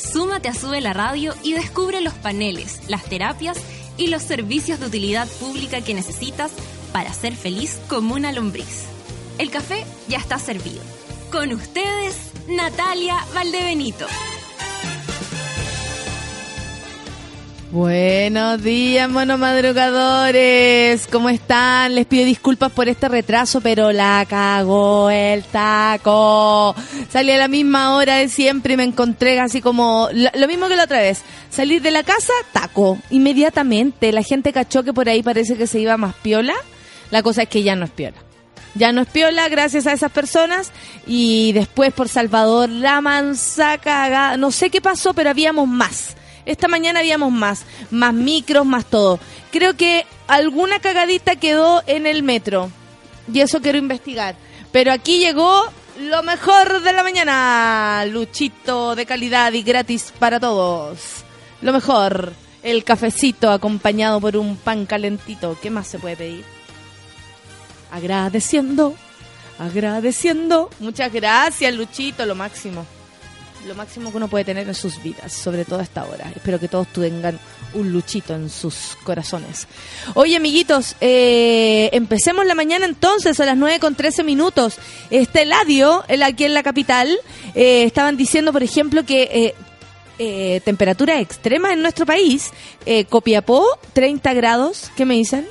[0.00, 3.58] Súmate a Sube la Radio y descubre los paneles, las terapias
[3.96, 6.50] y los servicios de utilidad pública que necesitas
[6.92, 8.84] para ser feliz como una lombriz.
[9.38, 10.80] El café ya está servido.
[11.30, 12.16] Con ustedes,
[12.48, 14.06] Natalia Valdebenito.
[17.72, 21.06] Buenos días, monos madrugadores.
[21.06, 21.94] ¿Cómo están?
[21.94, 26.74] Les pido disculpas por este retraso, pero la cagó el taco.
[27.10, 30.74] Salí a la misma hora de siempre y me encontré así como lo mismo que
[30.74, 31.22] la otra vez.
[31.48, 32.98] Salir de la casa, taco.
[33.10, 34.10] Inmediatamente.
[34.10, 36.54] La gente cachó que por ahí parece que se iba más piola.
[37.12, 38.16] La cosa es que ya no es piola.
[38.74, 40.72] Ya no es piola gracias a esas personas.
[41.06, 44.36] Y después por Salvador, la mansa cagada.
[44.36, 49.18] No sé qué pasó, pero habíamos más esta mañana habíamos más, más micros, más todo.
[49.50, 52.70] Creo que alguna cagadita quedó en el metro
[53.32, 54.34] y eso quiero investigar.
[54.72, 55.64] Pero aquí llegó
[55.98, 61.24] lo mejor de la mañana, luchito de calidad y gratis para todos.
[61.60, 65.58] Lo mejor, el cafecito acompañado por un pan calentito.
[65.60, 66.44] ¿Qué más se puede pedir?
[67.90, 68.94] Agradeciendo,
[69.58, 70.70] agradeciendo.
[70.78, 72.86] Muchas gracias, Luchito, lo máximo
[73.66, 76.30] lo máximo que uno puede tener en sus vidas, sobre todo a esta hora.
[76.34, 77.38] Espero que todos tengan
[77.74, 79.66] un luchito en sus corazones.
[80.14, 84.78] Oye, amiguitos, eh, empecemos la mañana entonces a las 9 con 13 minutos.
[85.10, 87.18] Este Ladio, el aquí en la capital,
[87.54, 89.54] eh, estaban diciendo, por ejemplo, que
[90.18, 92.50] eh, temperatura extrema en nuestro país.
[93.08, 95.46] Copiapó, 30 grados, ¿qué me dicen?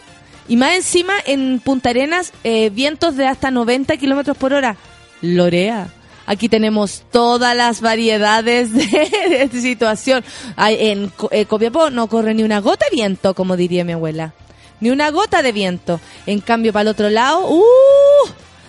[0.47, 2.33] Y más encima, en Punta Arenas,
[2.71, 4.77] vientos de hasta 90 kilómetros por hora.
[5.21, 5.89] Lorea.
[6.29, 10.23] Aquí tenemos todas las variedades de, situación.
[10.59, 14.35] en eh, Copiapó no corre ni una gota de viento, como diría mi abuela.
[14.79, 15.99] Ni una gota de viento.
[16.27, 17.63] En cambio, para el otro lado, ¡uh!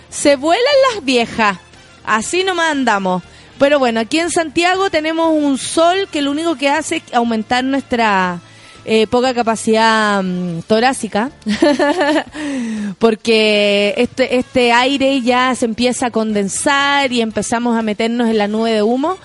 [0.09, 1.59] Se vuelan las viejas.
[2.06, 3.22] Así nomás andamos.
[3.59, 7.62] Pero bueno, aquí en Santiago tenemos un sol que lo único que hace es aumentar
[7.62, 8.41] nuestra
[8.84, 11.30] eh, poca capacidad mm, torácica,
[12.98, 18.48] porque este, este aire ya se empieza a condensar y empezamos a meternos en la
[18.48, 19.18] nube de humo.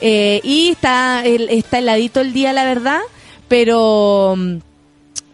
[0.00, 3.00] Eh, y está, está heladito el día, la verdad,
[3.48, 4.34] pero...
[4.36, 4.56] Mm,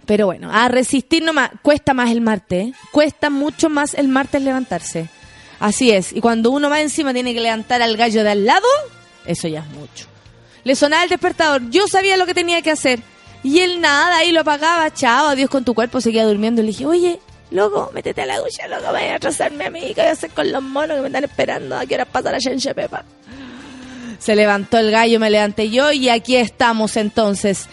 [0.05, 2.73] pero bueno, a resistir nomás, cuesta más el martes, ¿eh?
[2.93, 5.07] cuesta mucho más el martes levantarse.
[5.61, 8.67] Así es, y cuando uno va encima tiene que levantar al gallo de al lado,
[9.27, 10.07] eso ya es mucho.
[10.65, 13.01] Le sonaba el despertador, yo sabía lo que tenía que hacer,
[13.43, 16.63] y él nada, ahí lo apagaba, chao, adiós con tu cuerpo, seguía durmiendo.
[16.63, 20.01] Le dije, oye, loco, métete a la ducha, loco, vaya a atrasarme a mí, ¿qué
[20.01, 21.77] voy a hacer con los monos que me están esperando?
[21.77, 23.05] ¿A qué hora pasa la Shenche Pepa?
[24.19, 27.67] Se levantó el gallo, me levanté yo y aquí estamos entonces.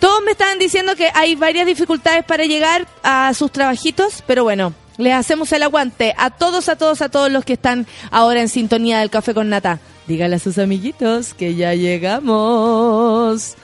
[0.00, 4.74] Todos me estaban diciendo que hay varias dificultades para llegar a sus trabajitos, pero bueno,
[4.98, 8.48] les hacemos el aguante a todos, a todos, a todos los que están ahora en
[8.48, 9.78] sintonía del café con nata.
[10.06, 13.56] Dígale a sus amiguitos que ya llegamos.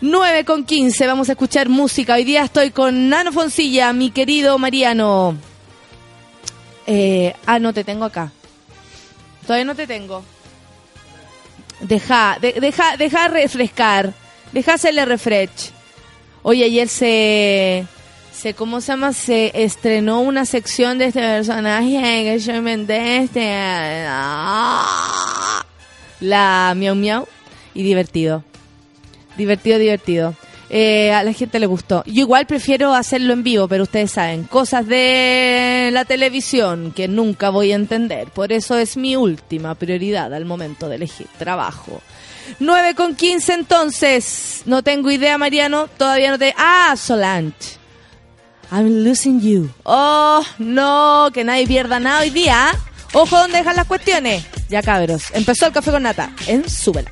[0.00, 2.14] 9 con 15, vamos a escuchar música.
[2.14, 5.36] Hoy día estoy con Nano Foncilla, mi querido Mariano.
[6.86, 8.30] Eh, ah, no te tengo acá.
[9.42, 10.22] Todavía no te tengo.
[11.80, 14.14] Deja, deja, deja refrescar.
[14.52, 15.72] Deja hacerle refresh.
[16.42, 17.84] Oye, ayer se,
[18.32, 19.12] se, ¿cómo se llama?
[19.12, 23.52] Se estrenó una sección de este personaje que yo inventé, este,
[24.08, 25.64] ah,
[26.20, 27.26] la miau miau,
[27.74, 28.47] y divertido.
[29.38, 30.34] Divertido, divertido.
[30.70, 32.02] Eh, a la gente le gustó.
[32.04, 37.48] Yo igual prefiero hacerlo en vivo, pero ustedes saben, cosas de la televisión que nunca
[37.48, 38.28] voy a entender.
[38.28, 42.02] Por eso es mi última prioridad al momento de elegir trabajo.
[42.60, 44.62] 9 con 15 entonces.
[44.66, 45.86] No tengo idea, Mariano.
[45.86, 46.54] Todavía no te...
[46.58, 47.78] Ah, Solange.
[48.70, 49.70] I'm losing you.
[49.84, 52.72] Oh, no, que nadie pierda nada hoy día.
[53.14, 54.44] Ojo donde dejan las cuestiones.
[54.68, 55.24] Ya cabros.
[55.32, 57.10] Empezó el café con nata en Súbela.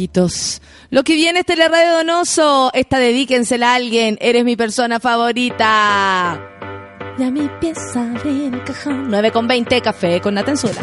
[0.00, 2.70] Amiguitos, lo que viene es Radio Donoso.
[2.72, 4.16] Esta dedíquensela a alguien.
[4.22, 6.40] Eres mi persona favorita.
[7.18, 8.14] Ya mi pieza
[8.66, 9.10] cajón.
[9.10, 10.80] 9 con 20, café con Natenzuela.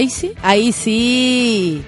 [0.00, 1.84] Ahí sí, ahí sí.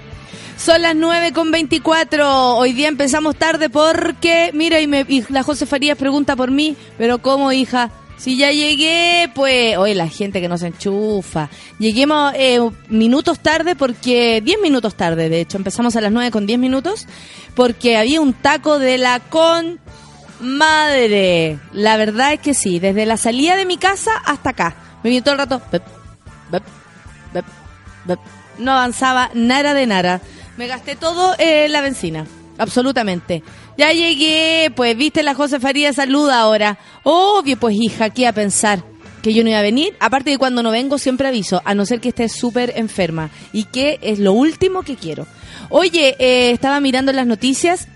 [0.55, 2.57] Son las 9 con 24.
[2.57, 6.75] Hoy día empezamos tarde porque, mira, y, me, y la José Farías pregunta por mí,
[6.99, 7.89] pero ¿cómo, hija?
[8.17, 11.49] Si ya llegué, pues, oye, la gente que nos enchufa.
[11.79, 16.45] Lleguemos eh, minutos tarde porque, 10 minutos tarde, de hecho, empezamos a las 9 con
[16.45, 17.07] 10 minutos,
[17.55, 19.79] porque había un taco de la con
[20.39, 21.57] madre.
[21.71, 24.75] La verdad es que sí, desde la salida de mi casa hasta acá.
[25.03, 25.63] Me vino todo el rato.
[28.57, 30.21] No avanzaba nada de nada.
[30.57, 32.25] Me gasté todo en la benzina.
[32.57, 33.43] Absolutamente.
[33.77, 36.77] Ya llegué, pues viste la José Faría saluda ahora.
[37.03, 38.83] Obvio, pues hija, ¿qué iba a pensar?
[39.23, 39.95] Que yo no iba a venir.
[39.99, 43.31] Aparte de cuando no vengo siempre aviso, a no ser que esté súper enferma.
[43.51, 45.25] Y que es lo último que quiero.
[45.69, 47.87] Oye, eh, estaba mirando las noticias.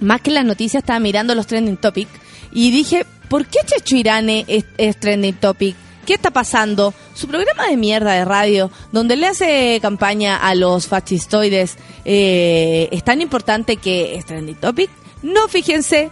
[0.00, 2.10] Más que las noticias, estaba mirando los trending topics.
[2.52, 5.76] Y dije, ¿por qué Checho Irane es, es trending topic?
[6.06, 6.94] ¿Qué está pasando?
[7.14, 13.02] Su programa de mierda de radio, donde le hace campaña a los fascistoides, eh, es
[13.02, 14.88] tan importante que es trending topic.
[15.22, 16.10] No, fíjense,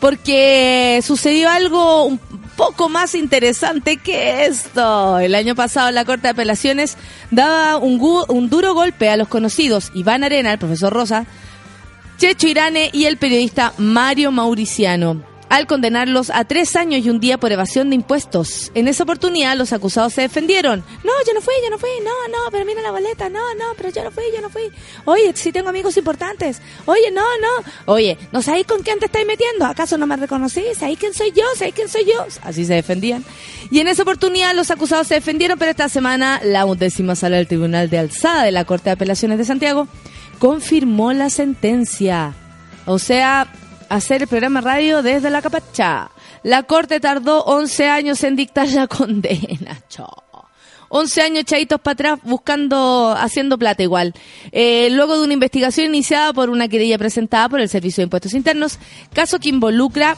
[0.00, 2.18] porque sucedió algo un
[2.56, 5.18] poco más interesante que esto.
[5.18, 6.96] El año pasado la Corte de Apelaciones
[7.30, 11.26] daba un, duro golpe a los conocidos Iván Arena, el profesor Rosa,
[12.18, 17.38] Checho Irane y el periodista Mario Mauriciano, al condenarlos a tres años y un día
[17.38, 18.70] por evasión de impuestos.
[18.74, 20.84] En esa oportunidad los acusados se defendieron.
[21.04, 23.64] No, yo no fui, yo no fui, no, no, pero mira la boleta, no, no,
[23.76, 24.62] pero yo no fui, yo no fui.
[25.04, 26.60] Oye, sí tengo amigos importantes.
[26.86, 27.92] Oye, no, no.
[27.92, 29.66] Oye, ¿no sabéis con quién te estáis metiendo?
[29.66, 30.78] ¿Acaso no me reconocís?
[30.78, 31.44] ¿Sabéis quién soy yo?
[31.54, 32.26] ¿Sabéis quién soy yo?
[32.42, 33.24] Así se defendían.
[33.70, 37.46] Y en esa oportunidad los acusados se defendieron, pero esta semana la undécima sala del
[37.46, 39.88] Tribunal de Alzada de la Corte de Apelaciones de Santiago
[40.38, 42.34] confirmó la sentencia.
[42.84, 43.48] O sea,
[43.88, 46.10] hacer el programa radio desde la capacha.
[46.42, 49.80] La corte tardó 11 años en dictar la condena.
[49.88, 50.22] Chao.
[50.88, 54.14] 11 años chaitos para atrás buscando, haciendo plata igual.
[54.52, 58.34] Eh, luego de una investigación iniciada por una querella presentada por el Servicio de Impuestos
[58.34, 58.78] Internos,
[59.12, 60.16] caso que involucra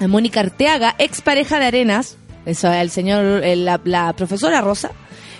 [0.00, 2.16] a Mónica Arteaga, expareja de Arenas,
[2.46, 4.90] eso es el señor, el- la, la profesora Rosa,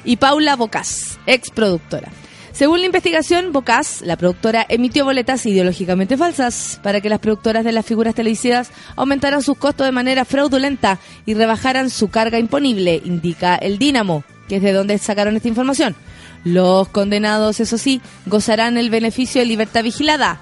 [0.05, 2.13] y Paula Bocas, ex productora.
[2.53, 7.73] Según la investigación, Bocas, la productora, emitió boletas ideológicamente falsas para que las productoras de
[7.73, 13.57] las figuras televisivas aumentaran sus costos de manera fraudulenta y rebajaran su carga imponible, indica
[13.57, 15.97] el Dínamo, que es de donde sacaron esta información.
[16.45, 20.39] Los condenados, eso sí, gozarán el beneficio de libertad vigilada.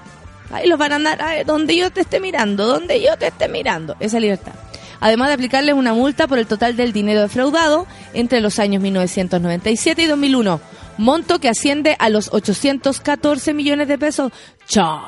[0.51, 3.47] Ahí los van a andar, ay, donde yo te esté mirando, donde yo te esté
[3.47, 3.95] mirando.
[4.01, 4.51] Esa libertad.
[4.99, 10.01] Además de aplicarles una multa por el total del dinero defraudado entre los años 1997
[10.01, 10.59] y 2001.
[11.01, 14.31] Monto que asciende a los 814 millones de pesos.
[14.67, 15.01] ¡Chao!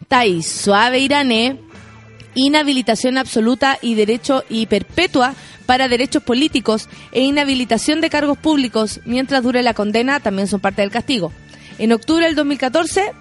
[0.00, 1.60] Está suave irané,
[2.34, 9.44] inhabilitación absoluta y derecho y perpetua para derechos políticos e inhabilitación de cargos públicos mientras
[9.44, 11.32] dure la condena también son parte del castigo.
[11.78, 13.12] En octubre del 2014,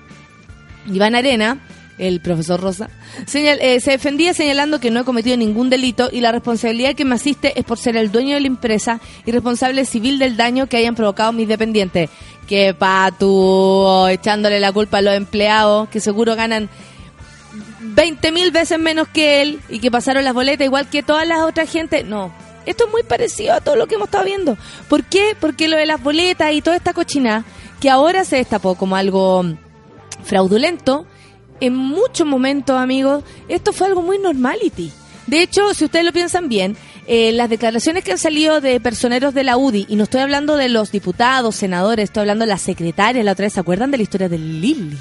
[0.92, 1.60] Iván Arena,
[1.98, 2.90] el profesor Rosa,
[3.28, 7.06] señal- eh, se defendía señalando que no he cometido ningún delito y la responsabilidad que
[7.06, 10.68] me asiste es por ser el dueño de la empresa y responsable civil del daño
[10.68, 12.10] que hayan provocado mis dependientes.
[12.48, 16.70] Que pa' tú echándole la culpa a los empleados que seguro ganan
[17.82, 21.42] 20 mil veces menos que él y que pasaron las boletas igual que todas las
[21.42, 22.04] otras gente.
[22.04, 22.34] No,
[22.66, 24.58] esto es muy parecido a todo lo que hemos estado viendo.
[24.90, 25.36] ¿Por qué?
[25.40, 27.46] Porque lo de las boletas y toda esta cochina
[27.80, 29.46] que ahora se destapó como algo
[30.24, 31.06] fraudulento,
[31.66, 34.92] en muchos momentos, amigos, esto fue algo muy normality.
[35.28, 36.76] De hecho, si ustedes lo piensan bien,
[37.08, 40.58] eh, las declaraciones que han salido de personeros de la UDI, y no estoy hablando
[40.58, 43.98] de los diputados, senadores, estoy hablando de la secretaria, la otra vez, ¿se acuerdan de
[43.98, 44.98] la historia de Lili?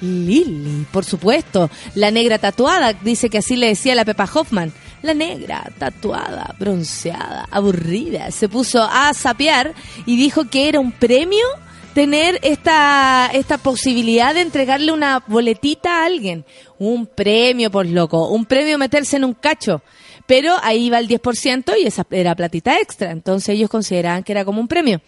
[0.00, 4.72] Lili, por supuesto, la negra tatuada, dice que así le decía la Pepa Hoffman.
[5.02, 9.72] La negra, tatuada, bronceada, aburrida, se puso a sapear
[10.06, 11.46] y dijo que era un premio
[11.94, 16.44] tener esta, esta posibilidad de entregarle una boletita a alguien.
[16.78, 18.28] Un premio, por loco.
[18.28, 19.82] Un premio meterse en un cacho.
[20.26, 23.10] Pero ahí va el 10% y esa era platita extra.
[23.10, 25.00] Entonces ellos consideraban que era como un premio.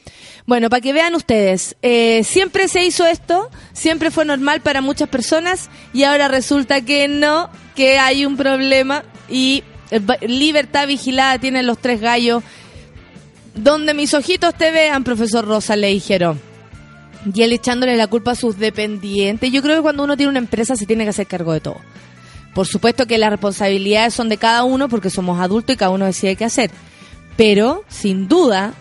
[0.47, 5.11] Bueno, para que vean ustedes, eh, siempre se hizo esto, siempre fue normal para muchas
[5.11, 11.67] personas y ahora resulta que no, que hay un problema y eh, libertad vigilada tienen
[11.67, 12.43] los tres gallos.
[13.55, 16.50] Donde mis ojitos te vean, profesor Rosa, le dijeron.
[17.35, 19.53] Y él echándole la culpa a sus dependientes.
[19.53, 21.77] Yo creo que cuando uno tiene una empresa se tiene que hacer cargo de todo.
[22.55, 26.07] Por supuesto que las responsabilidades son de cada uno porque somos adultos y cada uno
[26.07, 26.71] decide qué hacer.
[27.37, 28.75] Pero, sin duda,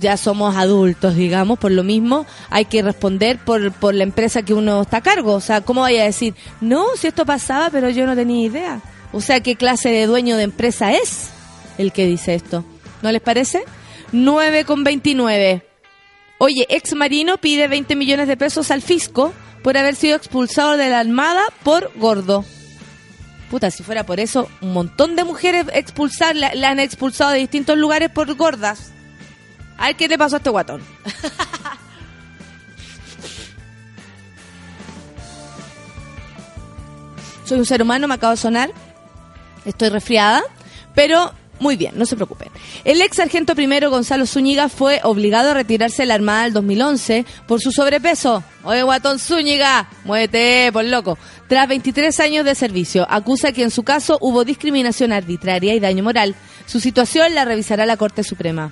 [0.00, 4.54] ya somos adultos, digamos, por lo mismo hay que responder por, por la empresa que
[4.54, 5.34] uno está a cargo.
[5.34, 8.80] O sea, ¿cómo vaya a decir, no, si esto pasaba, pero yo no tenía idea?
[9.12, 11.30] O sea, ¿qué clase de dueño de empresa es
[11.78, 12.64] el que dice esto?
[13.02, 13.64] ¿No les parece?
[14.12, 15.65] 9 con 29.
[16.38, 20.90] Oye, ex marino pide 20 millones de pesos al fisco por haber sido expulsado de
[20.90, 22.44] la Armada por gordo.
[23.50, 27.38] Puta, si fuera por eso, un montón de mujeres expulsar, la, la han expulsado de
[27.38, 28.92] distintos lugares por gordas.
[29.78, 30.82] A ver qué le pasó a este guatón.
[37.44, 38.70] Soy un ser humano, me acabo de sonar.
[39.64, 40.42] Estoy resfriada,
[40.94, 42.48] pero muy bien, no se preocupen.
[42.84, 47.24] El ex sargento primero Gonzalo Zúñiga fue obligado a retirarse de la Armada del 2011
[47.46, 48.44] por su sobrepeso.
[48.64, 51.18] Oye, guatón Zúñiga, muévete, por loco.
[51.48, 56.02] Tras 23 años de servicio, acusa que en su caso hubo discriminación arbitraria y daño
[56.02, 56.34] moral.
[56.66, 58.70] Su situación la revisará la Corte Suprema.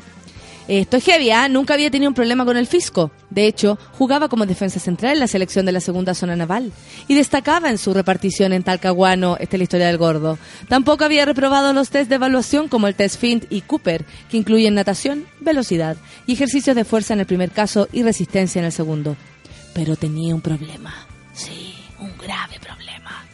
[0.66, 1.46] Esto es heavy, ¿ah?
[1.48, 3.10] Nunca había tenido un problema con el fisco.
[3.28, 6.72] De hecho, jugaba como defensa central en la selección de la segunda zona naval
[7.06, 10.38] y destacaba en su repartición en Talcahuano, esta es la historia del gordo.
[10.68, 14.74] Tampoco había reprobado los test de evaluación como el test Fint y Cooper, que incluyen
[14.74, 19.16] natación, velocidad y ejercicios de fuerza en el primer caso y resistencia en el segundo.
[19.74, 20.94] Pero tenía un problema.
[21.34, 23.24] Sí, un grave problema.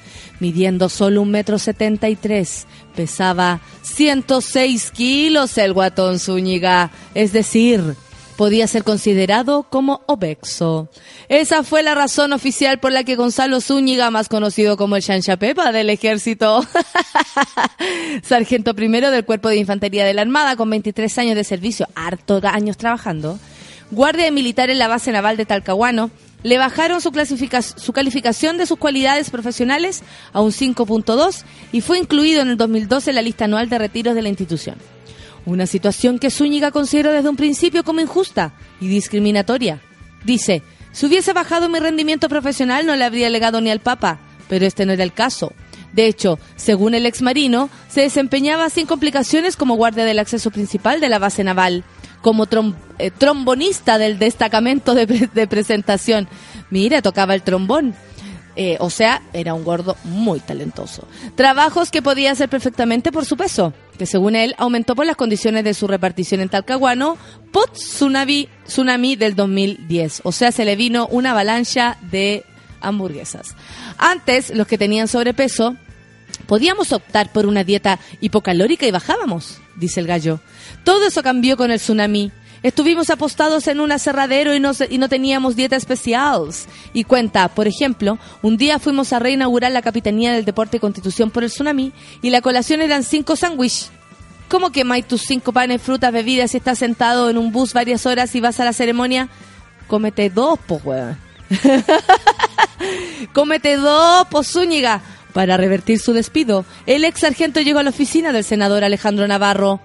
[0.40, 7.96] Midiendo solo un metro setenta y tres, Pesaba 106 kilos el guatón Zúñiga, es decir,
[8.40, 10.88] podía ser considerado como obeso.
[11.29, 15.37] Esa fue la razón oficial por la que Gonzalo Zúñiga, más conocido como el Chancha
[15.37, 16.66] Pepa del ejército,
[18.22, 22.40] sargento primero del Cuerpo de Infantería de la Armada, con 23 años de servicio, harto
[22.42, 23.38] años trabajando,
[23.90, 26.11] guardia militar en la base naval de Talcahuano,
[26.42, 27.11] le bajaron su,
[27.76, 33.11] su calificación de sus cualidades profesionales a un 5.2 y fue incluido en el 2012
[33.11, 34.76] en la lista anual de retiros de la institución.
[35.46, 39.81] Una situación que Zúñiga consideró desde un principio como injusta y discriminatoria.
[40.24, 44.66] Dice, si hubiese bajado mi rendimiento profesional no le habría legado ni al Papa, pero
[44.66, 45.53] este no era el caso.
[45.92, 51.00] De hecho, según el ex marino, se desempeñaba sin complicaciones como guardia del acceso principal
[51.00, 51.85] de la base naval,
[52.23, 52.47] como
[52.99, 56.29] eh, trombonista del destacamento de, pre- de presentación.
[56.71, 57.95] Mira, tocaba el trombón.
[58.57, 61.07] Eh, o sea, era un gordo muy talentoso.
[61.37, 65.63] Trabajos que podía hacer perfectamente por su peso, que según él aumentó por las condiciones
[65.65, 67.17] de su repartición en Talcahuano,
[67.53, 70.23] post tsunami, tsunami del 2010.
[70.25, 72.45] O sea, se le vino una avalancha de
[72.81, 73.55] hamburguesas.
[73.97, 75.77] Antes, los que tenían sobrepeso,
[76.51, 80.41] podíamos optar por una dieta hipocalórica y bajábamos, dice el gallo.
[80.83, 82.33] Todo eso cambió con el tsunami.
[82.65, 86.49] Estuvimos apostados en un aserradero y no, y no teníamos dieta especial.
[86.93, 91.45] Y cuenta, por ejemplo, un día fuimos a reinaugurar la Capitanía del Deporte Constitución por
[91.45, 93.93] el tsunami y la colación eran cinco sándwiches.
[94.49, 98.35] ¿Cómo quemáis tus cinco panes, frutas, bebidas si estás sentado en un bus varias horas
[98.35, 99.29] y vas a la ceremonia?
[99.87, 101.17] Cómete dos, po, weón.
[103.33, 105.01] Cómete dos, po, Zúñiga.
[105.33, 109.81] Para revertir su despido, el ex sargento llegó a la oficina del senador Alejandro Navarro.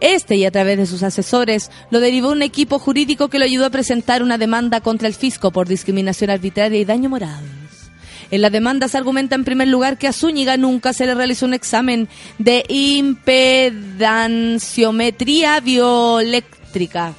[0.00, 3.66] Este, y a través de sus asesores, lo derivó un equipo jurídico que lo ayudó
[3.66, 7.44] a presentar una demanda contra el fisco por discriminación arbitraria y daño moral.
[8.30, 11.46] En la demanda se argumenta en primer lugar que a Zúñiga nunca se le realizó
[11.46, 12.08] un examen
[12.38, 17.14] de impedanciometría bioeléctrica.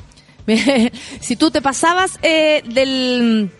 [1.20, 3.50] si tú te pasabas eh, del,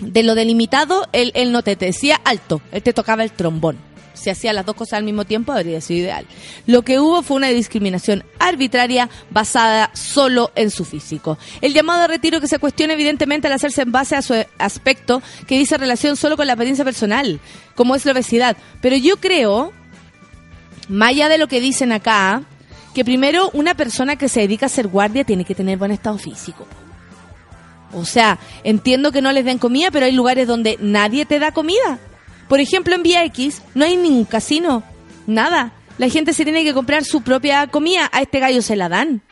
[0.00, 3.85] de lo delimitado, él, él no te decía alto, él te tocaba el trombón.
[4.16, 6.26] Si hacía las dos cosas al mismo tiempo, habría sido ideal.
[6.66, 11.38] Lo que hubo fue una discriminación arbitraria basada solo en su físico.
[11.60, 15.22] El llamado a retiro que se cuestiona evidentemente al hacerse en base a su aspecto
[15.46, 17.40] que dice relación solo con la apariencia personal,
[17.74, 18.56] como es la obesidad.
[18.80, 19.72] Pero yo creo,
[20.88, 22.42] más allá de lo que dicen acá,
[22.94, 26.16] que primero una persona que se dedica a ser guardia tiene que tener buen estado
[26.16, 26.66] físico.
[27.92, 31.52] O sea, entiendo que no les den comida, pero hay lugares donde nadie te da
[31.52, 31.98] comida.
[32.48, 34.82] Por ejemplo, en Vía X no hay ningún casino,
[35.26, 35.72] nada.
[35.98, 38.08] La gente se tiene que comprar su propia comida.
[38.12, 39.22] A este gallo se la dan.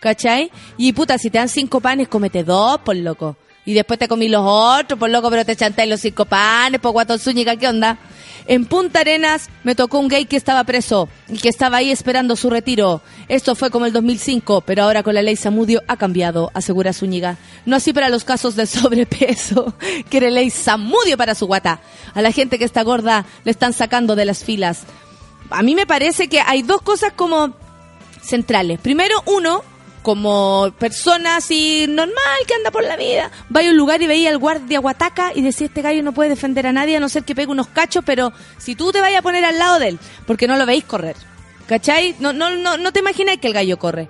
[0.00, 0.50] ¿Cachai?
[0.76, 3.36] Y puta, si te dan cinco panes, cómete dos, por loco.
[3.64, 6.92] Y después te comí los otros, por loco, pero te chantáis los cinco panes, por
[6.92, 7.98] guatón Zúñiga, ¿qué onda?
[8.46, 12.36] En Punta Arenas me tocó un gay que estaba preso y que estaba ahí esperando
[12.36, 13.02] su retiro.
[13.28, 17.36] Esto fue como el 2005, pero ahora con la ley Samudio ha cambiado, asegura Zúñiga.
[17.66, 19.74] No así para los casos de sobrepeso.
[20.08, 21.80] Quiere ley Samudio para su guata.
[22.14, 24.82] A la gente que está gorda le están sacando de las filas.
[25.50, 27.54] A mí me parece que hay dos cosas como
[28.22, 28.80] centrales.
[28.80, 29.62] Primero, uno,
[30.02, 32.14] como persona así normal
[32.46, 35.42] que anda por la vida, vaya a un lugar y veía al guardia guataca y
[35.42, 38.02] decía, este gallo no puede defender a nadie a no ser que pegue unos cachos,
[38.04, 40.84] pero si tú te vayas a poner al lado de él, porque no lo veis
[40.84, 41.16] correr,
[41.66, 42.16] ¿cachai?
[42.18, 44.08] No, no, no, no te imaginas que el gallo corre.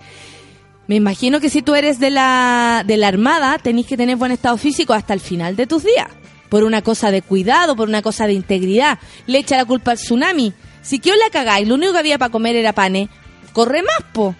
[0.90, 4.32] Me imagino que si tú eres de la, de la armada, tenés que tener buen
[4.32, 6.08] estado físico hasta el final de tus días.
[6.48, 8.98] Por una cosa de cuidado, por una cosa de integridad.
[9.26, 10.52] Le echa la culpa al tsunami.
[10.82, 13.08] Si que la cagáis, lo único que había para comer era pane,
[13.52, 14.34] corre más, po.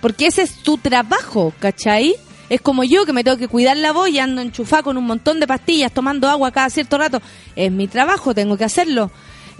[0.00, 2.14] Porque ese es tu trabajo, ¿cachai?
[2.48, 5.04] Es como yo que me tengo que cuidar la voz y ando enchufada con un
[5.04, 7.20] montón de pastillas, tomando agua cada cierto rato.
[7.56, 9.10] Es mi trabajo, tengo que hacerlo.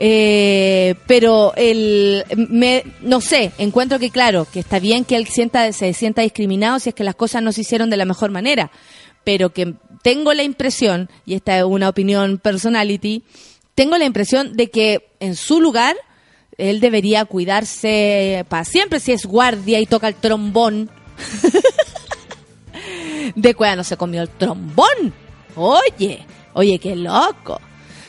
[0.01, 5.71] Eh, pero el, me, no sé, encuentro que claro, que está bien que él sienta,
[5.73, 8.71] se sienta discriminado si es que las cosas no se hicieron de la mejor manera.
[9.25, 13.25] Pero que tengo la impresión, y esta es una opinión personality,
[13.75, 15.97] tengo la impresión de que en su lugar
[16.59, 20.91] él debería cuidarse para siempre si es guardia y toca el trombón.
[23.35, 25.15] de cueva no se comió el trombón.
[25.55, 27.61] Oye, oye, qué loco.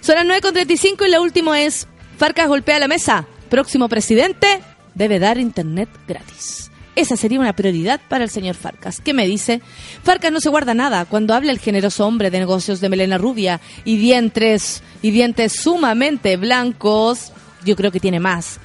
[0.01, 3.27] Son las 9.35 y lo último es, Farcas golpea la mesa.
[3.49, 4.61] Próximo presidente
[4.95, 6.71] debe dar internet gratis.
[6.95, 8.99] Esa sería una prioridad para el señor Farcas.
[8.99, 9.61] ¿Qué me dice?
[10.03, 13.61] Farcas no se guarda nada cuando habla el generoso hombre de negocios de melena rubia
[13.85, 17.31] y dientes, y dientes sumamente blancos.
[17.65, 18.59] Yo creo que tiene más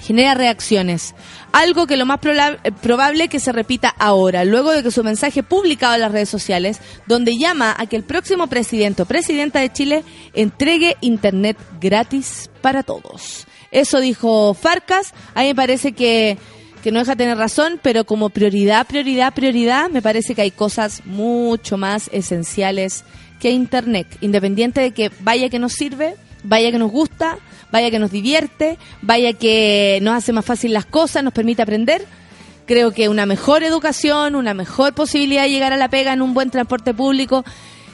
[0.00, 1.14] genera reacciones.
[1.52, 5.04] Algo que lo más prola- eh, probable que se repita ahora, luego de que su
[5.04, 9.60] mensaje publicado en las redes sociales, donde llama a que el próximo presidente o presidenta
[9.60, 10.02] de Chile
[10.34, 13.46] entregue internet gratis para todos.
[13.70, 15.14] Eso dijo Farcas.
[15.34, 16.36] A mí me parece que,
[16.82, 21.02] que no deja tener razón, pero como prioridad, prioridad, prioridad, me parece que hay cosas
[21.04, 23.04] mucho más esenciales
[23.38, 24.08] que internet.
[24.20, 27.38] Independiente de que vaya que nos sirve, vaya que nos gusta,
[27.72, 32.06] vaya que nos divierte, vaya que nos hace más fácil las cosas, nos permite aprender.
[32.66, 36.34] Creo que una mejor educación, una mejor posibilidad de llegar a la pega en un
[36.34, 37.44] buen transporte público,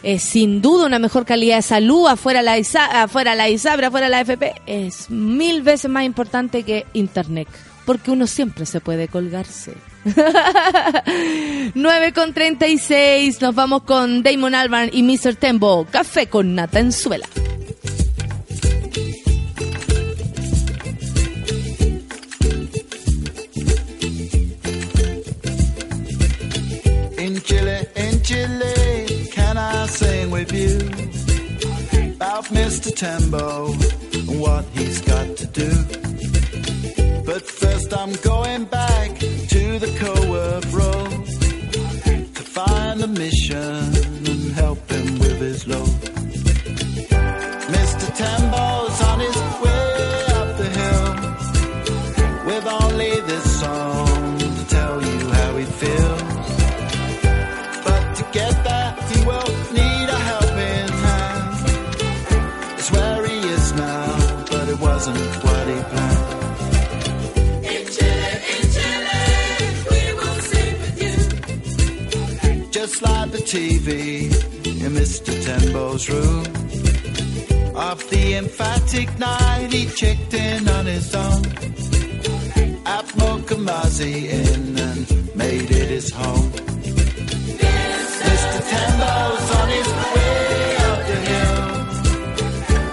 [0.03, 4.09] eh, sin duda una mejor calidad de salud afuera la ISA, afuera la ISABRA, afuera
[4.09, 7.49] la FP, es mil veces más importante que Internet,
[7.87, 9.75] porque uno siempre se puede colgarse.
[11.75, 15.37] 9 con 36, nos vamos con Damon Albarn y Mr.
[15.37, 17.48] Tembo, café con nata en.
[27.49, 30.77] Chile, in Chile, can I sing with you
[32.13, 32.95] about Mr.
[32.95, 35.71] Tembo and what he's got to do?
[37.25, 41.25] But first, I'm going back to the co-work road
[42.35, 43.98] to find the mission
[73.49, 74.25] TV
[74.67, 75.33] in Mr.
[75.43, 76.45] Tembo's room.
[77.75, 81.43] After the emphatic night, he checked in on his own.
[82.85, 86.51] Atmo Kamazi in and made it his home.
[88.29, 88.61] Mr.
[88.73, 91.65] Tembo's on his way up the hill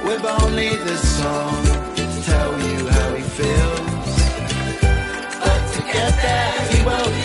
[0.07, 1.63] with only this song
[1.97, 4.15] to tell you how he feels.
[5.43, 7.24] But to get there, he will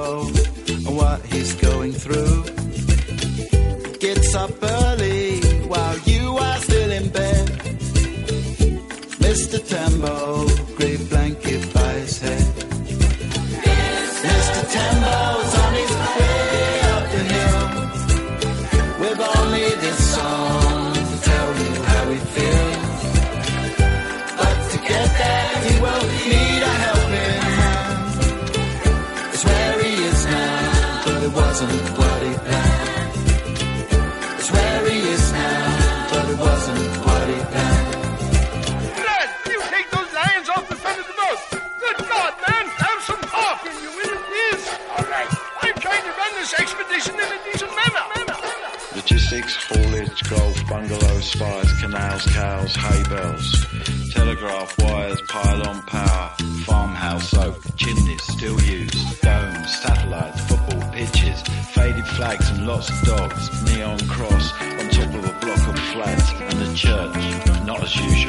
[55.21, 61.41] wires, pylon power, farmhouse oak, chimneys still used, domes, satellites, football pitches,
[61.73, 66.31] faded flags and lots of dogs, neon cross on top of a block of flats,
[66.33, 68.20] and a church, not as usual.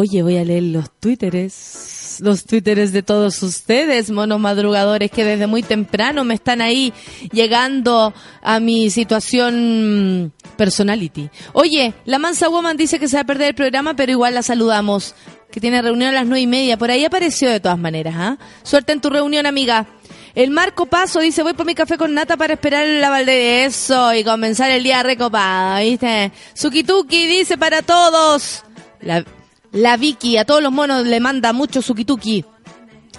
[0.00, 5.48] Oye, voy a leer los twitteres, los twitteres de todos ustedes, monos madrugadores, que desde
[5.48, 6.92] muy temprano me están ahí
[7.32, 11.30] llegando a mi situación personality.
[11.52, 14.44] Oye, la Mansa Woman dice que se va a perder el programa, pero igual la
[14.44, 15.16] saludamos.
[15.50, 16.78] que tiene reunión a las nueve y media.
[16.78, 18.38] Por ahí apareció de todas maneras, ¿ah?
[18.62, 19.88] Suerte en tu reunión, amiga.
[20.36, 24.14] El Marco Paso dice, voy por mi café con nata para esperar la balde eso
[24.14, 26.30] y comenzar el día recopado, ¿viste?
[26.54, 28.62] Sukituki dice para todos.
[29.00, 29.24] La,
[29.72, 32.44] la Vicky, a todos los monos le manda mucho Sukituki.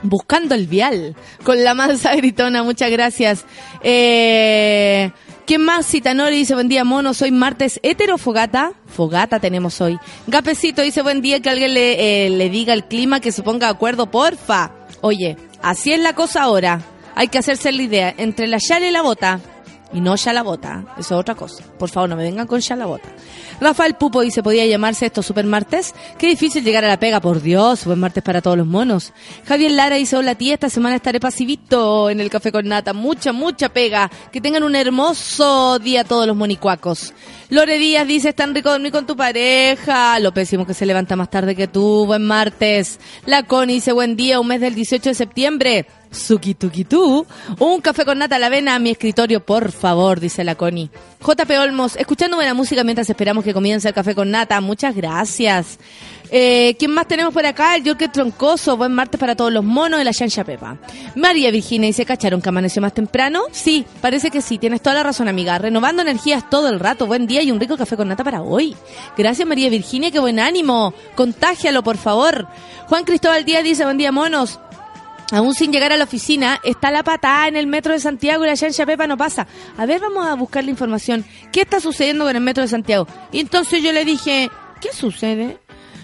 [0.02, 1.16] Buscando el vial.
[1.44, 3.46] Con la masa gritona, muchas gracias.
[3.84, 5.12] Eh,
[5.46, 5.88] ¿Quién más?
[5.88, 8.74] Citanori dice, buen día, mono, soy martes hetero fogata.
[8.86, 9.98] Fogata tenemos hoy.
[10.28, 13.68] Gapecito dice, buen día, que alguien le, eh, le diga al clima que se ponga
[13.68, 14.72] de acuerdo, porfa.
[15.02, 16.82] Oye, así es la cosa ahora.
[17.16, 19.42] Hay que hacerse la idea entre la yala y la bota.
[19.92, 21.64] Y no ya la bota, eso es otra cosa.
[21.80, 23.10] Por favor, no me vengan con ya la bota.
[23.60, 25.96] Rafael Pupo dice, ¿podía llamarse esto Super Martes?
[26.18, 29.14] Qué difícil llegar a la pega, por Dios, Super Martes para todos los monos.
[29.48, 32.94] Javier Lara dice, hola tía, esta semana estaré pasivito en el café con nata.
[32.94, 34.12] Mucha, mucha pega.
[34.32, 37.14] Que tengan un hermoso día todos los monicuacos.
[37.50, 40.20] Lore Díaz dice, es tan rico dormir con tu pareja.
[40.20, 42.06] Lo pésimo que se levanta más tarde que tú.
[42.06, 43.00] Buen martes.
[43.26, 45.88] La dice, buen día, un mes del 18 de septiembre.
[46.12, 47.26] Suki tuki tú.
[47.60, 50.90] Un café con nata a la avena a mi escritorio, por favor, dice la Connie.
[51.22, 54.60] JP Olmos, escuchando buena música mientras esperamos que comience el café con nata.
[54.62, 55.78] Muchas gracias.
[56.32, 57.76] Eh, ¿Quién más tenemos por acá?
[57.76, 58.78] El Yorker Troncoso.
[58.78, 60.78] Buen martes para todos los monos de la Yancha Pepa.
[61.16, 63.44] María Virginia dice, ¿cacharon que amaneció más temprano?
[63.52, 64.58] Sí, parece que sí.
[64.58, 65.58] Tienes toda la razón, amiga.
[65.58, 67.08] Renovando energías todo el rato.
[67.08, 68.76] Buen día y un rico café con nata para hoy.
[69.18, 70.12] Gracias, María Virginia.
[70.12, 70.94] Qué buen ánimo.
[71.16, 72.48] Contágialo, por favor.
[72.88, 74.60] Juan Cristóbal Díaz dice, buen día, monos.
[75.32, 78.48] Aún sin llegar a la oficina, está la patada en el metro de Santiago y
[78.48, 79.46] la Yancha Pepa no pasa.
[79.78, 81.24] A ver, vamos a buscar la información.
[81.52, 83.08] ¿Qué está sucediendo con el metro de Santiago?
[83.32, 84.50] Y entonces yo le dije,
[84.82, 85.60] ¿qué sucede?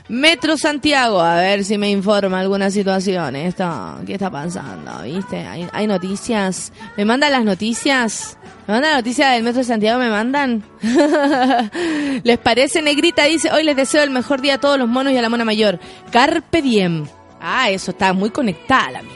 [0.08, 3.34] Metro Santiago, a ver si me informa alguna situación.
[3.34, 5.02] ¿Qué está pasando?
[5.02, 5.38] ¿Viste?
[5.38, 6.72] ¿Hay, hay noticias?
[6.96, 8.38] ¿Me mandan las noticias?
[8.68, 10.00] ¿Me mandan las noticias del Metro de Santiago?
[10.00, 10.64] ¿Me mandan?
[12.24, 13.24] ¿Les parece, negrita?
[13.24, 15.46] Dice, hoy les deseo el mejor día a todos los monos y a la mona
[15.46, 15.80] mayor.
[16.12, 17.08] Carpe diem.
[17.42, 19.15] Ah, eso está muy conectada la amiga.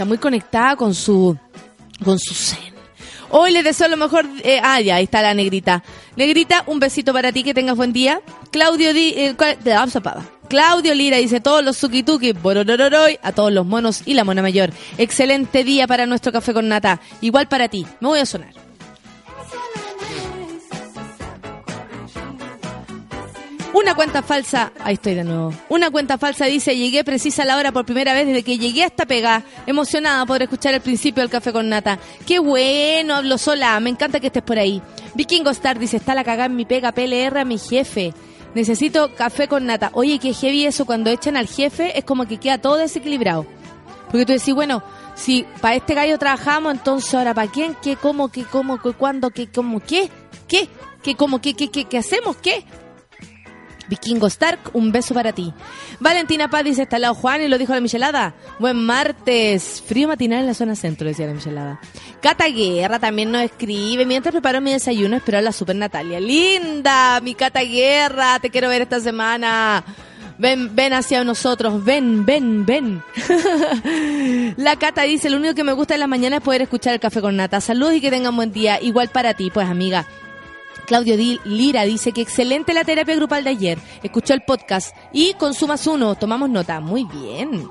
[0.00, 1.36] Está muy conectada con su
[2.02, 2.72] con su zen.
[3.28, 4.24] Hoy les deseo lo mejor.
[4.42, 5.84] eh, ah, ya, ahí está la negrita.
[6.16, 8.22] Negrita, un besito para ti, que tengas buen día.
[8.50, 9.36] Claudio Di, eh,
[9.90, 10.26] zapada.
[10.48, 14.70] Claudio Lira dice todos los sukituki, bororororoy, a todos los monos y la mona mayor.
[14.96, 16.98] Excelente día para nuestro café con nata.
[17.20, 17.86] Igual para ti.
[18.00, 18.69] Me voy a sonar.
[23.72, 25.54] Una cuenta falsa, ahí estoy de nuevo.
[25.68, 28.82] Una cuenta falsa dice, llegué precisa a la hora por primera vez desde que llegué
[28.82, 29.44] a esta pega.
[29.64, 32.00] Emocionada por escuchar el principio del café con nata.
[32.26, 34.82] Qué bueno, hablo sola, me encanta que estés por ahí.
[35.14, 38.12] Vikingo Star dice, está la cagada en mi pega PLR a mi jefe.
[38.56, 39.90] Necesito café con nata.
[39.94, 43.46] Oye, qué heavy eso, cuando echan al jefe es como que queda todo desequilibrado.
[44.10, 44.82] Porque tú decís, bueno,
[45.14, 49.30] si para este gallo trabajamos, entonces ahora para quién, qué, cómo, qué, cómo, qué, cuándo,
[49.30, 50.10] qué, cómo, qué,
[50.48, 50.68] qué,
[51.04, 52.64] qué, cómo, qué, qué, qué, qué hacemos, qué.
[53.90, 55.52] Vikingo Stark, un beso para ti.
[55.98, 58.34] Valentina Paz dice, está al lado Juan y lo dijo la Michelada.
[58.60, 59.82] Buen martes.
[59.84, 61.80] Frío matinal en la zona centro, decía la Michelada.
[62.22, 64.06] Cata Guerra también nos escribe.
[64.06, 66.20] Mientras preparo mi desayuno, espero a la super Natalia.
[66.20, 69.84] Linda, mi Cata Guerra, te quiero ver esta semana.
[70.38, 73.02] Ven, ven hacia nosotros, ven, ven, ven.
[74.56, 77.00] la Cata dice, lo único que me gusta en la mañana es poder escuchar el
[77.00, 77.60] café con nata.
[77.60, 78.80] Saludos y que tengan buen día.
[78.80, 80.06] Igual para ti, pues amiga.
[80.90, 83.78] Claudio Di- Lira dice que excelente la terapia grupal de ayer.
[84.02, 86.16] Escuchó el podcast y consumas uno.
[86.16, 86.80] Tomamos nota.
[86.80, 87.68] Muy bien.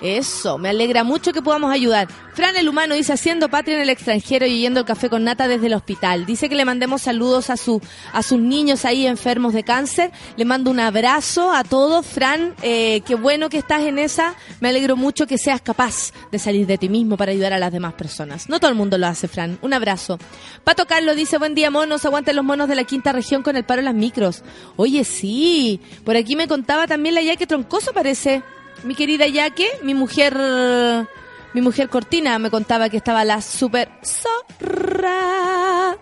[0.00, 2.08] Eso, me alegra mucho que podamos ayudar.
[2.34, 5.48] Fran el humano dice haciendo patria en el extranjero y yendo el café con nata
[5.48, 6.24] desde el hospital.
[6.24, 7.82] Dice que le mandemos saludos a su
[8.12, 10.12] a sus niños ahí enfermos de cáncer.
[10.36, 12.54] Le mando un abrazo a todos, Fran.
[12.62, 14.36] Eh, qué bueno que estás en esa.
[14.60, 17.72] Me alegro mucho que seas capaz de salir de ti mismo para ayudar a las
[17.72, 18.48] demás personas.
[18.48, 19.58] No todo el mundo lo hace, Fran.
[19.62, 20.18] Un abrazo.
[20.62, 23.64] Pato Carlos dice buen día monos, aguanten los monos de la quinta región con el
[23.64, 24.44] paro en las micros.
[24.76, 25.80] Oye, sí.
[26.04, 28.44] Por aquí me contaba también la Yaque Troncoso parece.
[28.84, 30.36] Mi querida Yaque, mi mujer,
[31.52, 35.96] mi mujer Cortina me contaba que estaba la super zorra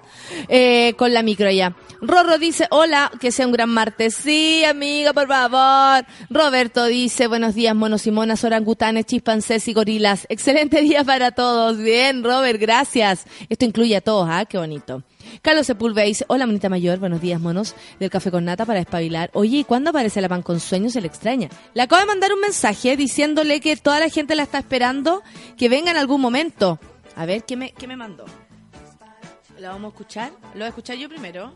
[0.48, 1.74] eh, con la micro ya.
[2.06, 4.14] Rorro dice, hola, que sea un gran martes.
[4.14, 6.04] Sí, amiga, por favor.
[6.30, 10.26] Roberto dice, buenos días, monos y monas, orangutanes, chimpancés y gorilas.
[10.28, 11.78] Excelente día para todos.
[11.78, 13.26] Bien, Robert, gracias.
[13.48, 14.44] Esto incluye a todos, ¿ah?
[14.44, 15.02] Qué bonito.
[15.42, 19.30] Carlos Sepúlveda dice, hola, monita mayor, buenos días, monos, del café con nata para espabilar.
[19.34, 20.92] Oye, ¿y cuándo aparece la pan con sueños?
[20.92, 21.48] Se le extraña.
[21.74, 25.22] Le acabo de mandar un mensaje diciéndole que toda la gente la está esperando,
[25.56, 26.78] que venga en algún momento.
[27.16, 28.24] A ver, ¿qué me, qué me mandó?
[29.58, 30.30] ¿La vamos a escuchar?
[30.52, 31.52] ¿Lo voy a escuchar yo primero?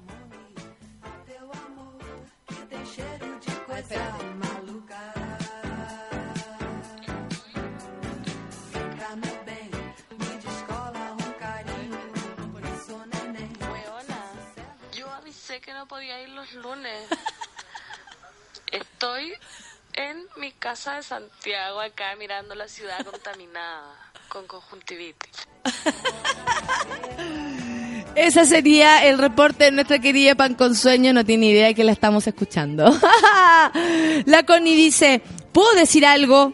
[14.92, 17.08] Yo avisé que no podía ir los lunes.
[18.72, 19.34] Estoy
[19.94, 25.48] en mi casa de Santiago, acá mirando la ciudad contaminada con conjuntivitis.
[28.14, 31.12] Ese sería el reporte de nuestra querida Pan con Sueño.
[31.12, 32.84] No tiene idea de que la estamos escuchando.
[34.24, 36.52] la Connie dice, ¿puedo decir algo?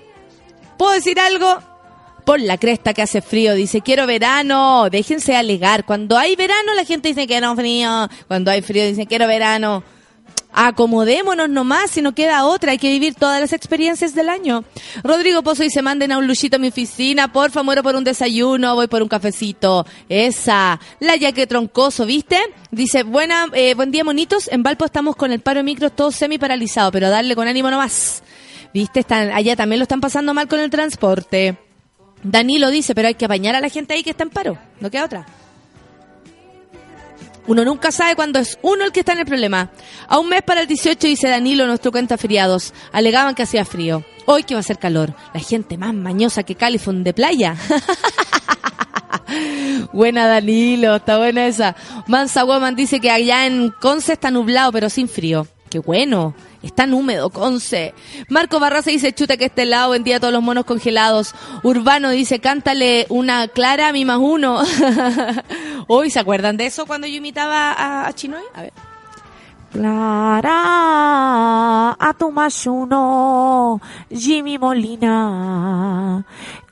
[0.77, 1.59] ¿Puedo decir algo?
[2.25, 4.89] Por la cresta que hace frío, dice, quiero verano.
[4.91, 5.85] Déjense alegar.
[5.85, 8.09] Cuando hay verano la gente dice que no frío.
[8.29, 9.83] Cuando hay frío dicen quiero verano.
[10.59, 14.65] Acomodémonos nomás, si no queda otra, hay que vivir todas las experiencias del año.
[15.05, 18.75] Rodrigo Pozo dice, manden a un luchito a mi oficina, porfa, muero por un desayuno,
[18.75, 19.85] voy por un cafecito.
[20.09, 20.81] Esa.
[20.99, 22.41] La yaque troncoso, ¿viste?
[22.71, 24.49] Dice, buena, eh, buen día, monitos.
[24.51, 27.71] En Valpo estamos con el paro de micro todo semi paralizado, pero darle con ánimo
[27.71, 28.23] nomás.
[28.73, 29.01] ¿Viste?
[29.01, 31.59] Están, allá también lo están pasando mal con el transporte.
[32.23, 34.57] Danilo dice, pero hay que apañar a la gente ahí que está en paro.
[34.81, 35.27] No queda otra.
[37.47, 39.71] Uno nunca sabe cuándo es uno el que está en el problema.
[40.09, 42.75] A un mes para el 18 dice Danilo, nuestro cuenta feriados.
[42.93, 44.05] Alegaban que hacía frío.
[44.27, 45.15] Hoy que va a ser calor.
[45.33, 47.57] La gente más mañosa que Califón de playa.
[49.93, 51.77] buena Danilo, está buena esa.
[52.07, 55.47] Mansa Woman dice que allá en Conce está nublado pero sin frío.
[55.71, 56.35] Qué bueno.
[56.63, 57.95] Es tan húmedo, Conce.
[58.29, 61.35] Marco Barraza dice, chuta que este lado vendía todos los monos congelados.
[61.63, 64.63] Urbano dice, cántale una clara a mi más uno.
[65.89, 68.43] Hoy, ¿se acuerdan de eso cuando yo imitaba a, a Chinoy?
[68.55, 68.73] A ver.
[70.37, 76.25] Clara, a tu más uno, Jimmy Molina.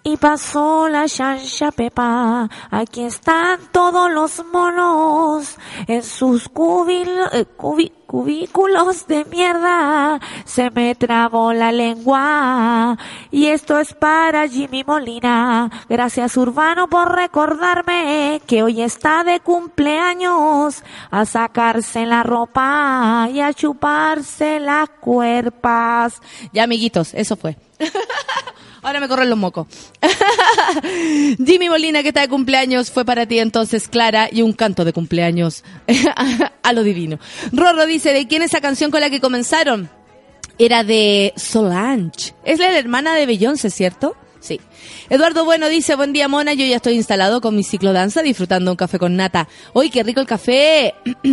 [0.03, 2.49] Y pasó la chancha Pepa.
[2.71, 10.21] Aquí están todos los monos en sus cubil- eh, cubi- cubículos de mierda.
[10.45, 12.97] Se me trabó la lengua.
[13.33, 15.69] Y esto es para Jimmy Molina.
[15.89, 20.85] Gracias Urbano por recordarme que hoy está de cumpleaños.
[21.11, 26.23] A sacarse la ropa y a chuparse las cuerpas.
[26.53, 27.57] Ya, amiguitos, eso fue.
[28.85, 29.67] Ahora me corren los mocos.
[31.43, 34.93] Jimmy Molina, que está de cumpleaños, fue para ti entonces, Clara, y un canto de
[34.93, 35.65] cumpleaños
[36.63, 37.19] a lo divino.
[37.51, 39.89] Rorro dice, ¿de quién es esa canción con la que comenzaron?
[40.59, 42.35] Era de Solange.
[42.45, 44.17] Es la hermana de Beyoncé, ¿cierto?
[44.41, 44.61] Sí.
[45.09, 48.77] Eduardo Bueno dice, buen día, Mona, yo ya estoy instalado con mi ciclodanza disfrutando un
[48.77, 49.49] café con nata.
[49.73, 50.95] ¡Uy, qué rico el café!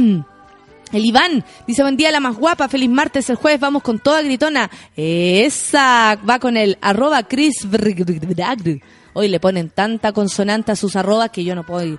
[0.92, 4.22] El Iván dice, buen día, la más guapa, feliz martes, el jueves vamos con toda
[4.22, 4.70] gritona.
[4.98, 7.66] Esa, va con el arroba Chris.
[9.14, 11.98] Hoy le ponen tanta consonante a sus arrobas que yo no puedo...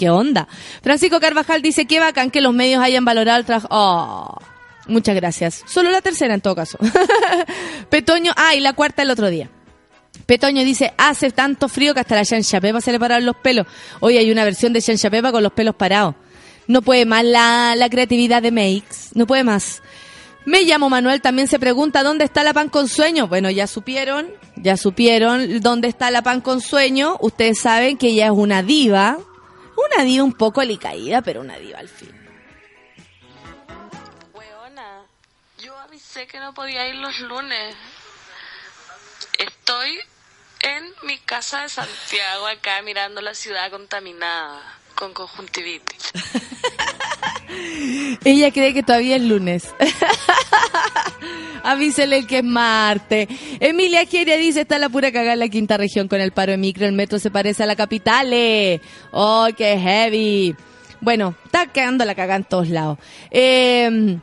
[0.00, 0.48] ¿Qué onda?
[0.82, 3.68] Francisco Carvajal dice, qué bacán que los medios hayan valorado el trabajo.
[3.70, 4.38] Oh,
[4.86, 5.62] muchas gracias.
[5.66, 6.78] Solo la tercera en todo caso.
[7.90, 9.50] Petoño, ah, y la cuarta el otro día.
[10.24, 13.66] Petoño dice, hace tanto frío que hasta la Shansha Pepa se le pararon los pelos.
[14.00, 16.14] Hoy hay una versión de Shansha Pepa con los pelos parados.
[16.66, 19.10] No puede más la, la creatividad de Makes.
[19.12, 19.82] No puede más.
[20.46, 23.28] Me llamo Manuel, también se pregunta dónde está la pan con sueño.
[23.28, 27.18] Bueno, ya supieron, ya supieron dónde está la pan con sueño.
[27.20, 29.18] Ustedes saben que ella es una diva.
[29.86, 32.12] Una diva un poco alicaída, pero una diva al fin.
[34.34, 35.06] Weona,
[35.58, 37.74] yo avisé que no podía ir los lunes.
[39.38, 39.98] Estoy
[40.60, 44.60] en mi casa de Santiago, acá mirando la ciudad contaminada
[44.94, 46.10] con conjuntivitis.
[48.24, 49.74] Ella cree que todavía es lunes.
[51.62, 53.28] Avísele que es martes.
[53.60, 56.58] Emilia Geria dice, está la pura cagada en la quinta región con el paro de
[56.58, 56.86] micro.
[56.86, 58.32] El metro se parece a la capital.
[58.32, 58.80] eh.
[59.10, 60.54] ¡Oh, qué heavy!
[61.00, 62.98] Bueno, está cagando la cagada en todos lados.
[63.30, 64.18] Eh,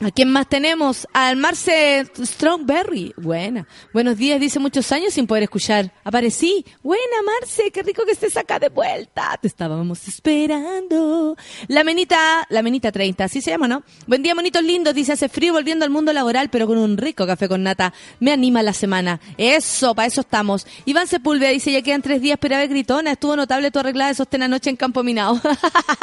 [0.00, 1.06] ¿A quién más tenemos?
[1.12, 3.12] Al Marce Strongberry.
[3.16, 3.68] Buena.
[3.92, 5.92] Buenos días, dice muchos años sin poder escuchar.
[6.02, 6.64] Aparecí.
[6.82, 9.38] Buena, Marce, qué rico que estés acá de vuelta.
[9.40, 11.36] Te estábamos esperando.
[11.68, 13.84] La menita, la menita 30, así se llama, ¿no?
[14.06, 14.94] Buen día, monitos lindos.
[14.94, 17.92] Dice, hace frío volviendo al mundo laboral, pero con un rico café con nata.
[18.18, 19.20] Me anima la semana.
[19.36, 20.66] Eso, para eso estamos.
[20.84, 23.12] Iván Sepúlveda dice, ya quedan tres días, pero a ver, gritona.
[23.12, 25.40] Estuvo notable tu arreglada de sostén anoche en Campo Minado.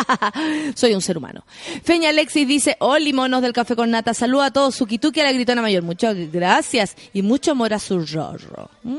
[0.75, 1.43] Soy un ser humano.
[1.83, 4.13] Feña Alexis dice, hola, monos del café con nata.
[4.13, 4.75] Saluda a todos.
[4.75, 5.83] Sukituki a la gritona mayor.
[5.83, 6.97] Muchas gracias.
[7.13, 8.69] Y mucho amor a su rorro.
[8.83, 8.97] Mm.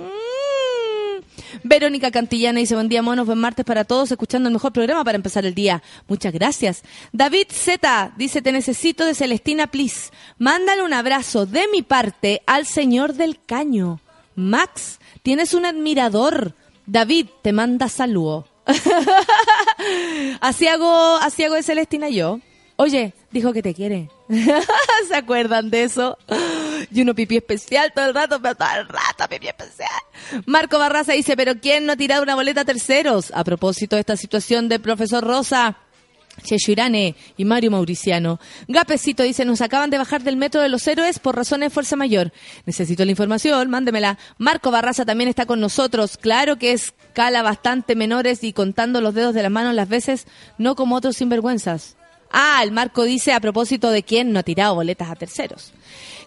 [1.65, 3.27] Verónica Cantillana dice, buen día, monos.
[3.27, 4.11] Buen martes para todos.
[4.11, 5.83] Escuchando el mejor programa para empezar el día.
[6.09, 6.83] Muchas gracias.
[7.13, 10.13] David Z dice, te necesito de Celestina, please.
[10.39, 14.01] Mándale un abrazo de mi parte al señor del caño.
[14.35, 16.55] Max, tienes un admirador.
[16.87, 18.47] David, te manda saludo.
[20.41, 22.41] así hago, así hago de Celestina yo.
[22.77, 24.09] Oye, dijo que te quiere.
[25.09, 26.19] ¿Se acuerdan de eso?
[26.93, 29.91] Y uno pipí especial todo el rato, pero todo el rato pipí especial.
[30.47, 33.31] Marco Barraza dice, pero ¿quién no ha tirado una boleta a terceros?
[33.35, 35.77] A propósito de esta situación del profesor Rosa.
[36.43, 38.41] Chechurane y Mario Mauriciano.
[38.67, 41.97] Gapecito dice, nos acaban de bajar del metro de los héroes por razones de fuerza
[41.97, 42.33] mayor.
[42.65, 44.19] Necesito la información, mándemela.
[44.39, 46.17] Marco Barraza también está con nosotros.
[46.17, 50.27] Claro que es cala bastante menores y contando los dedos de las manos las veces,
[50.57, 51.97] no como otros sinvergüenzas.
[52.31, 55.73] Ah, el Marco dice a propósito de quién no ha tirado boletas a terceros.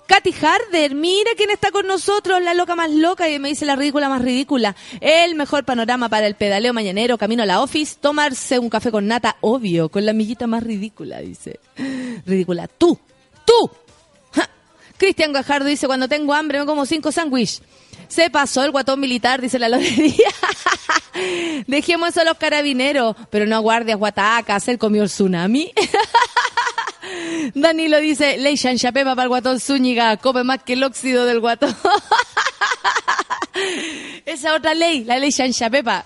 [0.05, 3.77] Katy Harder, mira quién está con nosotros, la loca más loca y me dice la
[3.77, 4.75] ridícula más ridícula.
[4.99, 9.07] El mejor panorama para el pedaleo mañanero, camino a la office, tomarse un café con
[9.07, 11.59] nata, obvio, con la amiguita más ridícula, dice.
[12.25, 12.99] Ridícula, tú,
[13.45, 13.71] tú.
[14.33, 14.49] Ja.
[14.97, 17.61] Cristian Gajardo dice, cuando tengo hambre me como cinco sándwiches.
[18.13, 20.29] Se pasó el guatón militar, dice la lotería.
[21.65, 25.73] Dejemos eso a los carabineros, pero no a guardias guatacas, él comió el tsunami.
[27.55, 31.75] Danilo dice, ley chanchapepa para el guatón Zúñiga, come más que el óxido del guatón.
[34.27, 36.05] Esa otra ley, la ley chanchapepa.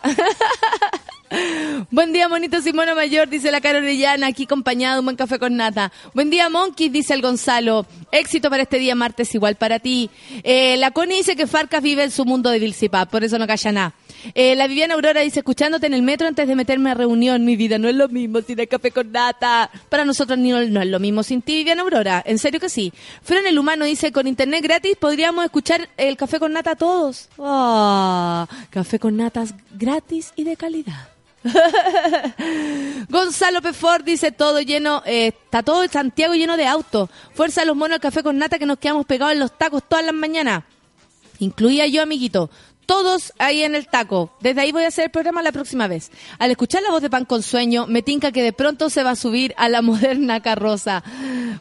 [1.90, 5.40] Buen día, monito Simona Mayor, dice la Caro Orellana, aquí acompañada de un buen café
[5.40, 5.92] con nata.
[6.14, 7.86] Buen día, Monkeys, dice el Gonzalo.
[8.12, 10.10] Éxito para este día martes, igual para ti.
[10.44, 13.48] Eh, la Connie dice que Farcas vive en su mundo de Vilsipap, por eso no
[13.48, 13.94] calla nada.
[14.34, 17.56] Eh, la Viviana Aurora dice, escuchándote en el metro antes de meterme a reunión, mi
[17.56, 19.70] vida no es lo mismo sin el café con nata.
[19.90, 22.22] Para nosotros no, no es lo mismo sin ti, Viviana Aurora.
[22.26, 22.92] En serio que sí.
[23.22, 27.30] Fran el Humano dice, con internet gratis podríamos escuchar el café con nata todos.
[27.40, 31.10] Ah, café con natas gratis y de calidad.
[33.10, 37.10] Gonzalo Pefort dice todo lleno, eh, está todo el Santiago lleno de autos.
[37.34, 39.84] Fuerza a los monos al café con nata que nos quedamos pegados en los tacos
[39.88, 40.64] todas las mañanas.
[41.40, 42.50] Incluía yo, amiguito.
[42.86, 44.32] Todos ahí en el taco.
[44.40, 46.10] Desde ahí voy a hacer el programa la próxima vez.
[46.40, 49.12] Al escuchar la voz de Pan con Sueño, me tinca que de pronto se va
[49.12, 51.04] a subir a la moderna carroza.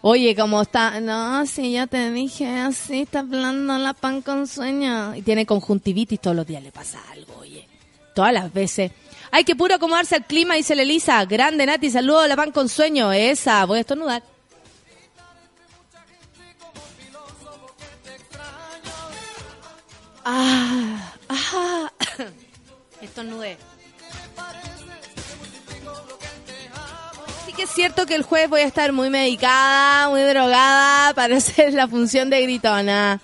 [0.03, 1.01] Oye, ¿cómo está?
[1.01, 5.16] No, sí, ya te dije, así está hablando la Pan con Sueño.
[5.16, 7.66] Y tiene conjuntivitis, todos los días le pasa algo, oye.
[8.14, 8.93] Todas las veces.
[9.31, 11.24] Hay que puro acomodarse al clima, dice la Elisa.
[11.24, 13.12] Grande, Nati, saludo a la Pan con Sueño.
[13.12, 14.22] Esa, voy a estornudar.
[20.24, 21.93] Ah, ah.
[23.01, 23.57] Estornudé.
[27.45, 31.37] Sí que es cierto que el jueves voy a estar muy medicada, muy drogada para
[31.39, 33.20] hacer la función de gritona.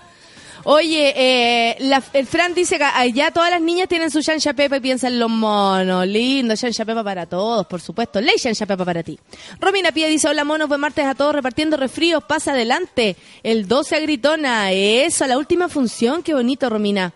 [0.65, 4.77] Oye, eh, la- el Fran dice que ya todas las niñas tienen su Shansha Pepa
[4.77, 6.07] y piensan en los monos.
[6.07, 8.21] Lindo, Shansha Pepa para todos, por supuesto.
[8.21, 9.19] Ley Shansha Pepa para ti.
[9.59, 13.17] Romina Pía dice, hola monos, buen martes a todos repartiendo refríos, pasa adelante.
[13.43, 17.11] El 12 a gritona, eso, la última función, qué bonito, Romina.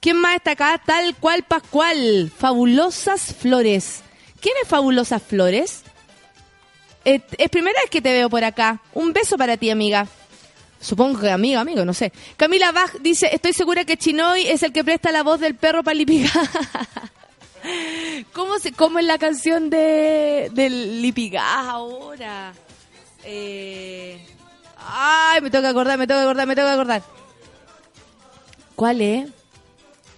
[0.00, 0.80] ¿Quién más está acá?
[0.84, 2.30] Tal cual Pascual.
[2.34, 4.00] Fabulosas Flores.
[4.40, 5.82] ¿Quién es Fabulosas Flores?
[7.04, 8.80] Eh, es primera vez que te veo por acá.
[8.94, 10.06] Un beso para ti, amiga.
[10.86, 12.12] Supongo que amigo, amigo, no sé.
[12.36, 15.82] Camila Bach dice, estoy segura que Chinoy es el que presta la voz del perro
[15.82, 16.30] para Lipiga.
[18.32, 22.52] ¿Cómo, se, ¿Cómo es la canción de, del Lipiga ahora?
[23.24, 24.24] Eh,
[24.78, 27.02] ay, me que acordar, me que acordar, me que acordar.
[28.76, 29.28] ¿Cuál es?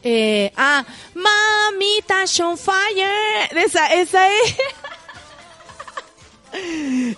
[0.02, 3.56] Eh, ah, Mamita on Fire.
[3.56, 4.56] Esa, esa es.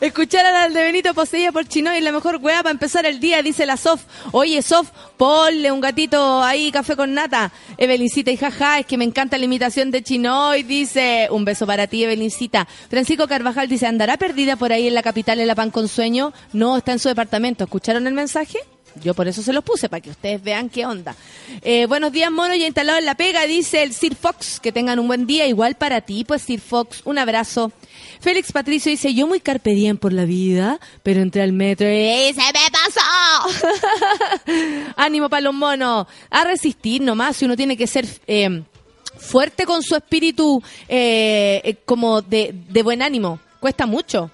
[0.01, 3.21] Escuchar a la de Benito poseída por Chinoy es la mejor weá para empezar el
[3.21, 4.03] día, dice la Sof.
[4.33, 7.53] Oye, Sof, ponle un gatito ahí, café con nata.
[7.77, 11.29] Evelincita y jaja, es que me encanta la imitación de Chinoy, dice.
[11.31, 12.67] Un beso para ti, Evelincita.
[12.89, 16.33] Francisco Carvajal dice, ¿andará perdida por ahí en la capital en la pan con sueño?
[16.53, 17.65] No, está en su departamento.
[17.65, 18.59] ¿Escucharon el mensaje?
[19.03, 21.15] Yo por eso se los puse, para que ustedes vean qué onda.
[21.63, 24.61] Eh, buenos días, mono, ya instalado en la pega, dice el Sir Fox.
[24.61, 27.73] Que tengan un buen día, igual para ti, pues Sir Fox, un abrazo.
[28.21, 32.33] Félix Patricio dice, yo muy carpe diem por la vida, pero entré al metro y
[32.35, 33.73] se me pasó.
[34.97, 36.07] Ánimo para los monos.
[36.31, 38.07] A resistir nomás, si uno tiene que ser...
[38.27, 38.63] eh,
[39.21, 43.39] fuerte con su espíritu eh, eh, como de, de buen ánimo.
[43.61, 44.31] Cuesta mucho.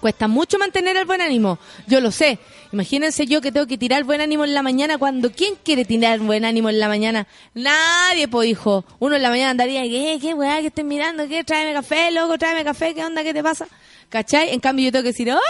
[0.00, 1.58] Cuesta mucho mantener el buen ánimo.
[1.86, 2.38] Yo lo sé.
[2.72, 6.20] Imagínense yo que tengo que tirar buen ánimo en la mañana cuando ¿quién quiere tirar
[6.20, 7.26] buen ánimo en la mañana?
[7.54, 8.84] Nadie, po hijo.
[8.98, 10.18] Uno en la mañana andaría, ¿qué?
[10.20, 11.28] ¿Qué weá que estoy mirando?
[11.28, 11.44] ¿Qué?
[11.44, 13.22] Tráeme café, loco, tráeme café, ¿qué onda?
[13.22, 13.66] ¿Qué te pasa?
[14.08, 14.54] ¿Cachai?
[14.54, 15.40] En cambio yo tengo que decir, hola,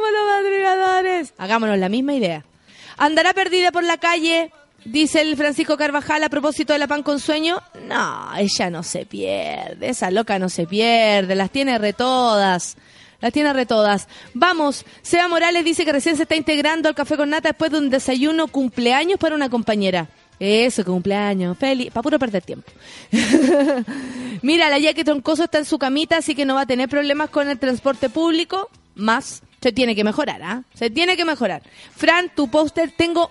[0.00, 1.34] monos madrigadores.
[1.38, 2.44] Hagámonos la misma idea.
[2.96, 4.52] ¿Andará perdida por la calle?
[4.84, 7.60] Dice el Francisco Carvajal a propósito de la pan con sueño.
[7.88, 9.88] No, ella no se pierde.
[9.88, 11.34] Esa loca no se pierde.
[11.34, 12.76] Las tiene re todas.
[13.20, 14.08] Las tiene re todas.
[14.34, 17.78] Vamos, Seba Morales dice que recién se está integrando al café con nata después de
[17.78, 20.08] un desayuno cumpleaños para una compañera.
[20.38, 21.56] Eso, cumpleaños.
[21.56, 21.90] Feliz.
[21.90, 22.70] Para puro perder tiempo.
[24.42, 27.30] Mira, la Jackie Troncoso está en su camita, así que no va a tener problemas
[27.30, 28.68] con el transporte público.
[28.94, 29.42] Más.
[29.62, 30.62] Se tiene que mejorar, ¿ah?
[30.74, 31.62] Se tiene que mejorar.
[31.94, 33.30] Fran, tu póster, tengo.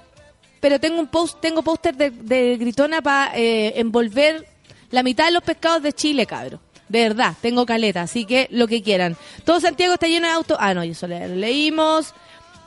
[0.60, 4.48] Pero tengo un post, tengo póster de, de gritona para envolver
[4.90, 6.60] la mitad de los pescados de Chile, cabro.
[6.88, 9.18] De verdad, tengo caleta, así que lo que quieran.
[9.44, 10.58] Todo Santiago está lleno de autos.
[10.60, 12.14] Ah, no, solo lo leímos.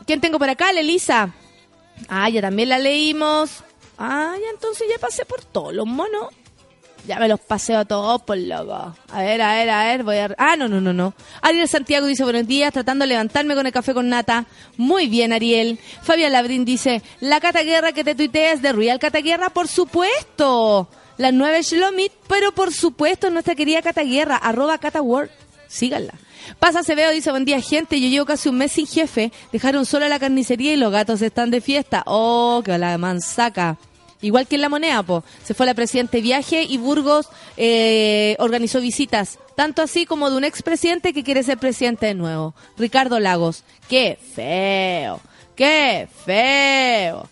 [0.07, 0.73] ¿Quién tengo por acá?
[0.73, 1.33] Lelisa.
[2.09, 3.63] Ah, ya también la leímos.
[3.99, 6.29] Ah, ya entonces ya pasé por todos los monos.
[7.07, 8.95] Ya me los paseo a todos por loco.
[9.13, 10.35] A ver, a ver, a ver, voy a...
[10.37, 11.15] Ah, no, no, no, no.
[11.41, 14.47] Ariel Santiago dice buenos días, tratando de levantarme con el café con nata.
[14.77, 15.79] Muy bien, Ariel.
[16.03, 19.69] Fabián Labrín dice, la Cata Guerra que te tuitea es de Real Cata Guerra, por
[19.69, 20.89] supuesto.
[21.19, 25.31] La nueva Shlomit, pero por supuesto nuestra querida Cata Guerra, arroba Cata World.
[25.67, 26.15] Síganla.
[26.61, 30.09] Pasa Acevedo dice, buen día gente, yo llevo casi un mes sin jefe, dejaron sola
[30.09, 32.05] la carnicería y los gatos están de fiesta.
[32.07, 33.77] Oh, que la mansaca.
[34.21, 35.25] Igual que en la moneda, po.
[35.45, 39.39] Se fue la presidente viaje y Burgos eh, organizó visitas.
[39.57, 42.55] Tanto así como de un expresidente que quiere ser presidente de nuevo.
[42.77, 43.65] Ricardo Lagos.
[43.89, 45.21] ¡Qué feo!
[45.55, 47.29] ¡Qué feo!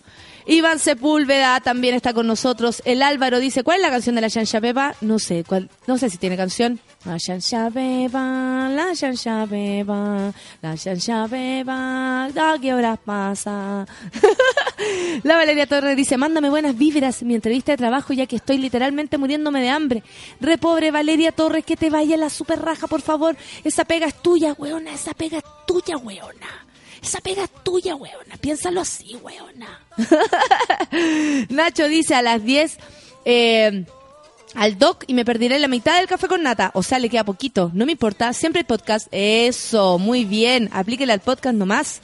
[0.48, 2.80] Iván Sepúlveda también está con nosotros.
[2.84, 4.94] El Álvaro dice, ¿cuál es la canción de la Shansha Beba?
[5.00, 6.78] No sé, cuál, no sé si tiene canción.
[7.04, 10.32] La Shansha Beba, la Shansha Beba,
[10.62, 13.86] la Shansha Beba, ¿a qué horas pasa?
[15.22, 19.18] La Valeria Torres dice, mándame buenas víveras mi entrevista de trabajo ya que estoy literalmente
[19.18, 20.02] muriéndome de hambre.
[20.40, 23.36] Re pobre Valeria Torres, que te vaya la super raja, por favor.
[23.64, 26.65] Esa pega es tuya, weona, esa pega es tuya, weona.
[27.06, 28.36] Esa pega es tuya, weona.
[28.40, 29.80] Piénsalo así, weona.
[31.50, 32.78] Nacho dice a las 10
[33.24, 33.84] eh,
[34.56, 36.72] al doc y me perderé la mitad del café con nata.
[36.74, 37.70] O sea, le queda poquito.
[37.74, 39.06] No me importa, siempre hay podcast.
[39.12, 40.68] Eso, muy bien.
[40.72, 42.00] Aplíquele al podcast nomás.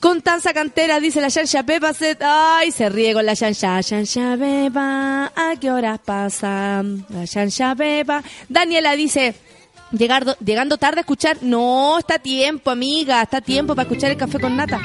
[0.00, 1.92] Constanza Cantera dice la Shansha Pepa
[2.22, 6.82] ay, se ríe con la Shansha, Shansha Pepa, ¿a qué horas pasa?
[7.10, 8.22] La Shansha Pepa.
[8.48, 9.34] Daniela dice,
[9.92, 14.38] llegar, llegando tarde a escuchar, no, está tiempo, amiga, está tiempo para escuchar el café
[14.40, 14.80] con nata.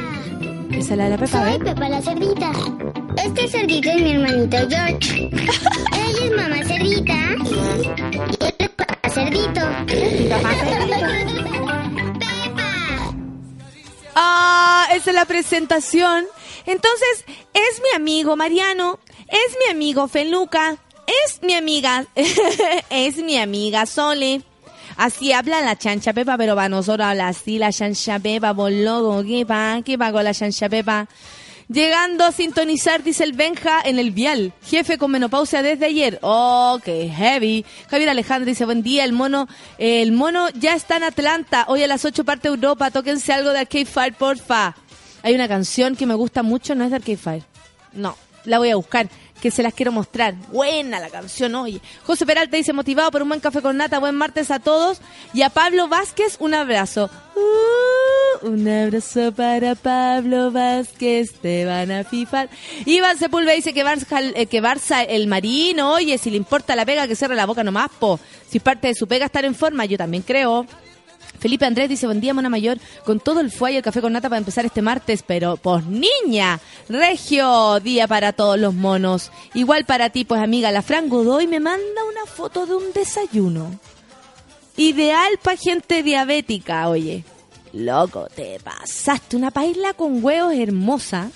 [0.71, 1.59] Esa es la de la Pepa, Soy.
[1.59, 2.51] Pepa la cerdita.
[3.23, 5.29] Este cerdito es mi hermanito George.
[5.31, 7.13] Ella es mamá cerdita.
[8.39, 9.61] Y él es papá cerdito.
[9.87, 10.39] Pepa.
[14.15, 16.25] Ah, esa es la presentación.
[16.65, 20.77] Entonces, es mi amigo Mariano, es mi amigo Feluca,
[21.25, 22.05] es mi amiga,
[22.89, 24.41] es mi amiga Sole.
[24.97, 29.23] Así habla la chancha Pepa, pero para nosotros habla así la chancha Pepa, por loco,
[29.23, 29.81] ¿qué pa?
[29.83, 31.07] ¿Qué pa con la chancha Pepa?
[31.67, 34.53] Llegando a sintonizar, dice el Benja, en el vial.
[34.67, 36.19] Jefe con menopausia desde ayer.
[36.21, 37.65] Oh, qué heavy.
[37.89, 39.47] Javier Alejandro dice, buen día, el mono,
[39.79, 41.65] el mono ya está en Atlanta.
[41.67, 44.75] Hoy a las 8 parte Europa, tóquense algo de Arcade Fire, porfa.
[45.23, 47.43] Hay una canción que me gusta mucho, no es de Arcade Fire.
[47.93, 49.09] No, la voy a buscar,
[49.45, 50.33] que se las quiero mostrar.
[50.51, 51.79] Buena la canción, oye.
[52.01, 55.01] José Peralta dice, motivado por un buen café con nata, buen martes a todos.
[55.35, 57.11] Y a Pablo Vázquez, un abrazo.
[57.35, 62.49] Uh, un abrazo para Pablo Vázquez, te van a fifar.
[62.87, 66.83] Iván Sepúlveda dice que Barça, eh, que Barça el marino, oye, si le importa la
[66.83, 68.19] pega, que cierre la boca nomás, po.
[68.49, 70.65] Si parte de su pega estar en forma, yo también creo.
[71.45, 74.29] Felipe Andrés dice, buen día, Mona Mayor, con todo el fuelle el café con nata
[74.29, 79.31] para empezar este martes, pero, pues niña, regio, día para todos los monos.
[79.53, 83.79] Igual para ti, pues amiga, la Fran Godoy me manda una foto de un desayuno.
[84.75, 87.23] Ideal para gente diabética, oye.
[87.73, 91.29] Loco, te pasaste una paila con huevos hermosa.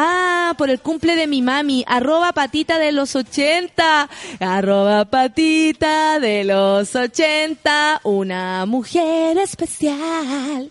[0.00, 6.44] Ah, por el cumple de mi mami, arroba patita de los 80, arroba patita de
[6.44, 10.70] los 80, una mujer especial.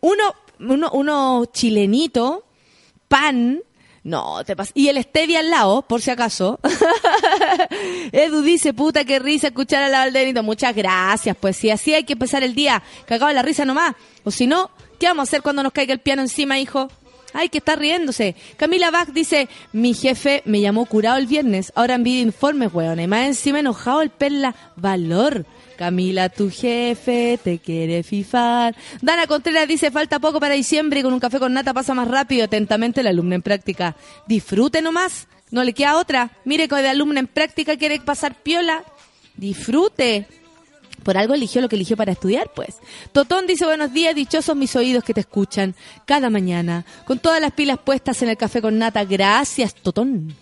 [0.00, 2.44] Uno, uno, uno chilenito,
[3.08, 3.62] pan,
[4.04, 4.70] no, te pasa.
[4.74, 6.60] Y el stevia al lado, por si acaso.
[8.12, 10.42] Edu dice, puta, qué risa escuchar a la Valderito.
[10.42, 13.94] Muchas gracias, pues si así hay que empezar el día, cagado la risa nomás.
[14.24, 16.90] O si no, ¿qué vamos a hacer cuando nos caiga el piano encima, hijo?
[17.32, 18.34] Ay, que está riéndose.
[18.56, 23.00] Camila Bach dice, mi jefe me llamó curado el viernes, ahora envío informes, weón.
[23.00, 24.54] Y más encima enojado el perla.
[24.76, 25.46] Valor.
[25.76, 28.76] Camila, tu jefe te quiere fifar.
[29.00, 32.08] Dana Contreras dice, falta poco para diciembre y con un café con nata pasa más
[32.08, 32.44] rápido.
[32.44, 33.96] Atentamente la alumna en práctica.
[34.26, 35.26] Disfrute nomás.
[35.50, 36.30] No le queda otra.
[36.44, 38.84] Mire que de alumna en práctica quiere pasar piola.
[39.36, 40.26] Disfrute.
[41.02, 42.76] Por algo eligió lo que eligió para estudiar, pues.
[43.12, 45.74] Totón dice buenos días, dichosos mis oídos que te escuchan
[46.04, 49.04] cada mañana, con todas las pilas puestas en el café con nata.
[49.04, 50.34] Gracias, Totón.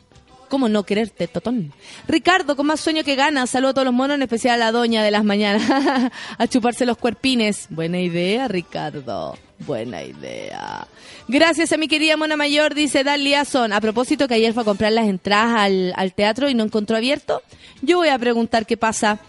[0.51, 1.73] ¿Cómo no quererte, Totón?
[2.09, 4.73] Ricardo, con más sueño que ganas, saludo a todos los monos, en especial a la
[4.73, 7.69] doña de las mañanas, a chuparse los cuerpines.
[7.71, 9.39] Buena idea, Ricardo.
[9.61, 10.89] Buena idea.
[11.29, 13.73] Gracias a mi querida mona mayor, dice Dan Liazón.
[13.73, 16.97] A propósito que ayer fue a comprar las entradas al, al teatro y no encontró
[16.97, 17.43] abierto,
[17.81, 19.21] yo voy a preguntar qué pasa.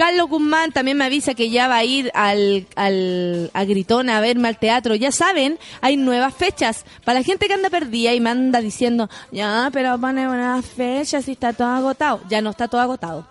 [0.00, 4.22] Carlos Guzmán también me avisa que ya va a ir al, al, a Gritona a
[4.22, 4.94] verme al teatro.
[4.94, 6.86] Ya saben, hay nuevas fechas.
[7.04, 11.28] Para la gente que anda perdida y me anda diciendo, ya, pero pone buenas fechas
[11.28, 12.22] y está todo agotado.
[12.30, 13.26] Ya no está todo agotado.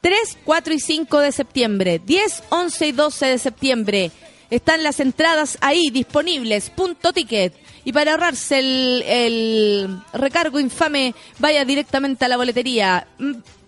[0.00, 2.02] 3, 4 y 5 de septiembre.
[2.04, 4.10] 10, 11 y 12 de septiembre.
[4.50, 6.70] Están las entradas ahí disponibles.
[6.70, 7.54] Punto ticket.
[7.84, 13.06] Y para ahorrarse el, recargo infame, vaya directamente a la boletería.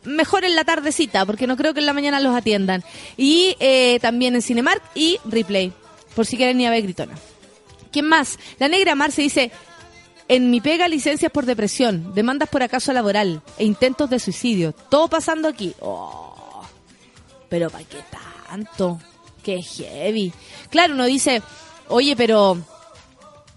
[0.05, 2.83] Mejor en la tardecita, porque no creo que en la mañana los atiendan.
[3.17, 5.73] Y eh, también en Cinemark y Replay,
[6.15, 7.15] por si quieren ir a ver Gritona.
[7.93, 8.39] ¿Quién más?
[8.59, 9.51] La negra Marce dice,
[10.29, 14.73] en mi pega licencias por depresión, demandas por acaso laboral e intentos de suicidio.
[14.73, 15.75] Todo pasando aquí.
[15.81, 16.63] Oh,
[17.49, 17.99] pero ¿para qué
[18.49, 19.01] tanto?
[19.43, 20.33] Qué heavy.
[20.71, 21.43] Claro, uno dice,
[21.89, 22.59] oye, pero...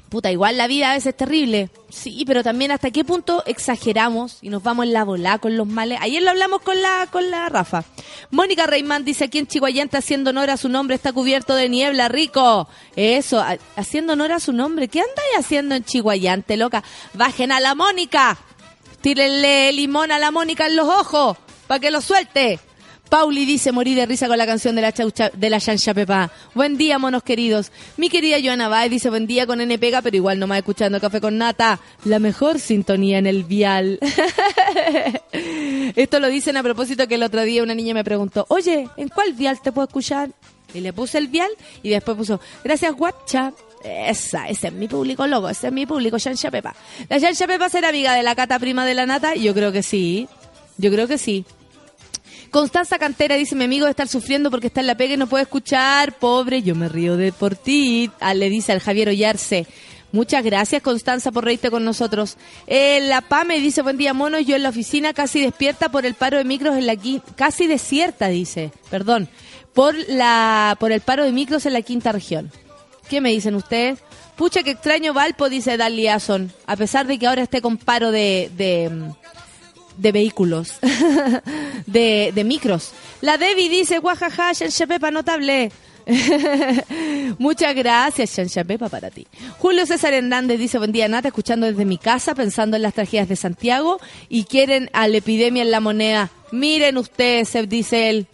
[0.09, 1.71] Puta, igual la vida a veces es terrible.
[1.89, 5.65] Sí, pero también hasta qué punto exageramos y nos vamos en la bola con los
[5.65, 5.97] males.
[6.03, 7.83] Ayer lo hablamos con la, con la Rafa.
[8.29, 12.09] Mónica Reimán dice aquí en Chihuayante haciendo honor a su nombre está cubierto de niebla,
[12.09, 12.69] rico.
[12.95, 14.87] Eso, ha- haciendo honor a su nombre.
[14.87, 16.83] ¿Qué andáis haciendo en Chihuayante, loca?
[17.15, 18.37] Bajen a la Mónica.
[19.01, 22.59] Tírenle limón a la Mónica en los ojos para que lo suelte.
[23.13, 26.31] Pauli dice morí de risa con la canción de la chaucha, de la chancha Pepa.
[26.55, 27.71] Buen día, monos queridos.
[27.95, 31.21] Mi querida Joana Baez dice buen día con N pega, pero igual nomás escuchando café
[31.21, 31.79] con nata.
[32.05, 33.99] La mejor sintonía en el vial.
[35.95, 39.09] Esto lo dicen a propósito que el otro día una niña me preguntó, oye, ¿en
[39.09, 40.31] cuál vial te puedo escuchar?
[40.73, 41.51] Y le puse el vial
[41.83, 43.53] y después puso, gracias WhatsApp.
[43.83, 46.73] Esa, ese es mi público, loco, ese es mi público, Shansha Pepa.
[47.09, 49.35] ¿La Shansha Pepa será amiga de la cata prima de la nata?
[49.35, 50.27] Yo creo que sí,
[50.79, 51.45] yo creo que sí.
[52.53, 55.25] Constanza Cantera dice, mi amigo de estar sufriendo porque está en la pega y no
[55.25, 56.13] puede escuchar.
[56.19, 58.11] Pobre, yo me río de por ti.
[58.19, 59.65] Ah, le dice al Javier Ollarse.
[60.11, 62.37] Muchas gracias, Constanza, por reírte con nosotros.
[62.67, 64.39] Eh, la PAME dice, buen día, mono.
[64.39, 67.25] Yo en la oficina casi despierta por el paro de micros en la quinta...
[67.35, 68.71] Casi desierta, dice.
[68.91, 69.29] Perdón.
[69.73, 72.51] Por, la, por el paro de micros en la quinta región.
[73.09, 73.97] ¿Qué me dicen ustedes?
[74.35, 76.53] Pucha, que extraño Valpo, dice Dan Liason.
[76.67, 78.51] A pesar de que ahora esté con paro de...
[78.55, 78.91] de
[79.97, 80.75] de vehículos,
[81.85, 82.91] de, de micros.
[83.21, 85.71] La Debbie dice, guajaja, Shansha Pepa, notable.
[87.37, 89.27] Muchas gracias, Shansha Pepa, para ti.
[89.59, 93.29] Julio César Hernández dice, buen día, Nata, escuchando desde mi casa, pensando en las tragedias
[93.29, 96.29] de Santiago y quieren a la epidemia en la moneda.
[96.51, 98.27] Miren ustedes, dice él.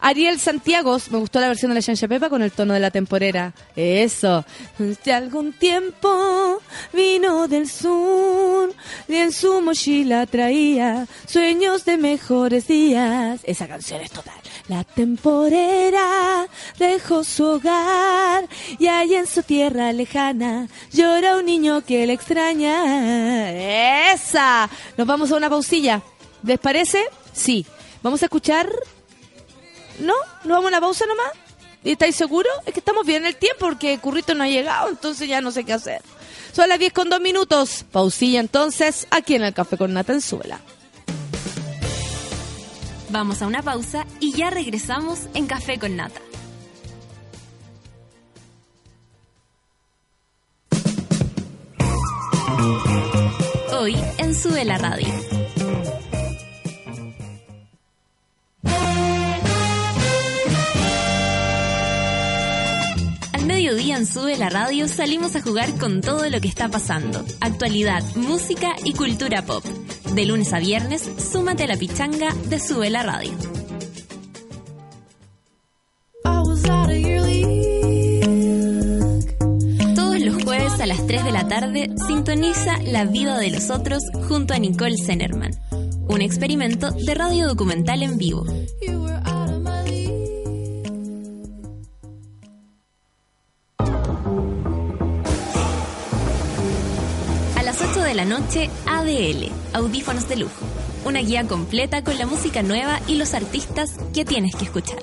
[0.00, 2.90] Ariel Santiagos, me gustó la versión de la Shansha Pepa con el tono de la
[2.90, 3.52] temporera.
[3.74, 4.44] Eso.
[4.78, 6.60] De algún tiempo
[6.92, 8.72] vino del sur
[9.08, 13.40] y en su mochila traía sueños de mejores días.
[13.44, 14.34] Esa canción es total.
[14.68, 16.46] La temporera
[16.78, 18.46] dejó su hogar
[18.78, 23.50] y ahí en su tierra lejana llora un niño que le extraña.
[24.12, 24.68] Esa.
[24.96, 26.02] Nos vamos a una pausilla.
[26.42, 27.04] ¿Les parece?
[27.32, 27.66] Sí.
[28.02, 28.68] Vamos a escuchar
[30.00, 30.14] ¿No?
[30.44, 31.32] ¿Nos vamos a una pausa nomás?
[31.84, 32.52] ¿Y estáis seguros?
[32.66, 35.50] Es que estamos bien en el tiempo porque Currito no ha llegado, entonces ya no
[35.50, 36.02] sé qué hacer.
[36.52, 37.84] Son las 10 con 2 minutos.
[37.90, 40.60] Pausilla entonces, aquí en el Café con Nata en Suela.
[43.10, 46.20] Vamos a una pausa y ya regresamos en Café con Nata.
[53.72, 55.37] Hoy en Sube la Radio.
[63.68, 67.22] Mediodía en Sube la Radio salimos a jugar con todo lo que está pasando.
[67.38, 69.62] Actualidad, música y cultura pop.
[70.14, 73.32] De lunes a viernes, súmate a la pichanga de Sube la Radio.
[79.94, 84.02] Todos los jueves a las 3 de la tarde sintoniza La vida de los otros
[84.28, 85.50] junto a Nicole Zenerman.
[86.08, 88.46] Un experimento de radio documental en vivo.
[98.48, 100.66] 8 de la noche, ADL, Audífonos de Lujo.
[101.04, 104.98] Una guía completa con la música nueva y los artistas que tienes que escuchar.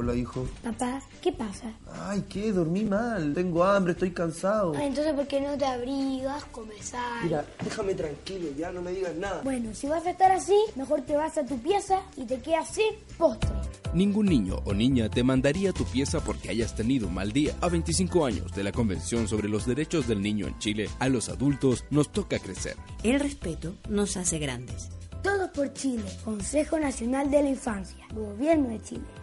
[0.00, 0.48] Hola, hijo.
[0.62, 1.74] Papá, ¿qué pasa?
[1.92, 2.52] Ay, ¿qué?
[2.52, 3.34] Dormí mal.
[3.34, 4.72] Tengo hambre, estoy cansado.
[4.74, 7.24] Ay, entonces, ¿por qué no te abrigas, comes algo?
[7.24, 9.42] Mira, déjame tranquilo, ya no me digas nada.
[9.44, 12.68] Bueno, si vas a estar así, mejor te vas a tu pieza y te quedas
[12.68, 13.50] sin postre.
[13.92, 17.54] Ningún niño o niña te mandaría a tu pieza porque hayas tenido un mal día.
[17.60, 21.28] A 25 años de la Convención sobre los Derechos del Niño en Chile, a los
[21.28, 22.76] adultos nos toca crecer.
[23.02, 24.88] El respeto nos hace grandes.
[25.22, 29.19] Todos por Chile, Consejo Nacional de la Infancia, Gobierno de Chile.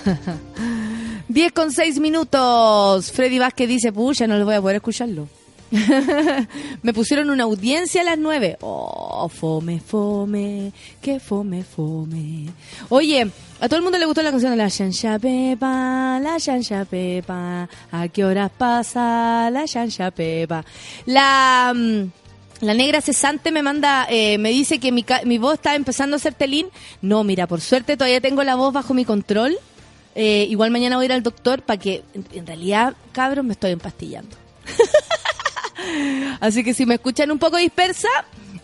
[1.28, 3.10] Diez con seis minutos.
[3.12, 5.26] Freddy Vázquez dice, pucha, no lo voy a poder escucharlo.
[6.82, 8.56] Me pusieron una audiencia a las nueve.
[8.60, 12.46] Oh, fome, fome, que fome, fome.
[12.88, 16.84] Oye, a todo el mundo le gustó la canción de la Shansha Pepa, la Shansha
[16.84, 17.68] Pepa.
[17.92, 20.64] ¿A qué horas pasa la Shansha Pepa?
[21.06, 21.72] La...
[21.74, 22.04] mm,
[22.60, 26.34] La negra cesante me manda, eh, me dice que mi, voz está empezando a ser
[26.34, 26.66] telín.
[27.02, 29.56] No, mira, por suerte todavía tengo la voz bajo mi control.
[30.14, 33.52] Eh, igual mañana voy a ir al doctor para que, en, en realidad, cabros, me
[33.52, 34.34] estoy empastillando.
[36.40, 38.08] Así que si me escuchan un poco dispersa,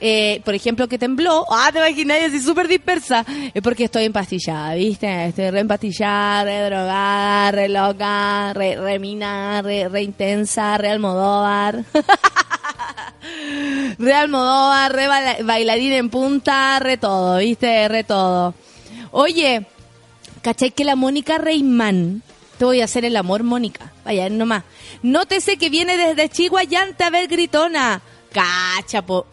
[0.01, 4.75] eh, por ejemplo, que tembló, ah, te imaginas, así súper dispersa, es porque estoy empastillada,
[4.75, 5.27] ¿viste?
[5.27, 11.85] Estoy re empastillada, re drogada, re loca, re, re mina, re, re intensa, re almodóvar.
[13.99, 14.97] re almodóvar,
[15.45, 17.89] bailarín en punta, re todo, ¿viste?
[17.89, 18.55] Re todo.
[19.11, 19.67] Oye,
[20.43, 22.23] ¿cachai que la Mónica Reimán,
[22.65, 24.65] voy a hacer el amor, Mónica, vaya, nomás.
[25.03, 28.03] Nótese que viene desde Chihuayante a ver gritona.
[28.33, 29.27] Cachapo.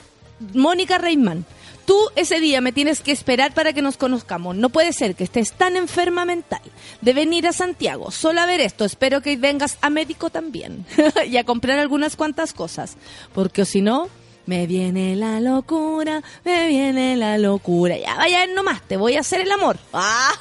[0.54, 1.46] Mónica Reimán,
[1.86, 4.56] tú ese día me tienes que esperar para que nos conozcamos.
[4.56, 6.62] No puede ser que estés tan enferma mental
[7.02, 8.86] de venir a Santiago solo a ver esto.
[8.86, 10.86] Espero que vengas a médico también
[11.28, 12.98] y a comprar algunas cuantas cosas.
[13.34, 14.10] Porque si no,
[14.46, 17.98] me viene la locura, me viene la locura.
[17.98, 19.78] Ya vaya nomás, te voy a hacer el amor.
[19.94, 20.34] Ah,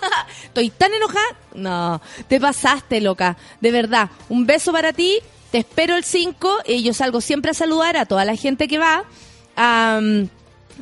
[0.45, 1.37] Estoy tan enojada.
[1.55, 3.37] No, te pasaste, loca.
[3.61, 5.19] De verdad, un beso para ti.
[5.51, 8.79] Te espero el 5 y yo salgo siempre a saludar a toda la gente que
[8.79, 9.05] va
[9.57, 10.01] a,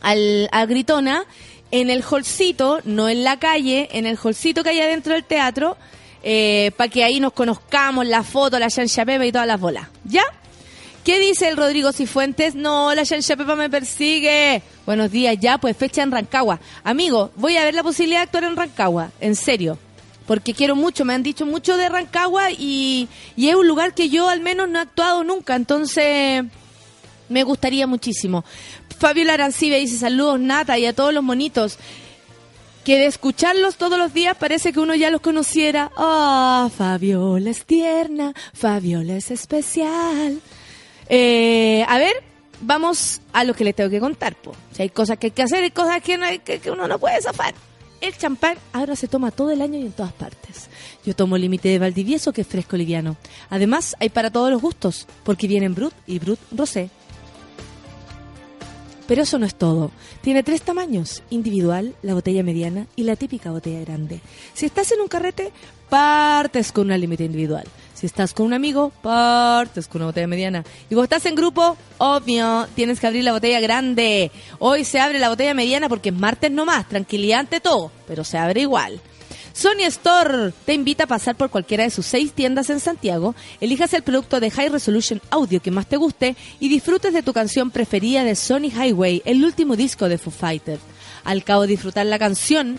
[0.02, 1.24] al, Gritona
[1.70, 5.76] en el holcito, no en la calle, en el holcito que hay adentro del teatro,
[6.76, 9.88] para que ahí nos conozcamos, la foto, la Pepa y todas las bolas.
[10.04, 10.24] ¿Ya?
[11.04, 12.54] ¿Qué dice el Rodrigo Cifuentes?
[12.54, 14.62] No, la Shansha me persigue.
[14.84, 16.60] Buenos días, ya, pues fecha en Rancagua.
[16.84, 19.78] Amigo, voy a ver la posibilidad de actuar en Rancagua, en serio.
[20.26, 24.10] Porque quiero mucho, me han dicho mucho de Rancagua y, y es un lugar que
[24.10, 26.44] yo al menos no he actuado nunca, entonces
[27.30, 28.44] me gustaría muchísimo.
[28.98, 31.78] Fabiola Arancibe dice saludos Nata y a todos los monitos.
[32.84, 35.90] Que de escucharlos todos los días parece que uno ya los conociera.
[35.96, 40.40] Ah, Fabiola es tierna, Fabiola es especial.
[41.08, 42.12] Eh, a ver,
[42.60, 44.34] vamos a lo que le tengo que contar.
[44.36, 44.52] Po.
[44.72, 46.86] Si hay cosas que hay que hacer, hay cosas que, no hay- que, que uno
[46.88, 47.54] no puede zafar.
[48.00, 50.68] El champán ahora se toma todo el año y en todas partes.
[51.04, 53.16] Yo tomo límite de Valdivieso, que es fresco liviano.
[53.50, 56.90] Además, hay para todos los gustos, porque vienen Brut y Brut Rosé.
[59.08, 59.90] Pero eso no es todo.
[60.20, 64.20] Tiene tres tamaños, individual, la botella mediana y la típica botella grande.
[64.52, 65.50] Si estás en un carrete,
[65.88, 67.64] partes con una límite individual.
[67.98, 70.62] Si estás con un amigo, partes con una botella mediana.
[70.84, 74.30] Y cuando estás en grupo, obvio, tienes que abrir la botella grande.
[74.60, 78.38] Hoy se abre la botella mediana porque es martes nomás, tranquilidad ante todo, pero se
[78.38, 79.00] abre igual.
[79.52, 83.92] Sony Store te invita a pasar por cualquiera de sus seis tiendas en Santiago, elijas
[83.94, 87.72] el producto de High Resolution Audio que más te guste y disfrutes de tu canción
[87.72, 90.82] preferida de Sony Highway, el último disco de Foo Fighters.
[91.24, 92.78] Al cabo de disfrutar la canción,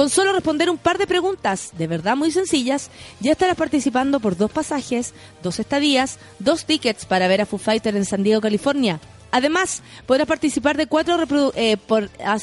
[0.00, 2.88] con solo responder un par de preguntas, de verdad muy sencillas,
[3.20, 7.98] ya estarás participando por dos pasajes, dos estadías, dos tickets para ver a Foo Fighters
[7.98, 8.98] en San Diego, California.
[9.30, 11.18] Además, podrás participar de cuatro
[11.54, 12.38] eh, por, ah.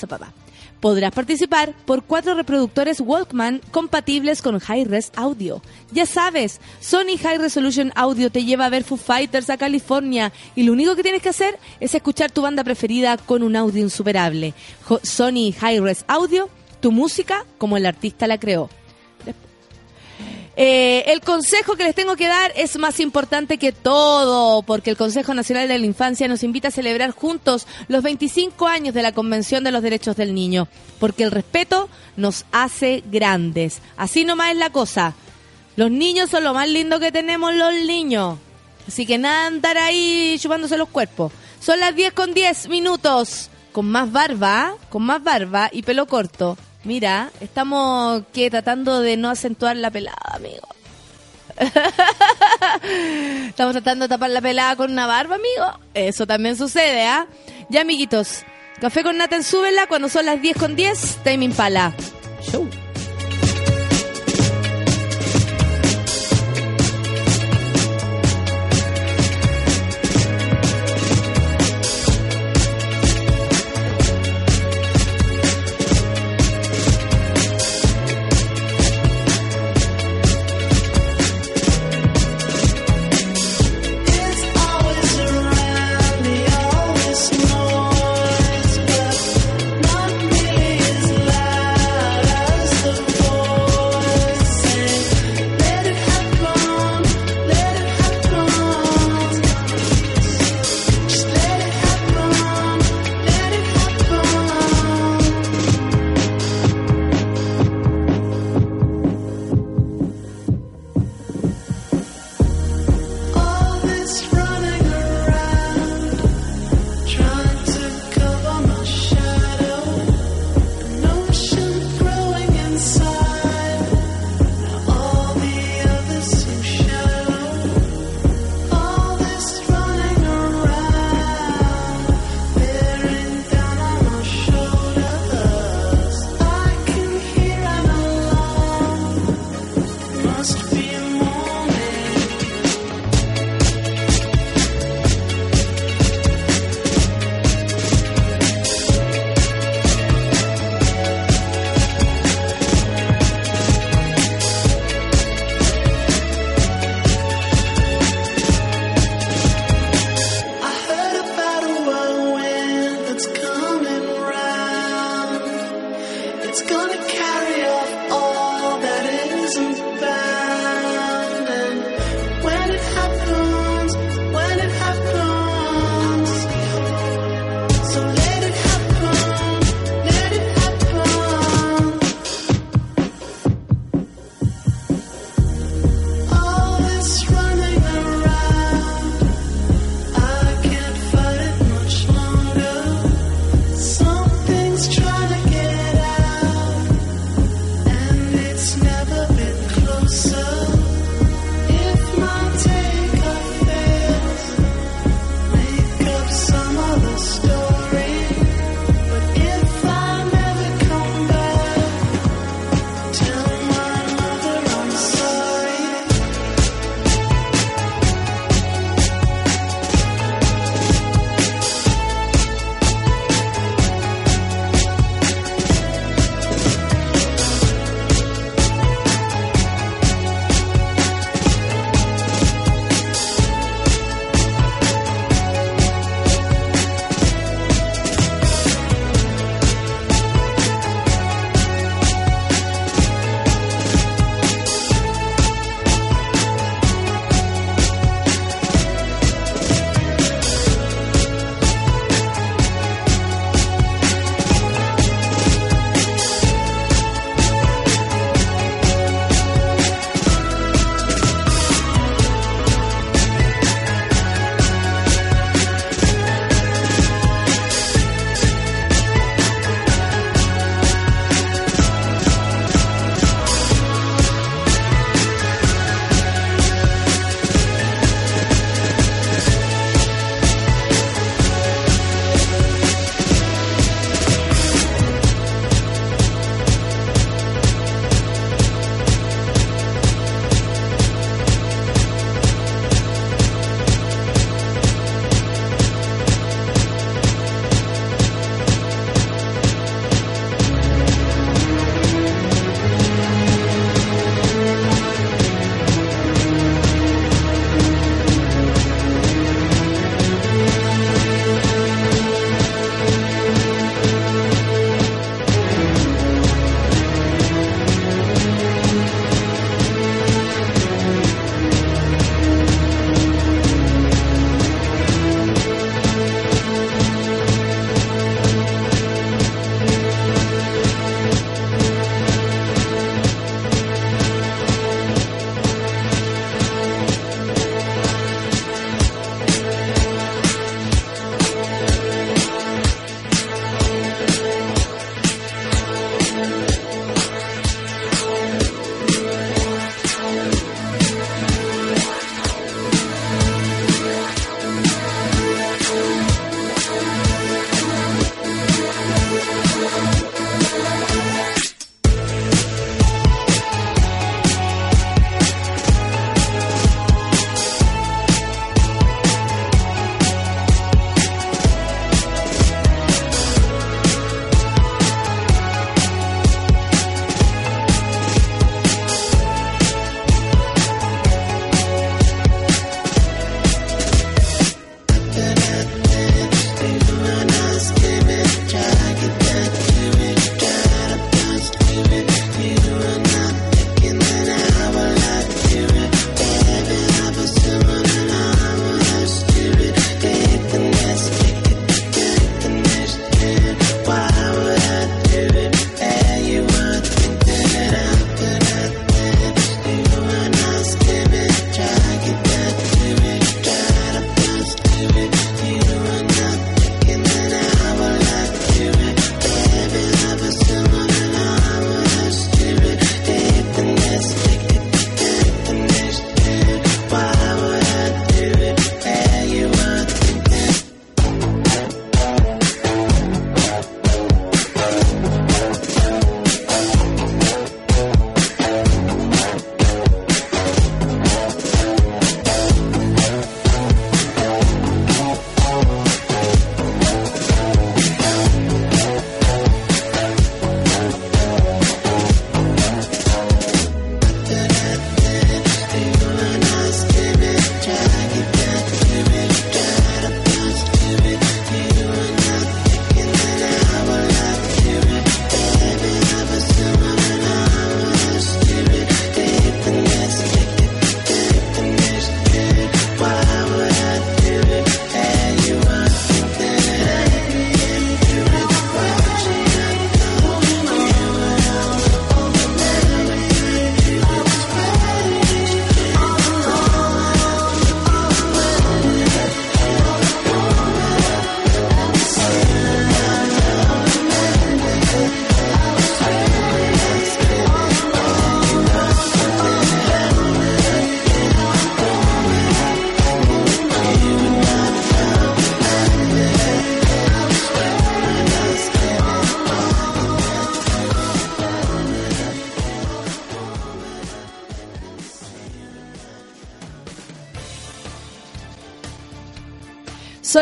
[0.79, 5.63] Podrás participar por cuatro reproductores Walkman compatibles con Hi-Res Audio.
[5.91, 10.61] Ya sabes, Sony High Resolution Audio te lleva a ver Foo Fighters a California y
[10.61, 14.53] lo único que tienes que hacer es escuchar tu banda preferida con un audio insuperable.
[15.01, 18.69] Sony Hi-Res Audio, tu música como el artista la creó.
[20.59, 24.97] Eh, el consejo que les tengo que dar es más importante que todo, porque el
[24.97, 29.11] Consejo Nacional de la Infancia nos invita a celebrar juntos los 25 años de la
[29.11, 30.67] Convención de los Derechos del Niño,
[30.99, 33.81] porque el respeto nos hace grandes.
[33.97, 35.13] Así nomás es la cosa.
[35.75, 38.39] Los niños son lo más lindo que tenemos los niños.
[38.87, 41.31] Así que nada andar ahí chupándose los cuerpos.
[41.59, 43.51] Son las 10 con 10 minutos.
[43.77, 46.57] Con más barba, con más barba y pelo corto.
[46.83, 50.67] Mira, estamos que tratando de no acentuar la pelada, amigo.
[53.49, 55.79] estamos tratando de tapar la pelada con una barba, amigo.
[55.93, 57.27] Eso también sucede, ¿ah?
[57.69, 58.45] Ya, amiguitos.
[58.81, 61.19] Café con nata en súbela cuando son las 10 con 10.
[61.23, 61.93] Time Impala.
[62.41, 62.67] Show.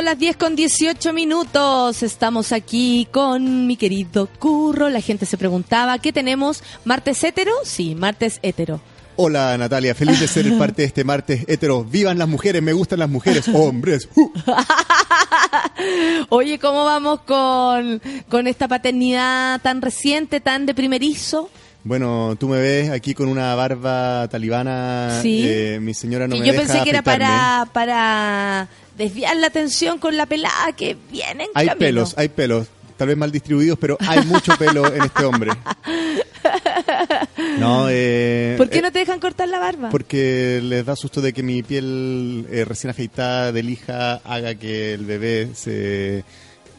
[0.05, 2.03] Las 10 con 18 minutos.
[2.03, 4.89] Estamos aquí con mi querido Curro.
[4.89, 6.61] La gente se preguntaba, ¿qué tenemos?
[6.85, 7.51] ¿Martes hétero?
[7.63, 8.79] Sí, martes hétero.
[9.15, 11.83] Hola Natalia, feliz de ser parte de este martes hetero.
[11.83, 14.07] Vivan las mujeres, me gustan las mujeres, hombres.
[14.15, 14.29] ¡Uh!
[16.29, 17.99] Oye, ¿cómo vamos con,
[18.29, 21.49] con esta paternidad tan reciente, tan de primerizo?
[21.83, 25.19] Bueno, tú me ves aquí con una barba talibana.
[25.21, 25.43] Sí.
[25.47, 27.25] eh, mi señora no me yo deja pensé que era afeitarme.
[27.25, 31.85] para, para desviar la atención con la pelada que viene en Hay camino.
[31.85, 32.67] pelos, hay pelos.
[32.97, 35.51] Tal vez mal distribuidos, pero hay mucho pelo en este hombre.
[37.59, 39.89] No, eh, ¿Por qué eh, no te dejan cortar la barba?
[39.89, 44.93] Porque les da susto de que mi piel eh, recién afeitada de lija haga que
[44.93, 46.23] el bebé se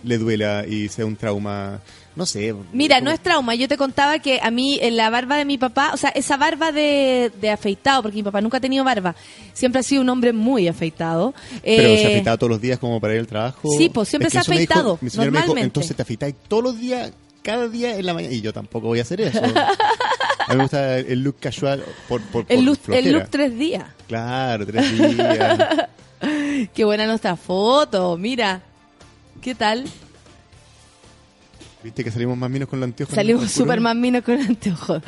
[0.04, 1.80] le duela y sea un trauma.
[2.16, 2.54] No sé.
[2.72, 3.54] Mira, no es trauma.
[3.54, 6.36] Yo te contaba que a mí en la barba de mi papá, o sea, esa
[6.38, 9.14] barba de, de afeitado, porque mi papá nunca ha tenido barba,
[9.52, 11.34] siempre ha sido un hombre muy afeitado.
[11.62, 13.68] Pero Eh, se afeitaba todos los días como para ir al trabajo.
[13.76, 16.02] Sí, pues, siempre Es que se ha dijo- afeitado, mi señora me dijo, entonces te
[16.02, 17.12] afeitáis todos los días,
[17.42, 18.32] cada día en la mañana.
[18.34, 19.40] Y yo tampoco voy a hacer eso.
[20.48, 23.58] A mí me gusta el look casual por, por, el, por look, el look tres
[23.58, 23.84] días.
[24.06, 25.58] Claro, tres días.
[26.74, 28.62] Qué buena nuestra foto, mira.
[29.42, 29.84] ¿Qué tal?
[31.86, 33.14] ¿Viste que salimos más menos con los anteojos?
[33.14, 35.04] Salimos súper más minos con anteojos.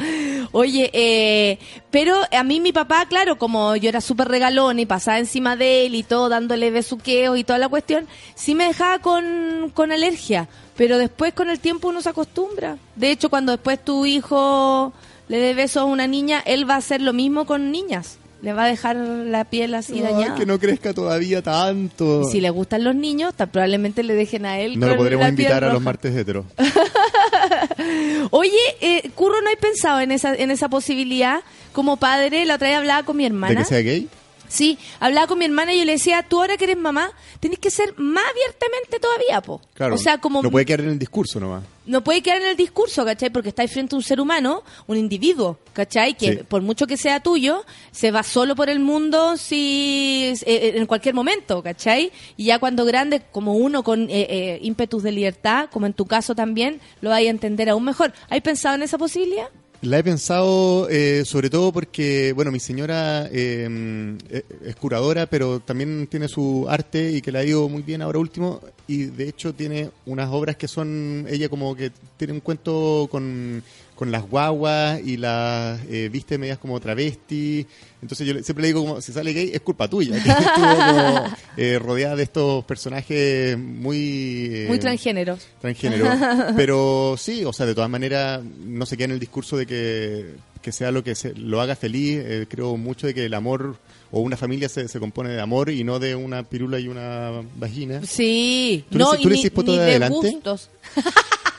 [0.52, 1.58] Oye, eh,
[1.90, 5.86] pero a mí mi papá, claro, como yo era súper regalón y pasaba encima de
[5.86, 8.06] él y todo, dándole besuqueos y toda la cuestión,
[8.36, 10.48] sí me dejaba con, con alergia.
[10.76, 12.78] Pero después con el tiempo uno se acostumbra.
[12.94, 14.92] De hecho, cuando después tu hijo
[15.26, 18.18] le dé besos a una niña, él va a hacer lo mismo con niñas.
[18.40, 20.34] Le va a dejar la piel así Ay, dañada.
[20.36, 22.22] que no crezca todavía tanto.
[22.30, 25.30] Si le gustan los niños, ta- probablemente le dejen a él No lo podremos la
[25.30, 26.44] invitar a los martes heteros.
[28.30, 31.40] Oye, eh, Curro, ¿no hay pensado en esa, en esa posibilidad?
[31.72, 33.56] Como padre, la otra vez hablaba con mi ¿De hermana.
[33.60, 34.08] que sea gay?
[34.48, 37.10] Sí, hablaba con mi hermana y yo le decía, tú ahora que eres mamá,
[37.40, 39.60] tenés que ser más abiertamente todavía, po.
[39.74, 39.94] Claro.
[39.94, 41.62] O sea, como No puede quedar en el discurso nomás.
[41.86, 43.30] no puede quedar en el discurso, ¿cachai?
[43.30, 46.14] Porque estáis frente a un ser humano, un individuo, ¿cachai?
[46.16, 46.40] Que Sí.
[46.48, 51.14] por mucho que sea tuyo, se va solo por el mundo si eh, en cualquier
[51.14, 52.12] momento, ¿cachai?
[52.36, 56.06] Y ya cuando grande, como uno con eh, eh, ímpetus de libertad, como en tu
[56.06, 58.12] caso también, lo vais a entender aún mejor.
[58.28, 59.48] ¿Hay pensado en esa posibilidad?
[59.80, 64.18] La he pensado eh, sobre todo porque, bueno, mi señora eh,
[64.64, 68.18] es curadora, pero también tiene su arte y que le ha ido muy bien ahora
[68.18, 68.60] último.
[68.88, 73.62] Y de hecho tiene unas obras que son, ella como que tiene un cuento con,
[73.98, 77.66] con las guaguas y las eh, viste medias como travesti.
[78.00, 80.12] Entonces yo le- siempre le digo, como, si sale gay es culpa tuya.
[80.22, 81.24] Que estuvo como
[81.56, 84.50] eh, rodeada de estos personajes muy...
[84.52, 85.36] eh, Muy transgénero.
[85.60, 86.06] transgénero.
[86.56, 90.34] Pero sí, o sea, de todas maneras, no se queda en el discurso de que,
[90.62, 92.20] que sea lo que se, lo haga feliz.
[92.22, 93.74] Eh, creo mucho de que el amor
[94.12, 97.42] o una familia se, se compone de amor y no de una pirula y una
[97.56, 98.00] vagina.
[98.06, 100.30] Sí, ¿Tú le no, y tú le ni, poto ni de de adelante?
[100.30, 100.70] gustos.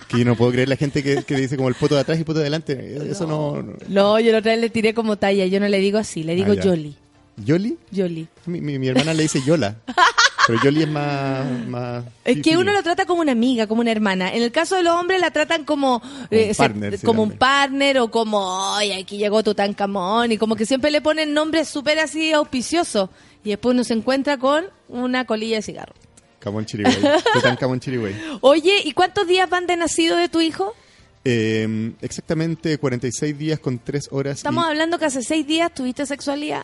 [0.10, 2.19] Que yo no puedo creer la gente que, que dice como el poto de atrás
[2.19, 2.98] y poto de adelante.
[3.10, 3.61] Eso no.
[3.61, 3.73] no.
[3.88, 6.36] No, yo la otra vez le tiré como talla, yo no le digo así, le
[6.36, 6.56] digo Ah.
[6.61, 6.95] Yoli.
[7.45, 7.77] ¿Yoli?
[7.91, 8.27] Yoli.
[8.48, 9.76] Mi, mi, mi hermana le dice Yola.
[10.48, 11.45] Pero Yoli es más.
[11.68, 14.34] más Es que uno lo trata como una amiga, como una hermana.
[14.34, 17.30] En el caso de los hombres la tratan como eh, se- partner, sí, como un
[17.30, 17.40] también.
[17.40, 21.99] partner o como, ay, aquí llegó Tutankamón y como que siempre le ponen nombres súper
[21.99, 23.10] así auspiciosos.
[23.44, 25.94] Y después uno se encuentra con una colilla de cigarro.
[26.39, 26.95] Camón Chirigüey.
[27.59, 28.15] Camón Chirigüey.
[28.41, 30.73] Oye, ¿y cuántos días van de nacido de tu hijo?
[31.25, 34.37] Eh, exactamente 46 días con 3 horas.
[34.37, 36.63] Estamos y hablando que hace seis días tuviste sexualidad.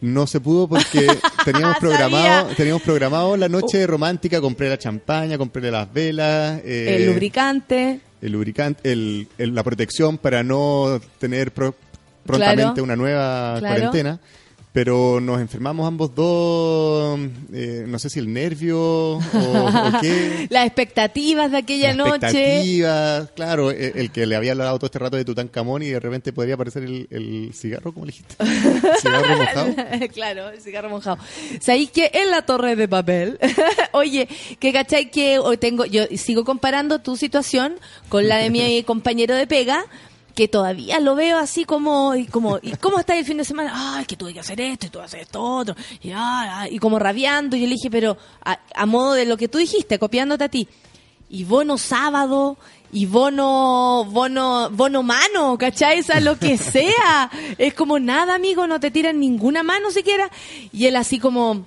[0.00, 1.06] No se pudo porque
[1.44, 2.46] teníamos programado, Sabía.
[2.50, 2.54] Oh.
[2.56, 8.00] teníamos programado la noche romántica, compré la champaña, compré las velas, eh, el lubricante.
[8.20, 11.74] el lubricante, el, el- la protección para no tener pro-
[12.26, 12.82] prontamente Claro.
[12.82, 13.74] una nueva Claro.
[13.76, 14.18] cuarentena.
[14.74, 17.20] Pero nos enfermamos ambos dos,
[17.52, 20.46] eh, no sé si el nervio o, o qué.
[20.50, 22.26] Las expectativas de aquella Las noche.
[22.26, 26.00] expectativas, claro, el, el que le había hablado todo este rato de Tutankamón y de
[26.00, 28.34] repente podría aparecer el, el cigarro, como le dijiste?
[28.40, 29.74] El cigarro mojado.
[30.12, 31.18] claro, el cigarro mojado.
[31.60, 33.38] ¿Sabéis que en la torre de papel?
[33.92, 34.26] Oye,
[34.58, 37.74] que cachai que hoy tengo, yo sigo comparando tu situación
[38.08, 39.84] con la de mi compañero de pega,
[40.34, 43.72] que todavía lo veo así como, y como, ¿y cómo está el fin de semana?
[43.74, 46.78] Ay, que tuve que hacer esto, y tuve que hacer esto otro, y, ah, y
[46.78, 49.98] como rabiando, y yo le dije, pero a, a modo de lo que tú dijiste,
[49.98, 50.68] copiándote a ti,
[51.30, 52.56] y bono sábado,
[52.94, 55.98] y bono, bono, bono mano, ¿cachai?
[55.98, 57.28] O sea, lo que sea.
[57.58, 60.30] Es como nada, amigo, no te tiran ninguna mano siquiera.
[60.72, 61.66] Y él así como,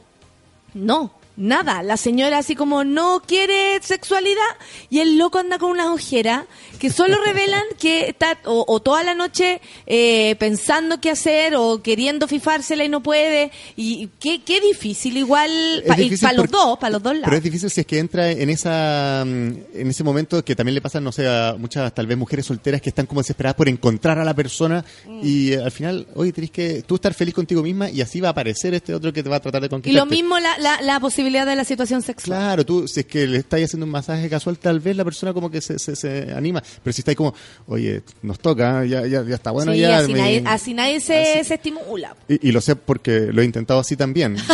[0.73, 4.41] no, Nada, la señora así como no quiere sexualidad
[4.89, 6.45] y el loco anda con unas ojeras
[6.79, 11.81] que solo revelan que está o, o toda la noche eh, pensando qué hacer o
[11.83, 16.91] queriendo fifársela y no puede y qué, qué difícil igual para difícil los dos, para
[16.93, 17.25] los dos lados.
[17.25, 20.73] Pero es difícil si es que entra en esa mm, en ese momento que también
[20.75, 23.69] le pasa, no sé, a muchas tal vez mujeres solteras que están como desesperadas por
[23.69, 25.19] encontrar a la persona Mm.
[25.23, 28.31] y al final, oye, tenés que tú estar feliz contigo misma y así va a
[28.31, 30.03] aparecer este otro que te va a tratar de Y conquistar.
[30.03, 32.37] lo mismo la, la, la posibilidad de la situación sexual.
[32.39, 35.33] Claro, tú, si es que le estáis haciendo un masaje casual, tal vez la persona
[35.33, 36.63] como que se, se, se anima.
[36.83, 37.33] Pero si estáis como,
[37.67, 39.99] oye, nos toca, ya, ya, ya está bueno, Sí, ya.
[39.99, 42.15] así, me- nadie, así nadie se, se estimula.
[42.27, 44.37] Y, y lo sé porque lo he intentado así también.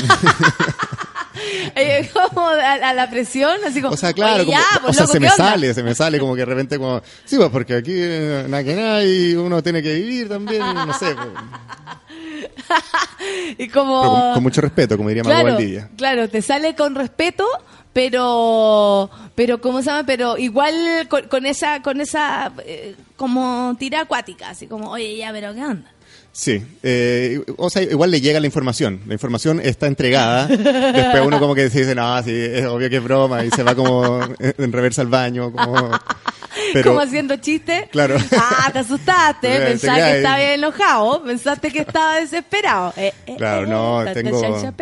[2.33, 3.93] Como a, a la presión, así como.
[3.93, 5.49] O sea, claro, "Oye, como- ya, o pues, sea, loco, se me ¿qué onda?".
[5.51, 8.63] sale, se me sale como que de repente como, sí, pues porque aquí eh, nada
[8.63, 11.27] que nada y uno tiene que vivir también, no sé, pues.
[13.57, 14.01] Y como.
[14.01, 15.89] Con, con mucho respeto, como diría Mago claro, Valdivia.
[15.97, 17.45] claro, te sale con respeto,
[17.93, 20.03] pero, pero ¿cómo se llama?
[20.05, 25.31] Pero igual con, con esa, con esa, eh, como tira acuática, así como, oye, ya,
[25.31, 25.89] pero ¿qué onda?
[26.35, 31.39] Sí, eh, o sea, igual le llega la información, la información está entregada, después uno
[31.39, 34.19] como que se dice, no, sí, es obvio que es broma, y se va como
[34.39, 35.91] en reversa al baño, como...
[36.73, 37.87] Pero, como haciendo chistes.
[37.91, 38.17] Claro.
[38.35, 42.93] Ah, te asustaste, Te pensaste que estaba enojado, pensaste que estaba desesperado.
[42.97, 44.73] Eh, eh, Claro, eh, no, tengo-.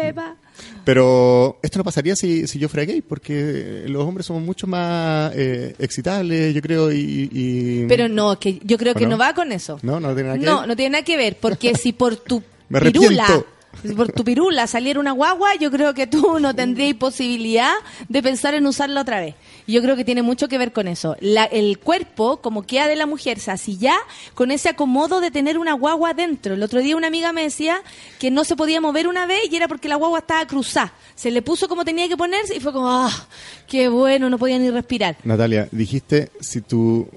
[0.84, 5.32] Pero esto no pasaría si, si yo fuera gay, porque los hombres somos mucho más
[5.36, 7.30] eh, excitables, yo creo, y...
[7.32, 9.12] y- Pero no, que yo creo ¿O que no?
[9.12, 9.80] no va con eso.
[9.84, 10.68] No, no tiene nada que No, ver.
[10.68, 13.48] no tiene nada que ver, porque si por tu Me pirula, arrepiento.
[13.84, 17.74] si por tu pirula saliera una guagua, yo creo que tú no tendrías posibilidad
[18.10, 19.36] de pensar en usarla otra vez.
[19.68, 21.16] Y Yo creo que tiene mucho que ver con eso.
[21.20, 23.96] La- el cuerpo, como queda de la mujer, se asilla
[24.34, 26.54] con ese acomodo de tener una guagua dentro.
[26.56, 27.78] El otro día una amiga me decía
[28.20, 30.94] que no se podía mover una vez y era porque la guagua estaba cruzada.
[31.16, 33.28] Se le puso como tenía que ponerse y fue como, ah,
[33.68, 35.18] qué bueno, no podía ni respirar.
[35.24, 37.08] Natalia, dijiste, si tu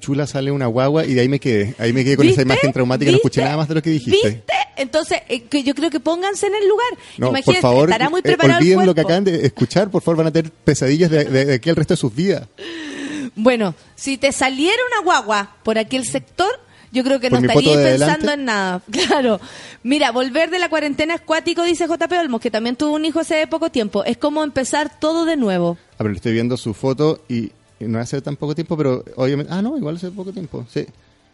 [0.00, 2.42] chula sale una guagua y de ahí me quedé, ahí me quedé con esa ¿Viste?
[2.42, 3.44] imagen traumática, no escuché ¿Viste?
[3.44, 4.28] nada más de lo que dijiste.
[4.28, 4.42] ¿Viste?
[4.76, 6.88] Entonces, eh, que yo creo que pónganse en el lugar.
[7.18, 10.02] No, por favor, estará muy eh, preparado el olviden lo que acaban de escuchar, por
[10.02, 12.48] favor, van a tener pesadillas de, de- de aquí al resto de sus vidas.
[13.34, 16.50] Bueno, si te saliera una guagua por aquel sector,
[16.92, 18.82] yo creo que Por no de pensando en nada.
[18.90, 19.40] Claro.
[19.82, 23.20] Mira, volver de la cuarentena es cuático, dice JP Olmos, que también tuvo un hijo
[23.20, 24.04] hace poco tiempo.
[24.04, 25.78] Es como empezar todo de nuevo.
[25.98, 27.50] A ver, estoy viendo su foto y,
[27.80, 29.52] y no hace tan poco tiempo, pero obviamente...
[29.52, 30.86] Ah, no, igual hace poco tiempo, sí.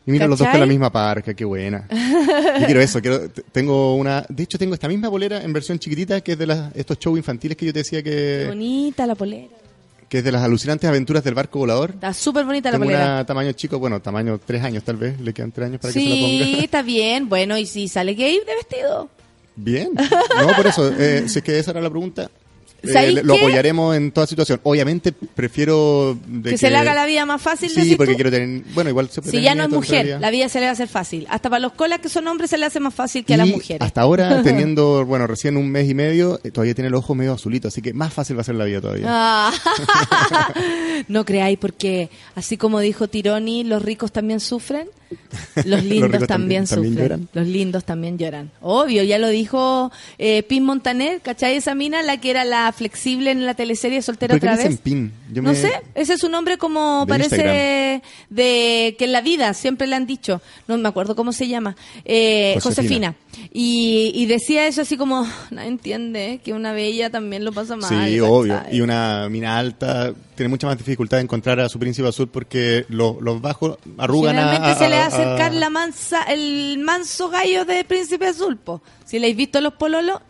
[0.06, 1.86] Y mira los dos con la misma parca, qué buena.
[1.90, 4.24] Yo quiero eso, quiero, tengo una...
[4.28, 7.18] De hecho, tengo esta misma bolera en versión chiquitita, que es de las, estos shows
[7.18, 9.48] infantiles que yo te decía Qué que, bonita la polera.
[10.09, 11.90] Que es de las alucinantes aventuras del barco volador.
[11.90, 13.05] Está súper bonita la polera.
[13.05, 16.01] una tamaño chico, bueno, tamaño tres años tal vez, le quedan tres años para que
[16.01, 16.64] se la Sí, ponga.
[16.64, 17.28] está bien.
[17.28, 19.09] Bueno, y si sale gay de vestido.
[19.56, 19.90] Bien.
[19.94, 22.30] No, por eso, eh, si es que esa era la pregunta,
[22.82, 24.60] eh, ¿Sabéis le- lo apoyaremos en toda situación.
[24.62, 27.70] Obviamente prefiero de Que, se le haga la vida más fácil.
[27.70, 28.16] Sí, porque tú.
[28.16, 28.62] quiero tener...
[28.74, 30.88] Bueno, igual se Si ya no es mujer, la vida se le va a hacer
[30.88, 31.26] fácil.
[31.28, 33.48] Hasta para los colas que son hombres se le hace más fácil que a las
[33.48, 33.82] mujeres.
[33.82, 37.32] Hasta ahora, teniendo, bueno, recién un mes y medio, eh, todavía tiene el ojo medio
[37.32, 39.06] azulito, así que más fácil va a ser la vida todavía.
[39.09, 39.52] Ah.
[41.09, 44.88] no creáis, porque así como dijo Tironi, los ricos también sufren.
[45.64, 47.28] Los lindos también, sufren.
[47.32, 48.50] Los lindos también lloran.
[48.60, 51.56] Obvio, ya lo dijo eh, Pin Montaner, ¿cachai?
[51.56, 54.78] Esa mina, la que era la flexible en la teleserie Soltera ¿Por qué otra vez.
[54.78, 55.12] pin?
[55.32, 59.20] Yo no me- sé, ese es un nombre como De parece de que en la
[59.20, 63.14] vida siempre le han dicho, no me acuerdo cómo se llama, eh, Josefina.
[63.14, 63.14] Josefina.
[63.52, 68.08] Y, y decía eso así como, nadie entiende que una bella también lo pasa mal.
[68.08, 68.62] Sí, obvio.
[68.70, 72.84] Y una mina alta tiene mucha más dificultad de encontrar a su príncipe azul porque
[72.88, 74.40] los, los bajos arrugan a...
[74.40, 78.26] Generalmente a- se le va a a- acercar la mansa, el manso gallo de Príncipe
[78.26, 78.82] Azul, po.
[79.04, 80.20] Si le habéis visto los pololos,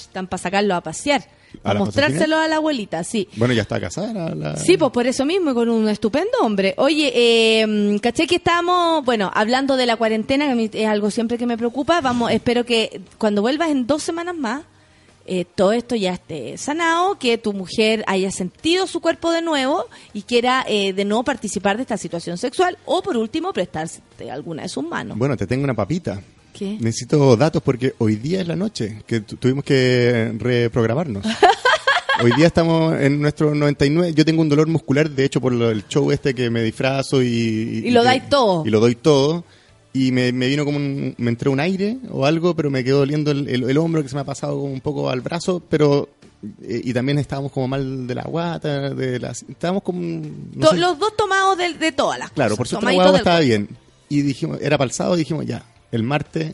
[0.00, 1.24] están para sacarlo a pasear.
[1.62, 3.28] ¿A A la mostrárselo a la abuelita, sí.
[3.36, 4.34] Bueno, ya está casada.
[4.34, 6.74] la- Sí, pues por eso mismo, y con un estupendo hombre.
[6.78, 11.46] Oye, eh, caché que estábamos, bueno, hablando de la cuarentena, que es algo siempre que
[11.46, 12.00] me preocupa.
[12.00, 14.62] Vamos, espero que cuando vuelvas en dos semanas más,
[15.26, 19.84] eh, todo esto ya esté sanado, que tu mujer haya sentido su cuerpo de nuevo
[20.14, 24.00] y quiera eh, de nuevo participar de esta situación sexual o por último prestarse
[24.32, 25.18] alguna de sus manos.
[25.18, 26.20] Bueno, te tengo una papita.
[26.52, 26.76] ¿Qué?
[26.80, 31.24] Necesito datos porque hoy día es la noche, que tu- tuvimos que reprogramarnos.
[32.22, 34.12] Hoy día estamos en nuestro 99.
[34.12, 37.82] Yo tengo un dolor muscular, de hecho, por el show este que me disfrazo y.
[37.82, 38.62] Y lo dais todo.
[38.66, 39.42] Y lo doy todo.
[39.94, 41.14] Y me, me vino como un.
[41.16, 44.10] Me entró un aire o algo, pero me quedó doliendo el, el- el hombro que
[44.10, 46.10] se me ha pasado como un poco al brazo, pero.
[46.62, 49.42] eh, y también estábamos como mal de la guata, de las.
[49.48, 50.00] Estábamos como.
[50.02, 52.58] no To- sé, Los dos tomados de, de todas las Claro, cosas.
[52.58, 53.66] por suerte la del estaba bien.
[54.10, 56.52] Y dijimos, era para el sábado, dijimos ya, el martes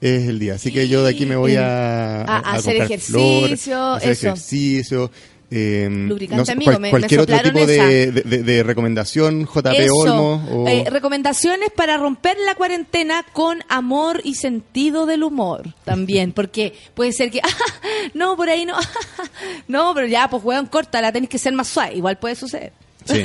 [0.00, 0.54] es el día.
[0.54, 3.50] Así que yo de aquí me voy a, A- a hacer ejercicio, flor,
[3.92, 4.26] a hacer eso.
[4.28, 5.10] ejercicio.
[5.50, 9.94] eh, Lubricante, sé, amigo, me- me cualquier otro tipo de, recomendación, JP Eso.
[9.96, 10.44] Olmo.
[10.50, 10.68] O...
[10.68, 17.12] Eh, recomendaciones para romper la cuarentena con amor y sentido del humor también, porque puede
[17.12, 17.40] ser que,
[18.14, 18.76] no, por ahí no,
[19.68, 22.72] no, pero ya, pues juegan corta, la tenés que ser más suave, igual puede suceder.
[23.04, 23.22] Sí.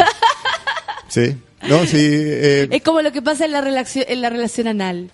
[1.08, 1.36] sí.
[1.68, 1.98] No, sí.
[2.00, 5.10] eh, Es como lo que pasa en la relación, en la relación anal.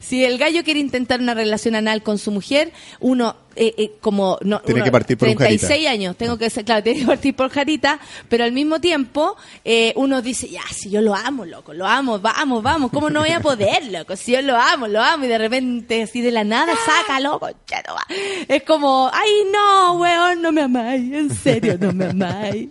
[0.00, 4.38] Si el gallo quiere intentar una relación anal con su mujer, uno, eh, eh, como
[4.40, 5.90] no, Tiene uno, que partir por un 36 jarita.
[5.90, 9.92] años, tengo que ser, claro, tiene que partir por jarita, pero al mismo tiempo eh,
[9.96, 13.30] uno dice, ya, si yo lo amo, loco, lo amo, vamos, vamos, ¿cómo no voy
[13.30, 14.16] a poder, loco?
[14.16, 17.48] Si yo lo amo, lo amo, y de repente, así de la nada, saca, loco,
[17.66, 18.06] chato, va.
[18.48, 22.68] es como, ay, no, weón, no me amáis, en serio, no me amáis.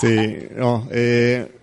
[0.00, 0.88] Sí, no.
[0.90, 1.59] eh,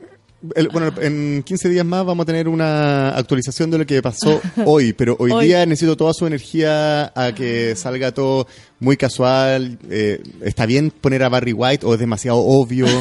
[0.55, 4.39] el- bueno, en 15 días más vamos a tener una actualización de lo que pasó
[4.65, 5.45] hoy, pero hoy, Hoy.
[5.47, 8.47] día necesito toda su energía a que salga todo
[8.79, 9.77] muy casual.
[9.89, 12.85] eh, ¿Está bien poner a Barry White o es demasiado obvio?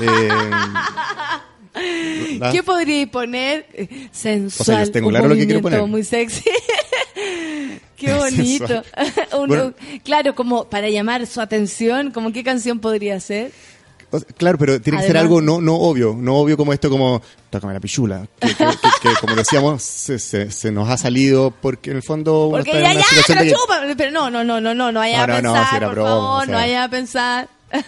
[0.00, 0.28] Eh.
[2.52, 3.66] ¿Qué podría poner?
[3.72, 4.60] Eh, Sensual.
[4.60, 5.82] O sea, yo tengo un claro lo que quiero poner.
[5.86, 6.42] muy sexy.
[7.96, 8.82] Qué bonito.
[9.46, 9.74] Bueno.
[10.04, 13.52] claro, como para llamar su atención, como qué canción podría ser.
[14.12, 16.72] O sea, claro, pero tiene que ser Además- algo no, no obvio, no obvio como
[16.72, 17.20] esto, como
[17.50, 21.50] tócame la pichula, que, que- que- que, como decíamos, se, se- se nos ha salido
[21.62, 23.80] porque en el fondo Porque está ya, en una ya, de que- chupa.
[23.96, 25.86] Pero no, no, no, no, no, no vaya No, a no, no, pensar, si era
[25.86, 26.46] por broma, favor, o sea.
[26.46, 27.48] no vaya a pensar.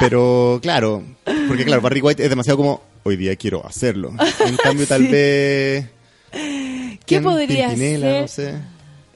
[0.00, 1.02] Pero claro,
[1.48, 4.12] porque claro, Barry White es demasiado como hoy día quiero hacerlo.
[4.46, 5.12] En cambio, tal Sí.
[5.12, 5.86] vez.
[7.06, 8.00] ¿Qué podría ser?
[8.00, 8.54] No sé.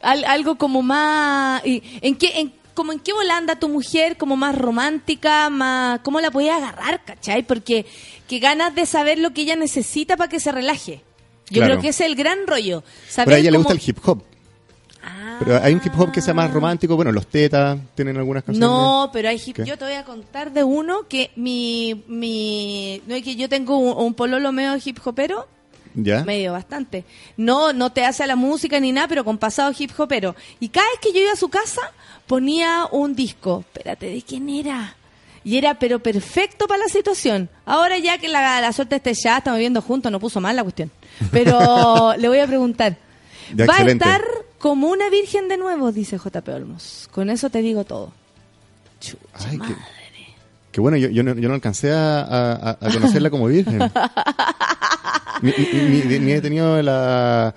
[0.02, 1.64] Al- algo como más...
[1.66, 5.98] y- ¿En qué, en, como en qué volanda tu mujer, como más romántica, más...
[6.04, 7.42] ¿Cómo la podías agarrar, cachai?
[7.42, 7.86] Porque
[8.28, 11.00] que ganas de saber lo que ella necesita para que se relaje.
[11.50, 11.66] Yo Claro.
[11.72, 12.82] creo que ese es el gran rollo.
[12.82, 14.22] Pero Saber a ella le gusta el hip hop.
[15.40, 16.94] Pero hay un hip hop que sea más romántico.
[16.94, 18.70] Bueno, los Tetas tienen algunas canciones.
[18.70, 19.56] No, pero hay hip.
[19.56, 19.64] ¿Qué?
[19.64, 22.04] Yo te voy a contar de uno que mi.
[22.06, 25.48] mi no es que yo tengo un, un pololo medio hip hopero.
[25.94, 26.22] ¿Ya?
[26.22, 27.04] Medio bastante.
[27.36, 30.36] No, no te hace la música ni nada, pero con pasado hip hopero.
[30.60, 31.80] Y cada vez que yo iba a su casa,
[32.28, 33.64] ponía un disco.
[33.66, 34.94] Espérate, ¿de quién era?
[35.44, 37.48] Y era, pero perfecto para la situación.
[37.64, 40.62] Ahora ya que la, la suerte esté ya, estamos viviendo juntos, no puso mal la
[40.62, 40.90] cuestión.
[41.32, 42.96] Pero le voy a preguntar.
[43.54, 44.04] Ya, Va excelente.
[44.04, 44.24] a estar
[44.58, 47.08] como una virgen de nuevo, dice JP Olmos.
[47.12, 48.12] Con eso te digo todo.
[49.32, 49.74] Ay, qué,
[50.72, 53.78] qué bueno, yo, yo, no, yo no alcancé a, a- a conocerla como virgen.
[55.42, 57.54] ni, ni- ni- ni he tenido la,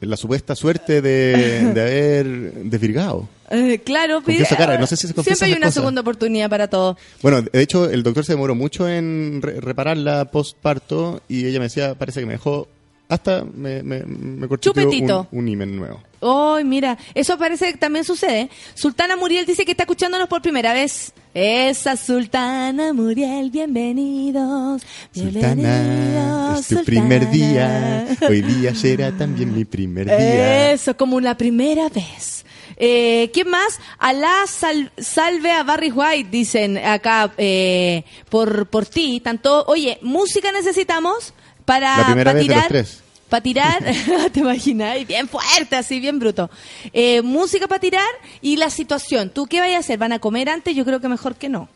[0.00, 2.26] la supuesta suerte de, de haber
[2.64, 3.28] desvirgado.
[3.50, 5.74] Eh, claro, pide- cara, no sé si se confiesan siempre hay una cosas.
[5.74, 6.96] segunda oportunidad para todo.
[7.22, 11.64] Bueno, de hecho, el doctor se demoró mucho en re- repararla postparto y ella me
[11.66, 12.68] decía, parece que me dejó
[13.08, 15.28] hasta me, me, me cortó Chupetito.
[15.32, 16.02] un, un himen nuevo.
[16.20, 18.50] Ay, mira, eso parece que también sucede.
[18.74, 21.12] Sultana Muriel dice que está escuchándonos por primera vez.
[21.32, 24.82] Esa Sultana Muriel, bienvenidos.
[25.14, 26.84] Sultana, Bienvenidos, es tu Sultana.
[26.84, 28.06] primer día.
[28.28, 30.72] Hoy día será también mi primer día.
[30.72, 32.44] Eso, como la primera vez.
[32.80, 33.80] Eh, ¿Qué más?
[33.98, 39.20] Alá sal- salve a Barry White, dicen acá eh, por, por ti.
[39.20, 41.34] Tanto, oye, música necesitamos
[41.64, 42.62] para, La primera para vez de tirar.
[42.62, 43.02] los tres.
[43.28, 43.84] Para tirar,
[44.32, 46.50] te imaginas, Y bien fuerte, así, bien bruto.
[46.92, 48.08] Eh, música para tirar
[48.40, 49.30] y la situación.
[49.30, 49.98] ¿Tú qué vas a hacer?
[49.98, 50.74] ¿Van a comer antes?
[50.76, 51.68] Yo creo que mejor que no.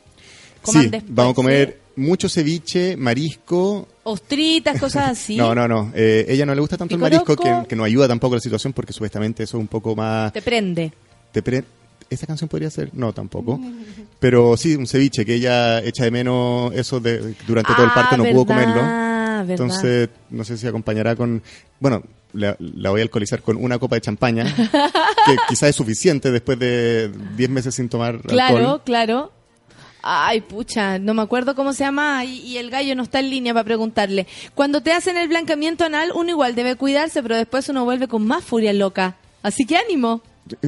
[0.63, 1.82] Coman Sí, después, vamos a comer.
[1.97, 3.89] Mucho ceviche, marisco.
[4.05, 5.37] Ostritas, cosas así.
[5.37, 5.93] No, no, no.
[5.95, 8.41] Eh, ella no le gusta tanto el marisco, que, que no ayuda tampoco a la
[8.43, 10.33] situación porque supuestamente eso es un poco más...
[10.33, 10.93] Te prende.
[11.33, 11.65] te pre-
[12.11, 12.91] ¿Esa canción podría ser?
[12.93, 13.59] No, tampoco.
[14.21, 17.95] Pero sí, un ceviche, que ella echa de menos eso de durante todo el Ah,
[17.95, 18.75] parto, no pudo comerlo.
[18.75, 19.51] verdad.
[19.51, 21.43] Entonces, no sé si acompañará con...
[21.81, 22.03] Bueno,
[22.35, 26.59] la, la voy a alcoholizar con una copa de champaña, que quizás es suficiente después
[26.59, 28.83] de 10 meses sin tomar Claro, alcohol.
[28.85, 29.33] claro.
[30.03, 33.31] Ay, pucha, no me acuerdo cómo se llama y, y el gallo no está en
[33.31, 34.27] línea para preguntarle.
[34.55, 38.27] Cuando te hacen el blancamiento anal, uno igual debe cuidarse, pero después uno vuelve con
[38.27, 39.17] más furia loca.
[39.43, 40.21] Así que ánimo.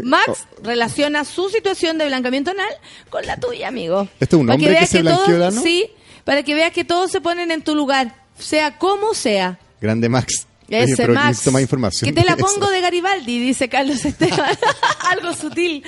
[0.05, 2.71] Max relaciona su situación de blancamiento anal
[3.11, 4.07] con la tuya, amigo.
[4.21, 5.61] ¿Este es un Para hombre que veas se todo- blanqueó el ano?
[5.63, 5.87] Sí,
[6.23, 9.59] para que veas que todos se ponen en tu lugar, sea como sea.
[9.81, 10.47] Grande Max.
[10.69, 11.47] Ese pero Max.
[11.53, 12.13] más información.
[12.15, 14.57] Que te la pongo de Garibaldi, dice Carlos Esteban.
[15.11, 15.85] Algo sutil.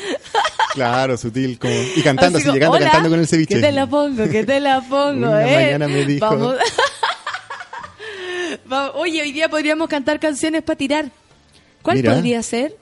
[0.74, 1.58] Claro, sutil.
[1.58, 1.72] Como...
[1.96, 3.54] Y cantando, así, como, llegando "Hola, cantando con el ceviche.
[3.54, 5.64] Que te la pongo, que te la pongo, Una eh.
[5.64, 6.56] mañana me dijo- Vamos.
[8.94, 11.10] Oye, hoy día podríamos cantar canciones para tirar.
[11.82, 12.14] ¿Cuál Mira.
[12.14, 12.76] podría ser?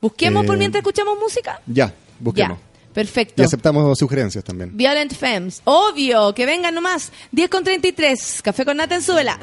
[0.00, 1.60] Busquemos por Eh, mientras escuchamos música.
[1.66, 2.58] Ya, busquemos.
[2.58, 3.42] Ya, perfecto.
[3.42, 4.76] Y aceptamos sugerencias también.
[4.76, 5.60] Violent Femmes.
[5.64, 7.10] Obvio, que vengan nomás.
[7.32, 8.40] 10 con 33.
[8.42, 9.38] Café con nata en.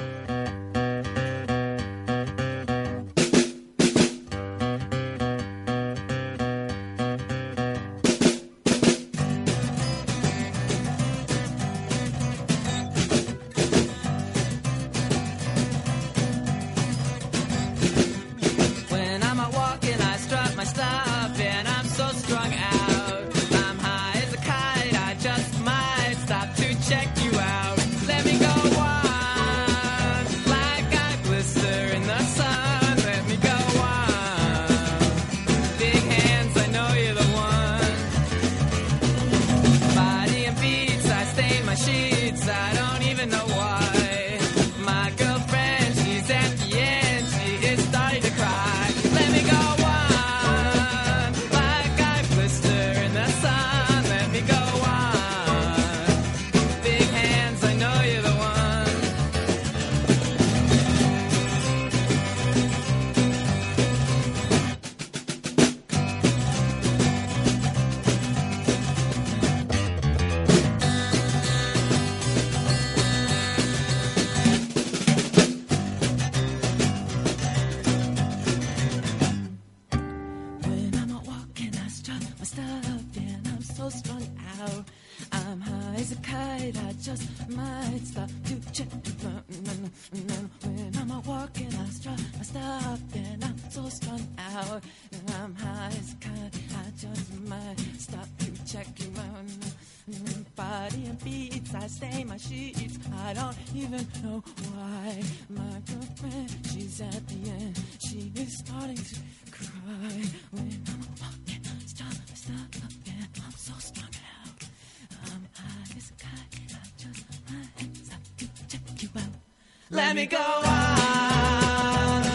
[119.89, 120.64] Let me go on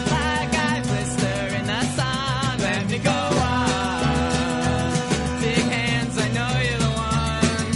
[0.09, 2.57] like I blister in the sun.
[2.59, 4.91] Let me go on.
[5.39, 7.69] Big hands, I know you're the one.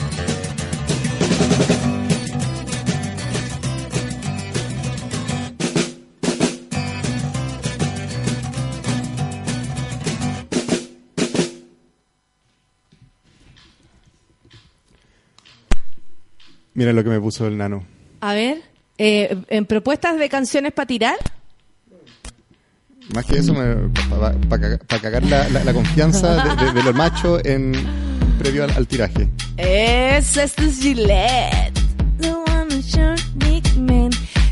[16.74, 17.86] Mira lo que me puso el nano.
[18.22, 18.64] A ver,
[18.98, 21.16] eh, en propuestas de canciones para tirar.
[23.14, 23.54] Más que eso,
[24.50, 27.72] para cagar la, la- la confianza de, de- de los machos en
[28.38, 29.30] previo al, al tiraje.
[29.56, 31.74] Es, este es Gillette.
[32.20, 34.10] The one short big man.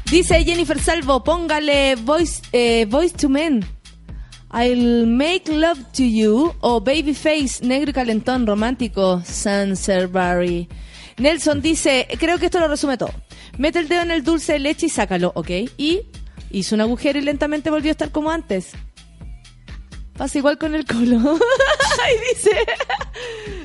[0.09, 3.65] Dice Jennifer Salvo, póngale voice, eh, voice to men.
[4.53, 6.53] I'll make love to you.
[6.61, 9.22] O Babyface, negro y calentón, romántico.
[9.26, 10.69] Sanserberry.
[11.17, 13.11] Nelson dice, creo que esto lo resume todo.
[13.57, 15.49] Mete el dedo en el dulce de leche y sácalo, ¿ok?
[15.77, 16.02] Y
[16.52, 18.72] hizo un agujero y lentamente volvió a estar como antes.
[20.18, 21.18] Pasa igual con el colo.
[22.03, 22.52] Ahí dice,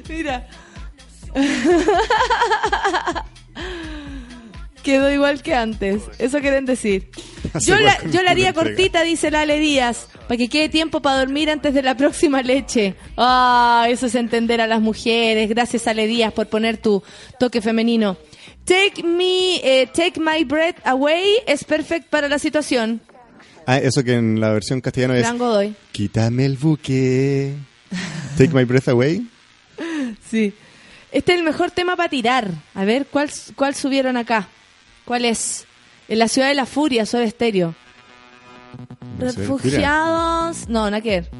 [0.08, 0.48] mira.
[4.82, 6.02] Quedó igual que antes.
[6.18, 7.10] Eso quieren decir.
[7.60, 11.18] Yo la, con yo la haría cortita, dice Lale Díaz, para que quede tiempo para
[11.18, 12.94] dormir antes de la próxima leche.
[13.16, 15.48] Ah, eso es entender a las mujeres.
[15.50, 17.02] Gracias, Ale Díaz, por poner tu
[17.38, 18.16] toque femenino.
[18.64, 23.00] Take me, eh, take my breath away es perfecto para la situación.
[23.66, 25.74] Ah, eso que en la versión castellana es Godoy.
[25.92, 27.54] Quítame el buque.
[28.36, 29.28] Take my breath away.
[30.28, 30.52] Sí.
[31.12, 32.50] Este es el mejor tema para tirar.
[32.74, 34.48] A ver, ¿cuál, cuál subieron acá?
[35.04, 35.66] ¿Cuál es?
[36.08, 37.74] En la ciudad de la furia, Soda Estéreo.
[39.16, 39.32] Furia.
[39.32, 40.68] Refugiados.
[40.68, 41.30] No, nada que ver.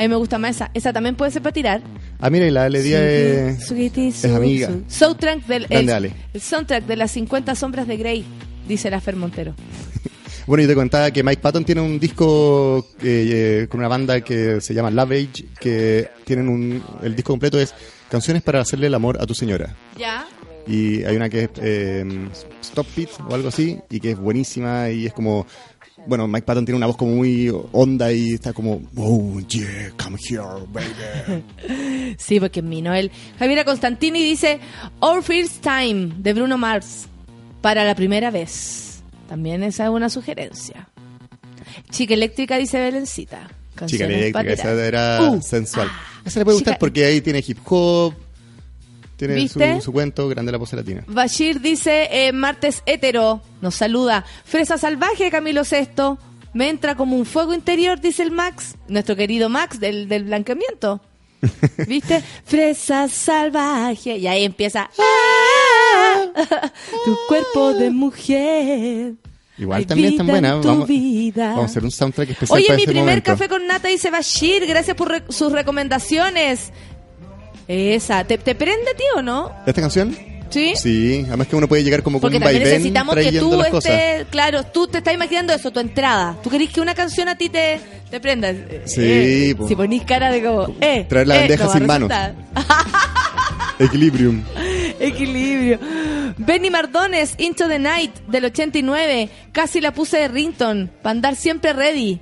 [0.00, 0.70] A mí me gusta más esa.
[0.72, 1.82] Esa también puede ser para tirar.
[2.20, 4.70] Ah, mira, y la Ale Díaz es, Sweetie, es amiga.
[4.88, 6.12] Soundtrack del, Grande el, Ale.
[6.32, 8.24] el soundtrack de las 50 sombras de Grey,
[8.66, 9.54] dice la Fer Montero.
[10.46, 14.20] Bueno, yo te contaba que Mike Patton tiene un disco eh, eh, con una banda
[14.22, 16.82] que se llama Love Age, que tienen un...
[17.02, 17.72] El disco completo es
[18.10, 19.76] Canciones para hacerle el amor a tu señora.
[19.96, 20.26] ¿Ya?
[20.66, 22.28] Y hay una que es eh,
[22.62, 25.46] Stop It o algo así, y que es buenísima y es como...
[26.06, 30.16] Bueno, Mike Patton tiene una voz como muy honda y está como, oh, yeah, come
[30.28, 31.44] here, baby.
[32.18, 33.10] Sí, porque es mi Noel.
[33.38, 34.58] Javiera Constantini dice
[35.00, 37.06] Our First Time de Bruno Mars
[37.60, 39.02] para la primera vez.
[39.28, 40.88] También esa es una sugerencia.
[41.90, 43.48] Chica Eléctrica dice Belencita.
[43.86, 45.88] Chica eléctrica, esa era Uh, sensual.
[46.24, 48.12] Esa le puede gustar porque ahí tiene hip hop,
[49.26, 49.80] tiene su, ¿Viste?
[49.80, 51.04] su cuento, grande la pose latina.
[51.06, 53.40] Bashir dice eh, martes hétero.
[53.60, 54.24] Nos saluda.
[54.44, 56.18] Fresa salvaje, Camilo Sesto.
[56.52, 58.74] Me entra como un fuego interior, dice el Max.
[58.88, 61.00] Nuestro querido Max del, del blanqueamiento.
[61.86, 62.22] ¿Viste?
[62.44, 64.16] Fresa salvaje.
[64.18, 64.90] Y ahí empieza.
[64.98, 66.24] "Ah,
[67.04, 69.14] tu cuerpo de mujer.
[69.58, 70.64] Igual Hay también están buenas.
[70.64, 71.48] Vamos, vida.
[71.50, 73.30] vamos a hacer un soundtrack especial Oye, para mi ese primer momento.
[73.32, 74.66] café con nata dice Bashir.
[74.66, 76.72] Gracias por re- sus recomendaciones.
[77.70, 78.24] Esa.
[78.24, 79.52] ¿Te, te prende, tío, no?
[79.64, 80.16] ¿Esta canción?
[80.48, 80.72] ¿Sí?
[80.74, 84.64] Sí, además que uno puede llegar como con un también necesitamos que tú estés, claro,
[84.64, 86.36] tú te estás imaginando eso, tu entrada.
[86.42, 87.80] ¿Tú querés que una canción a ti te,
[88.10, 88.52] te prenda?
[88.86, 89.68] Sí, Eh, po.
[89.68, 92.10] Si ponís cara de como, eh, Traer la eh, bandeja no sin manos.
[93.78, 94.42] Equilibrium.
[94.98, 95.78] Equilibrio.
[96.36, 99.28] Benny Mardones, Into the Night, del 89.
[99.52, 102.20] Casi la puse de Rington, para andar siempre ready.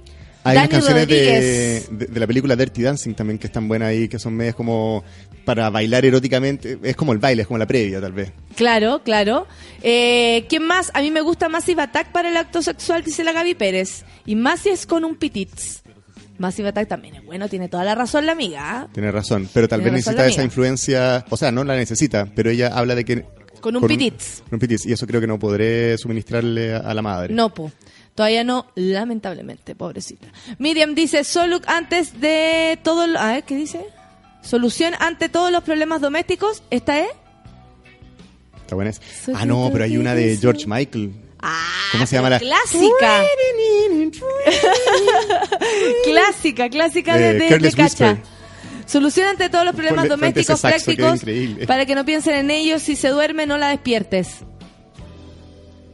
[0.48, 3.88] Hay Dani unas canciones de, de, de la película Dirty Dancing también que están buenas
[3.88, 5.04] ahí, que son medias como
[5.44, 6.78] para bailar eróticamente.
[6.82, 8.32] Es como el baile, es como la previa tal vez.
[8.56, 9.46] Claro, claro.
[9.82, 10.90] Eh, ¿Quién más?
[10.94, 14.04] A mí me gusta Massive Attack para el acto sexual, dice la Gaby Pérez.
[14.26, 15.82] Y más si es con un pitits.
[16.38, 18.88] Massive Attack también es bueno, tiene toda la razón la amiga.
[18.92, 22.50] Tiene razón, pero tal Tiene vez necesita esa influencia, o sea, no la necesita, pero
[22.50, 23.24] ella habla de que...
[23.60, 24.42] Con un pitits.
[24.44, 27.34] con un pitits, y eso creo que no podré suministrarle a, a la madre.
[27.34, 27.72] No, po.
[28.18, 30.26] Todavía no, lamentablemente, pobrecita.
[30.58, 33.06] Miriam dice, solo antes de todo...
[33.06, 33.80] lo- A ver, ¿qué dice?
[34.42, 36.64] Solución ante todos los problemas domésticos.
[36.68, 37.06] ¿Esta es?
[38.60, 39.02] Está buena esa.
[39.36, 41.12] Ah, no, pero hay una de George Michael.
[41.92, 42.40] ¿Cómo se llama la...?
[42.40, 43.22] Clásica.
[46.04, 48.18] clásica, clásica de, de, de Cacha.
[48.86, 51.20] Soluciona ante todos los problemas Ponle- domésticos que es prácticos
[51.68, 52.82] para que no piensen en ellos.
[52.82, 54.38] Si se duerme, no la despiertes.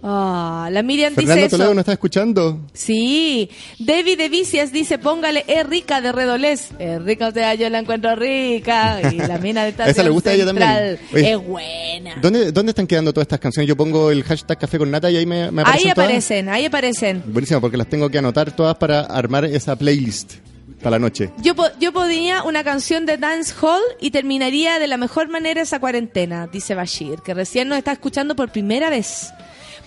[0.07, 1.57] Ah, la Miriam Fernando dice eso.
[1.57, 2.61] Toledo nos está escuchando.
[2.75, 3.49] Sí,
[3.79, 6.69] David de Vicias dice, póngale, es rica de Redolés.
[6.79, 9.01] Es rica, o sea, yo la encuentro rica.
[9.11, 10.99] Y la mina de estación Esa le gusta a ella también.
[11.15, 12.17] Oye, Es buena.
[12.21, 13.67] ¿Dónde, ¿Dónde están quedando todas estas canciones?
[13.67, 16.07] Yo pongo el hashtag café con nata y ahí me, me aparecen Ahí todas.
[16.09, 17.23] aparecen, ahí aparecen.
[17.27, 20.35] Buenísimo, porque las tengo que anotar todas para armar esa playlist
[20.83, 21.31] para la noche.
[21.39, 25.63] Yo, po- yo podría una canción de Dance Hall y terminaría de la mejor manera
[25.63, 29.33] esa cuarentena, dice Bashir, que recién nos está escuchando por primera vez.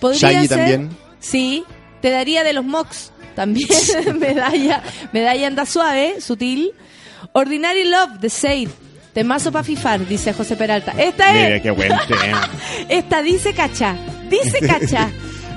[0.00, 0.90] Podría Shaggy ser- también.
[1.20, 1.64] Sí,
[2.00, 3.68] te daría de los Mox también.
[4.18, 6.72] medalla, medalla anda suave, sutil.
[7.32, 8.68] Ordinary Love de Sade.
[9.12, 10.92] Temazo pa' fifar, dice José Peralta.
[10.92, 12.48] Esta Mira es, qué buen tema.
[12.88, 13.96] esta dice cacha,
[14.30, 15.10] dice cacha.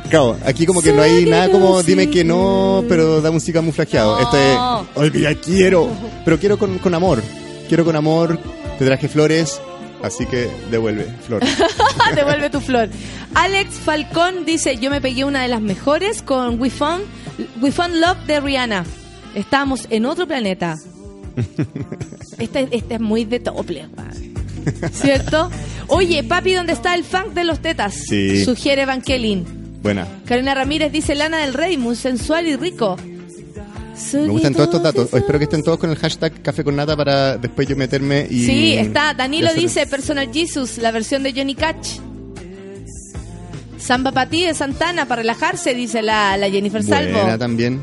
[0.10, 4.20] Claro, aquí como que no hay nada como dime que no, pero da música camuflajeado.
[4.20, 4.22] No.
[4.24, 4.58] Este es,
[4.96, 5.90] olvida, quiero,
[6.26, 7.22] pero quiero con, con amor.
[7.68, 8.40] Quiero con amor,
[8.80, 9.62] te traje flores,
[10.04, 11.42] así que devuelve flor.
[12.16, 12.90] Devuelve tu flor.
[13.34, 17.04] Alex Falcón dice, yo me pegué una de las mejores con We Found,
[17.62, 18.86] We Found Love de Rihanna.
[19.36, 20.78] Estábamos en otro planeta.
[22.38, 23.88] Esta, esta es muy de tople,
[24.92, 25.50] ¿cierto?
[25.88, 27.94] Oye, papi, ¿dónde está el funk de los tetas?
[27.94, 28.44] Sí.
[28.44, 29.04] Sugiere Van.
[29.84, 30.08] Buena.
[30.26, 32.98] Carolina Ramírez dice Lana del Rey, muy sensual y rico.
[34.14, 35.14] Me gustan todos estos datos.
[35.14, 38.46] Espero que estén todos con el hashtag café con nata para después yo meterme y...
[38.46, 39.14] Sí, está.
[39.14, 42.00] Danilo dice Personal Jesus, la versión de Johnny Cash.
[43.78, 47.20] Samba para ti de Santana para relajarse, dice la, la Jennifer Salvo.
[47.20, 47.82] Buena también.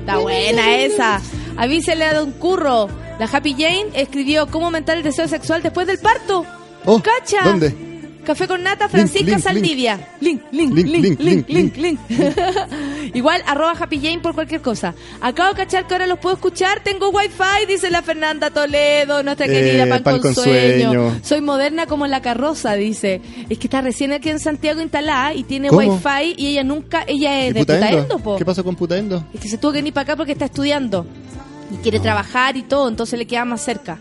[0.00, 1.20] Está buena esa.
[1.56, 2.88] Avísele a Don Curro.
[3.18, 6.44] La Happy Jane escribió cómo aumentar el deseo sexual después del parto.
[6.84, 7.44] Oh, ¡Cacha!
[7.44, 7.83] ¿Dónde?
[8.24, 10.08] Café con nata, Francisca link, Saldivia.
[10.20, 12.00] Link, link, Link, link, link, link, link, link.
[13.14, 14.94] Igual, arroba Happy Jane por cualquier cosa.
[15.20, 16.80] Acabo de cachar que ahora los puedo escuchar.
[16.82, 20.90] Tengo wifi, dice la Fernanda Toledo, nuestra Eh, querida Pan, Pan con con sueño.
[20.92, 21.20] sueño.
[21.22, 23.20] Soy moderna como la carroza, dice.
[23.48, 25.80] Es que está recién aquí en Santiago instalada y tiene ¿Cómo?
[25.80, 27.86] wifi y ella nunca, ella es ¿Y de Putaendo?
[27.86, 28.36] Putaendo, po.
[28.36, 29.24] ¿Qué pasó con Putaendo?
[29.34, 31.06] Es que se tuvo que venir para acá porque está estudiando.
[31.72, 33.98] Y quiere trabajar y todo, entonces le queda más cerca.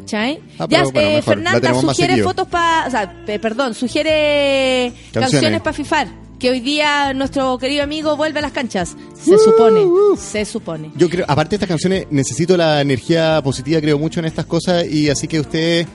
[0.00, 0.38] ¿Cachai?
[0.58, 2.86] Ah, ya, bueno, eh, Fernanda sugiere fotos para.
[2.86, 5.30] O sea, pe- perdón, sugiere Canciones.
[5.32, 6.08] canciones, para fifar.
[6.38, 8.94] Que hoy día nuestro querido amigo vuelve a las canchas.
[9.18, 9.80] Se supone.
[10.18, 10.90] Se supone.
[10.96, 14.86] Yo creo, aparte de estas canciones, necesito la energía positiva, creo mucho en estas cosas
[14.86, 15.86] y así que ustedes,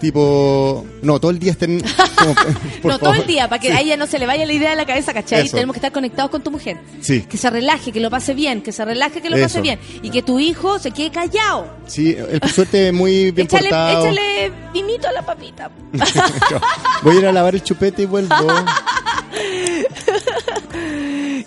[0.00, 1.80] tipo, no, todo el día estén
[2.16, 2.46] como, por
[2.92, 3.16] no, todo favor.
[3.16, 3.74] el día, para que Sí.
[3.74, 5.44] a ella no se le vaya la idea de la cabeza, ¿cachai?
[5.46, 5.56] Eso.
[5.56, 6.78] Tenemos que estar conectados con tu mujer.
[7.00, 9.78] Sí, Que se relaje, que lo pase bien, que se relaje, que lo pase bien.
[10.02, 11.66] Y que tu hijo se quede callado.
[11.86, 14.04] sí, por suerte muy bien Échale, portado.
[14.06, 15.70] échale vinito a la papita.
[17.02, 18.34] Voy a ir a lavar el chupete y vuelvo.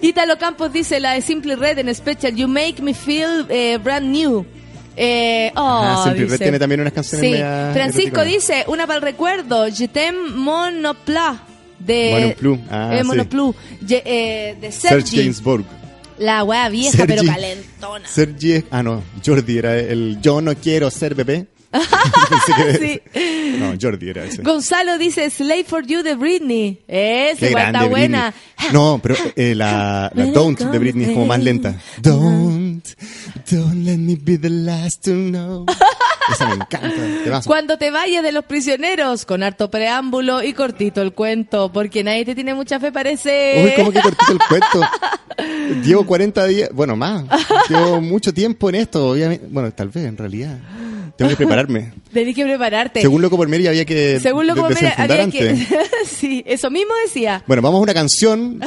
[0.01, 4.07] Ítalo Campos dice la de Simply Red en Special, You Make Me Feel eh, Brand
[4.07, 4.45] New.
[4.95, 6.43] Eh, oh, Ah, Simply Red dice.
[6.43, 7.31] tiene también unas canciones Sí.
[7.31, 11.41] media Francisco dice, una para el recuerdo, Je t'aime monopla
[11.79, 13.07] de Monoplu, ah, eh, sí.
[13.07, 13.55] Monoplu,
[13.85, 15.17] Ye- eh, de Serge Sergi.
[15.17, 15.65] Gainsbourg.
[16.19, 17.07] La wea vieja Sergi.
[17.15, 18.07] pero calentona.
[18.07, 21.47] Sergi, ah no, Jordi era el yo no quiero ser bebé.
[22.79, 23.01] Sí.
[23.59, 24.41] No, Jordi era ese.
[24.41, 26.81] Gonzalo dice Slave for You de Britney.
[26.87, 28.33] Es igual está buena.
[28.57, 28.73] Britney.
[28.73, 31.75] No, pero eh, la, la Don't de Britney es como más lenta.
[32.01, 32.85] Don't,
[33.49, 35.65] don't let me be the last to know.
[36.31, 37.41] Esa me encanta.
[37.45, 42.25] Cuando te vayas de los prisioneros, con harto preámbulo y cortito el cuento, porque nadie
[42.25, 43.63] te tiene mucha fe, parece.
[43.65, 44.81] Uy, ¿cómo que cortito el cuento?
[45.83, 47.23] Llevo 40 días, bueno, más.
[47.69, 49.47] Llevo mucho tiempo en esto, obviamente.
[49.49, 50.57] Bueno, tal vez, en realidad.
[51.17, 51.93] Tengo que prepararme.
[52.13, 53.01] Tenés que prepararte.
[53.01, 55.67] Según Loco por Mary había que Según lo de- que me desenfundar había que...
[56.05, 57.43] sí, eso mismo decía.
[57.47, 58.59] Bueno, vamos a una canción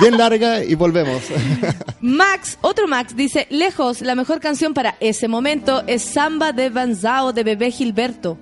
[0.00, 1.22] bien larga y volvemos.
[2.00, 7.32] Max, otro Max, dice, lejos, la mejor canción para ese momento es Samba de Banzao
[7.32, 8.38] de Bebé Gilberto.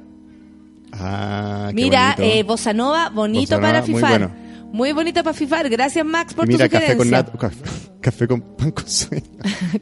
[0.92, 2.34] Ah, qué Mira, bonito.
[2.36, 4.30] eh, Bossa Nova, bonito Bossa para Nova, muy bueno.
[4.72, 5.68] Muy bonito para fifar.
[5.68, 7.32] Gracias, Max, por mira, tu café con, sugerencia.
[7.32, 7.56] nat- café,
[8.00, 9.22] café con pan con sueño.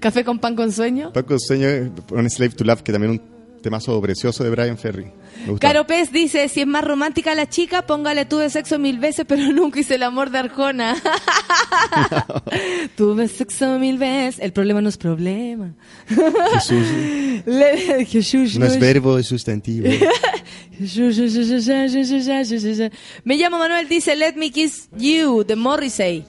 [0.01, 1.13] Café con pan con sueño.
[1.13, 3.23] Pan con sueño, eh, un Slave to Love, que también un
[3.63, 5.13] temazo precioso de Brian Ferry.
[5.61, 9.43] Caro Pez dice, si es más romántica la chica, póngale tuve sexo mil veces, pero
[9.53, 10.97] nunca hice el amor de Arjona.
[12.97, 15.75] tuve sexo mil veces, el problema no es problema.
[16.53, 16.87] Jesús
[17.47, 19.89] Le- Jesús no es verbo, es sustantivo.
[23.25, 26.25] Me llamo Manuel, dice Let Me Kiss You, de Morrissey.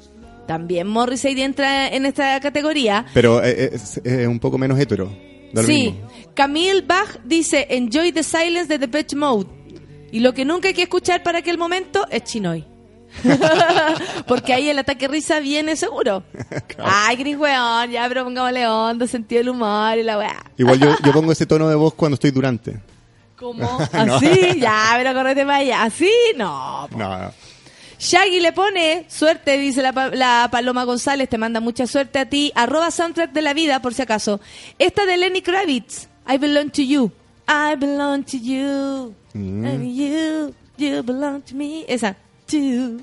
[0.48, 3.06] También Morrissey entra en esta categoría.
[3.14, 5.16] Pero eh, es, es un poco menos hetero.
[5.66, 5.92] Sí.
[5.92, 6.11] mismo.
[6.34, 9.48] Camille Bach dice Enjoy the Silence de Depeche Mode.
[10.12, 12.66] Y lo que nunca hay que escuchar para aquel momento es Chinoy.
[14.28, 16.24] Porque ahí el ataque risa viene seguro.
[16.78, 20.44] Ay, Gris weón, ya, pero pongámosle onda, sentido del humor y la weá.
[20.58, 22.80] Igual yo, yo pongo ese tono de voz cuando estoy durante.
[23.36, 23.80] ¿Cómo?
[23.92, 24.60] ¿Así?
[24.60, 25.84] Ya, pero correte para allá.
[25.84, 26.12] ¿Así?
[26.38, 26.88] No.
[26.90, 27.32] No, no.
[27.98, 32.52] Shaggy le pone suerte, dice la, la Paloma González, te manda mucha suerte a ti.
[32.56, 34.42] Arroba soundtrack de la vida, por si acaso.
[34.80, 37.12] Esta de Lenny Kravitz, I belong to you.
[37.48, 39.14] I belong to you.
[39.34, 39.66] Mm.
[39.66, 41.86] And you, you belong to me.
[41.88, 42.16] Esa.
[42.48, 43.00] To.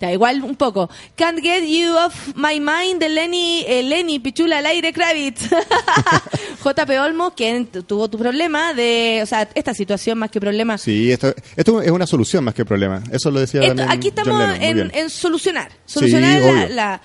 [0.00, 0.90] Da igual un poco.
[1.16, 5.48] Can't get you off my mind de Lenny, eh, Lenny Pichula al aire Kravitz.
[6.64, 10.76] JP Olmo, quien tu- tuvo tu problema de, o sea, esta situación más que problema.
[10.78, 13.00] Sí, esto, esto es una solución más que problema.
[13.12, 15.70] Eso lo decía Esto- también aquí John estamos Lennon, muy en, en solucionar.
[15.86, 16.68] Solucionar la, obvio.
[16.74, 17.00] la-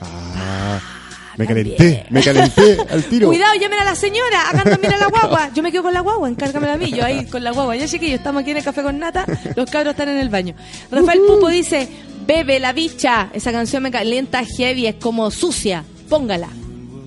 [0.00, 0.80] Ah,
[1.36, 3.28] me calenté, me calenté al tiro.
[3.28, 5.50] Cuidado, llamen a la señora, hagan también a la guagua.
[5.54, 7.76] Yo me quedo con la guagua, encárgamela a mí, yo ahí con la guagua.
[7.76, 9.24] Ya chiquillos, estamos aquí en el café con nata,
[9.56, 10.54] los cabros están en el baño.
[10.90, 11.88] Rafael Pupo dice,
[12.26, 13.30] bebe la bicha.
[13.32, 15.84] Esa canción me calienta heavy, es como sucia.
[16.08, 16.48] Póngala.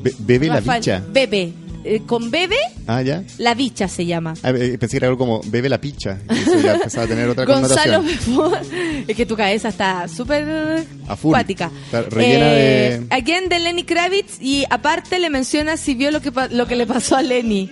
[0.01, 1.03] Be- bebe la bicha.
[1.09, 1.53] Bebe.
[1.87, 2.57] Eh, con bebe,
[2.87, 3.23] Ah, ya.
[3.37, 4.33] la bicha se llama.
[4.41, 6.17] Ah, eh, pensé que era algo como bebe la picha.
[6.31, 9.05] Y eso ya empezaba a tener otra Gonzalo connotación.
[9.07, 11.29] Es que tu cabeza está súper A full.
[11.31, 11.69] cuática.
[11.85, 13.15] Está rellena Eh, de...
[13.15, 16.87] Again de Lenny Kravitz y aparte le menciona si vio lo que, lo que le
[16.87, 17.69] pasó a Lenny.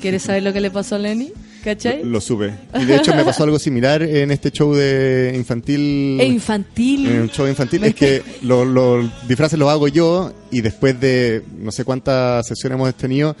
[0.00, 1.30] ¿Quieres saber lo que le pasó a Lenny?
[1.64, 2.02] ¿Cachai?
[2.04, 2.54] Lo supe.
[2.80, 6.18] Y de hecho me pasó algo similar en este show de infantil.
[6.20, 7.06] E infantil.
[7.06, 7.84] En un show infantil.
[7.84, 12.76] Es que lo- los disfraces los hago yo y después de no sé cuántas sesiones
[12.78, 13.36] hemos tenido,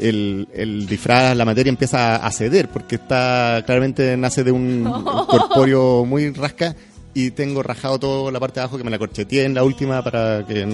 [0.00, 4.82] el, el disfraz, la materia empieza a ceder porque está claramente nace de un
[5.28, 6.74] corpóreo muy rasca
[7.14, 10.02] y tengo rajado toda la parte de abajo que me la corcheteé en la última
[10.02, 10.66] para que...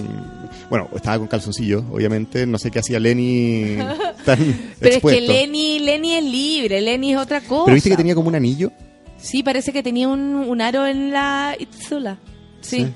[0.69, 2.47] Bueno, estaba con calzoncillo, obviamente.
[2.47, 3.77] No sé qué hacía Lenny
[4.25, 4.39] tan
[4.79, 5.21] Pero expuesto.
[5.21, 7.65] es que Lenny, Lenny es libre, Lenny es otra cosa.
[7.67, 8.71] Pero viste que tenía como un anillo.
[9.19, 12.19] Sí, parece que tenía un, un aro en la Itzula.
[12.61, 12.81] Sí.
[12.81, 12.93] Sí.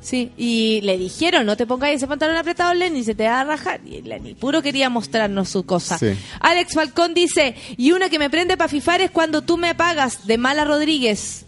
[0.00, 0.32] Sí.
[0.36, 3.80] y le dijeron, no te pongas ese pantalón apretado, Lenny, se te va a rajar.
[3.86, 5.96] Y Lenny puro quería mostrarnos su cosa.
[5.96, 6.08] Sí.
[6.40, 10.26] Alex Falcón dice, y una que me prende para fifar es cuando tú me pagas,
[10.26, 11.46] de Mala Rodríguez.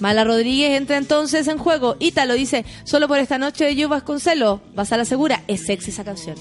[0.00, 1.96] Mala Rodríguez entra entonces en juego.
[1.98, 5.42] Ítalo dice, solo por esta noche de Yo Vasconcelo, vas a la segura.
[5.48, 6.36] Es sexy esa canción.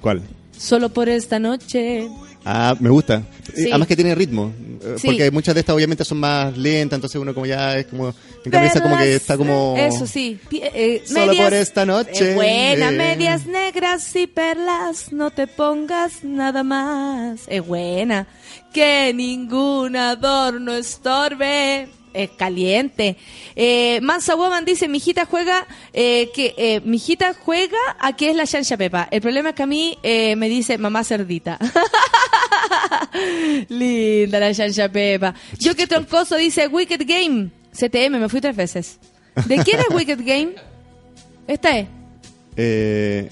[0.00, 0.22] ¿Cuál?
[0.56, 2.08] Solo por esta noche.
[2.44, 3.22] Ah, me gusta.
[3.54, 3.62] Sí.
[3.64, 4.52] Eh, Además que tiene ritmo.
[4.82, 5.06] eh, Sí.
[5.08, 8.14] Porque muchas de estas obviamente son más lentas, entonces uno como ya es como...
[8.44, 9.74] En cambio esa como que está como...
[9.76, 10.38] Eso sí.
[10.48, 12.32] Pi- eh, Solo por esta noche.
[12.32, 12.92] Eh, buena, Eh.
[12.96, 17.40] medias negras y perlas, no te pongas nada más.
[17.48, 18.26] Es buena.
[18.72, 21.88] Que ningún adorno estorbe.
[22.14, 23.16] Es caliente.
[23.56, 28.30] Eh, Mansa Woman dice, mi hijita juega, eh, que eh, mi hijita juega a qué
[28.30, 29.08] es la chancha pepa.
[29.10, 31.58] El problema es que a mí eh, me dice mamá cerdita.
[33.68, 35.34] Linda la chancha pepa.
[35.58, 37.50] Yo que troncoso dice Wicked Game.
[37.72, 38.98] CTM, me fui tres veces.
[39.46, 40.54] ¿De quién es Wicked Game?
[41.46, 41.86] Esta es.
[42.56, 43.28] Eh,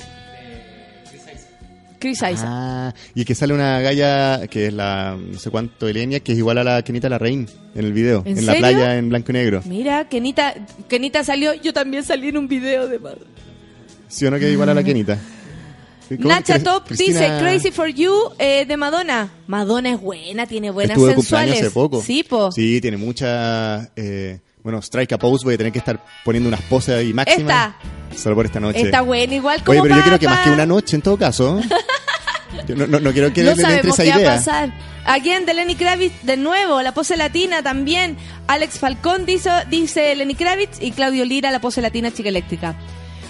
[1.99, 2.45] Chris Isaac.
[2.45, 6.39] ah, y que sale una galla que es la no sé cuánto Elenia, que es
[6.39, 9.35] igual a la Kenita Larraín en el video, ¿En en, la playa en blanco y
[9.35, 9.63] negro.
[9.67, 10.55] Mira, Kenita,
[10.89, 13.21] Kenita salió, yo también salí en un video de madre.
[14.09, 15.19] ¿Sí o no que es igual a la Kenita?
[16.09, 16.29] ¿Cómo?
[16.29, 19.29] Nacha Top Cristina- dice Crazy for You eh, de Madonna.
[19.49, 21.61] Madonna es buena, tiene buenas Estuvo sensuales.
[21.61, 22.01] hace poco.
[22.01, 22.53] Sí, po.
[22.53, 23.91] Sí, tiene mucha...
[23.97, 27.75] eh, bueno, Strike a Pose, voy a tener que estar poniendo unas poses ahí máximas.
[28.17, 28.81] Solo por esta noche.
[28.81, 31.17] Está buena igual como Oye, pero yo quiero que más que una noche en todo
[31.17, 31.61] caso.
[32.67, 34.35] Yo no, no- no quiero que no le, le entre esa qué va a idea.
[34.37, 34.73] pasar.
[35.05, 38.17] Again de Lenny Kravitz de nuevo, la pose latina también.
[38.49, 42.75] Alex Falcón dice, dice Lenny Kravitz y Claudio Lira, la pose latina chica eléctrica.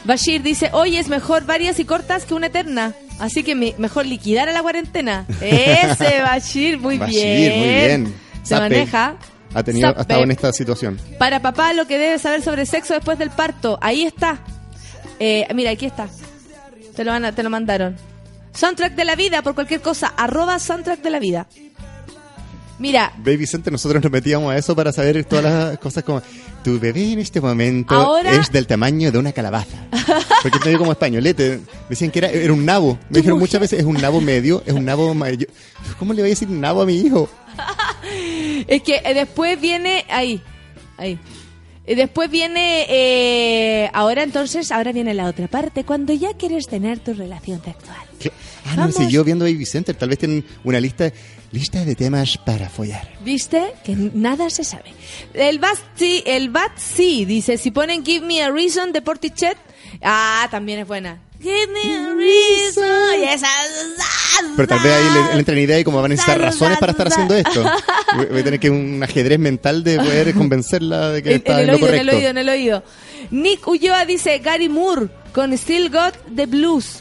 [0.04, 2.94] Bashir dice, hoy es mejor varias y cortas que una eterna.
[3.18, 5.26] Así que mi- mejor liquidar a la cuarentena.
[5.42, 7.58] Ese Bashir, muy Bashir, bien.
[7.58, 8.14] muy bien.
[8.42, 8.60] Se Zape.
[8.62, 9.16] maneja.
[9.58, 11.00] Ha, tenido, ha estado en esta situación.
[11.18, 13.78] Para papá lo que debe saber sobre sexo después del parto.
[13.80, 14.38] Ahí está.
[15.18, 16.08] Eh, mira, aquí está.
[16.94, 17.96] Te lo, van a- te lo mandaron.
[18.52, 20.08] Soundtrack de la vida, por cualquier cosa.
[20.16, 21.46] Arroba soundtrack de la vida.
[22.78, 26.22] Mira, Baby Center, nosotros nos metíamos a eso para saber todas las cosas como
[26.62, 29.78] tu bebé en este momento Ahora- es del tamaño de una calabaza.
[30.42, 31.60] Porque es medio como españolete.
[31.88, 32.98] Decían que era, era un nabo.
[33.08, 35.48] Me dijeron muchas veces, es un nabo medio, es un nabo mayor.
[35.98, 37.30] ¿Cómo le voy a decir nabo a mi hijo?
[38.68, 40.04] es que eh, después viene.
[40.10, 40.42] Ahí.
[40.98, 41.18] Ahí.
[41.86, 42.86] Y después viene.
[42.88, 45.84] eh, ahora entonces, ahora viene la otra parte.
[45.84, 47.96] Cuando ya quieres tener tu relación sexual.
[48.18, 48.32] ¿Qué?
[48.64, 48.96] Ah, no, Vamos.
[48.96, 49.94] siguió viendo Baby Center.
[49.94, 51.12] Tal vez tienen una lista,
[51.52, 53.08] lista de temas para follar.
[53.24, 53.62] ¿Viste?
[53.84, 54.92] Que nada se sabe.
[55.34, 59.56] El Bat sí, el Bat sí, dice, si ponen Give Me a Reason de Portichet,
[60.02, 61.20] ah, también es buena.
[61.40, 63.20] Give me a reason.
[63.20, 63.48] Y esa,
[64.56, 66.78] Pero tal vez ahí le, le entra en idea y como van a necesitar razones
[66.78, 67.62] para estar haciendo esto.
[68.30, 71.68] Voy a tener que un ajedrez mental de poder convencerla de que En, está en
[71.68, 72.16] en el lo oído, en el correcto.
[72.16, 72.84] oído, en el oído.
[73.30, 77.00] Nick Ulloa dice Gary Moore con Still Got the Blues.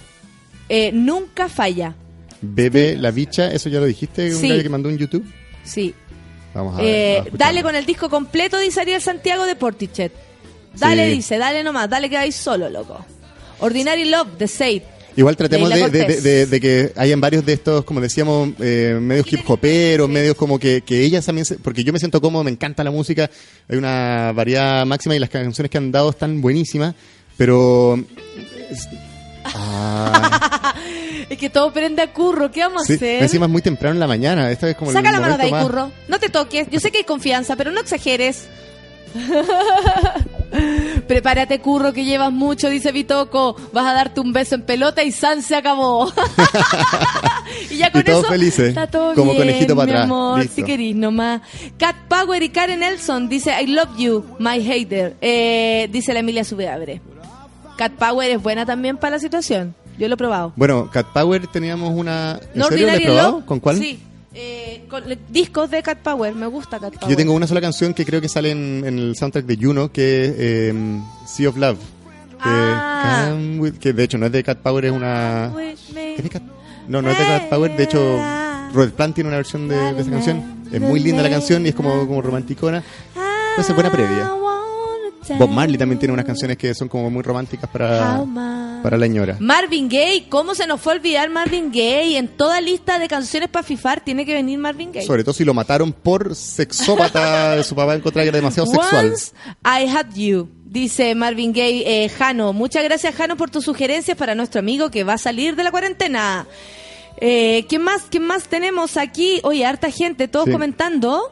[0.69, 1.95] Eh, nunca falla.
[2.41, 4.49] Bebe la bicha, eso ya lo dijiste, un Sí.
[4.49, 5.25] gallo que mandó en YouTube.
[5.63, 5.93] Sí.
[6.53, 6.85] Vamos a ver.
[6.87, 7.37] Eh, vamos a escuchar.
[7.47, 10.11] dale con el disco completo, dice Ariel Santiago de Portichet.
[10.77, 11.15] Dale, Sí.
[11.15, 13.05] dice, dale nomás, dale que vais solo, loco.
[13.65, 14.83] Ordinary Love, The Save.
[15.17, 19.31] Igual tratemos de, de- de- de que hayan varios de estos, como decíamos, eh, medios
[19.31, 22.51] hip hoperos, medios como que, que ellas también, se- porque yo me siento cómodo, me
[22.51, 23.29] encanta la música,
[23.69, 26.95] hay una variedad máxima y las canciones que han dado están buenísimas,
[27.37, 27.97] pero...
[28.69, 28.89] es-
[29.47, 30.73] Ah,
[31.29, 33.21] Es que todo prende a curro, ¿qué vamos a hacer?
[33.23, 35.43] encima es muy temprano en la mañana, esta es como Saca el la mano de
[35.43, 35.91] ahí, más- curro.
[36.07, 36.67] No te toques.
[36.71, 38.45] Yo sé que hay confianza, pero no exageres.
[41.07, 43.55] Prepárate, curro, que llevas mucho, dice Bitoco.
[43.73, 46.11] Vas a darte un beso en pelota y San se acabó.
[47.69, 50.03] y ya con Y todos eso felices, está todo como bien, conejito para mi atrás.
[50.05, 50.55] amor, Listo.
[50.55, 51.41] si querís nomás.
[51.77, 55.15] Cat Power y Karen Nelson dice I love you, my hater.
[55.21, 57.01] Eh, dice la Emilia Subeabre.
[57.77, 59.75] Cat Power es buena también para la situación.
[59.97, 60.53] Yo lo he probado.
[60.55, 62.39] Bueno, Cat Power teníamos una...
[62.53, 62.87] ¿En No serio?
[62.87, 63.31] ¿La has Ordinary probado?
[63.37, 63.77] Love, ¿Con cuál?
[63.77, 63.99] Sí.
[64.37, 67.09] Eh, con discos de Cat Power, me gusta Cat Power.
[67.09, 69.91] Yo tengo una sola canción que creo que sale en, en el soundtrack de Juno,
[69.91, 70.73] que es eh,
[71.25, 71.77] Sea of Love.
[71.77, 73.33] Que, Ah.
[73.57, 75.51] With- que de hecho no es de Cat Power, es una...
[76.17, 76.43] ¿Es de Cat?
[76.87, 78.19] No, no es de Cat Power, de hecho
[78.73, 80.43] Robert Plant tiene una versión de, de esa canción.
[80.71, 82.83] Es muy linda la canción y es como, como romanticona.
[83.51, 84.29] Entonces buena previa.
[85.39, 88.23] Bob Marley también tiene unas canciones que son como muy románticas para,
[88.83, 89.37] para la ñora.
[89.39, 92.17] Marvin Gaye, ¿cómo se nos fue a olvidar Marvin Gaye?
[92.17, 95.05] En toda lista de canciones para fifar tiene que venir Marvin Gaye.
[95.05, 99.05] Sobre todo si lo mataron por sexópata de su papá encontraba que era demasiado sexual.
[99.07, 99.31] Once
[99.63, 100.49] I had you.
[100.65, 105.03] Dice Marvin Gaye, eh, Jano, muchas gracias Jano por tus sugerencias para nuestro amigo que
[105.05, 106.45] va a salir de la cuarentena.
[107.17, 108.03] Eh, ¿Quién más?
[108.09, 109.39] ¿Quién más tenemos aquí?
[109.43, 110.51] Oye, harta gente, todos Sí.
[110.51, 111.31] comentando.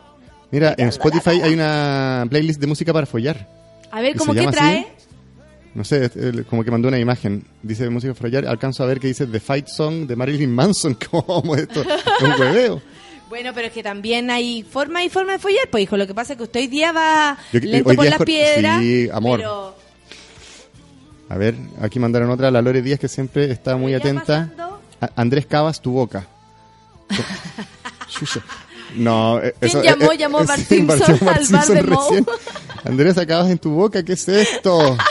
[0.49, 3.49] Mira, en Spotify hay una playlist de música para follar.
[3.93, 4.79] A ver, ¿Y ¿cómo que trae?
[4.79, 4.87] así?
[5.75, 6.11] No sé,
[6.49, 7.43] como que mandó una imagen.
[7.61, 8.45] Dice música para follar.
[8.47, 10.97] Alcanzo a ver que dice The Fight Song de Marilyn Manson.
[11.11, 11.81] ¿Cómo esto?
[11.81, 12.81] Es un hueveo.
[13.29, 15.97] Bueno, pero es que también hay forma y forma de follar, pues hijo.
[15.97, 18.79] Lo que pasa es que usted hoy día va Yo- lento por con- piedras.
[18.79, 19.39] sí, amor.
[19.39, 19.75] pero-
[21.29, 22.51] A ver, aquí mandaron otra.
[22.51, 24.51] La Lore Díaz que siempre está muy atenta.
[25.15, 26.27] Andrés Cavas, tu boca.
[28.95, 30.11] No, ¿Quién eso, llamó?
[30.11, 32.23] eh, eh, Llamó Bart sí, Simpson Bart al bar de Moe.
[32.85, 34.97] Andrés, acabas en tu boca, ¿qué es esto?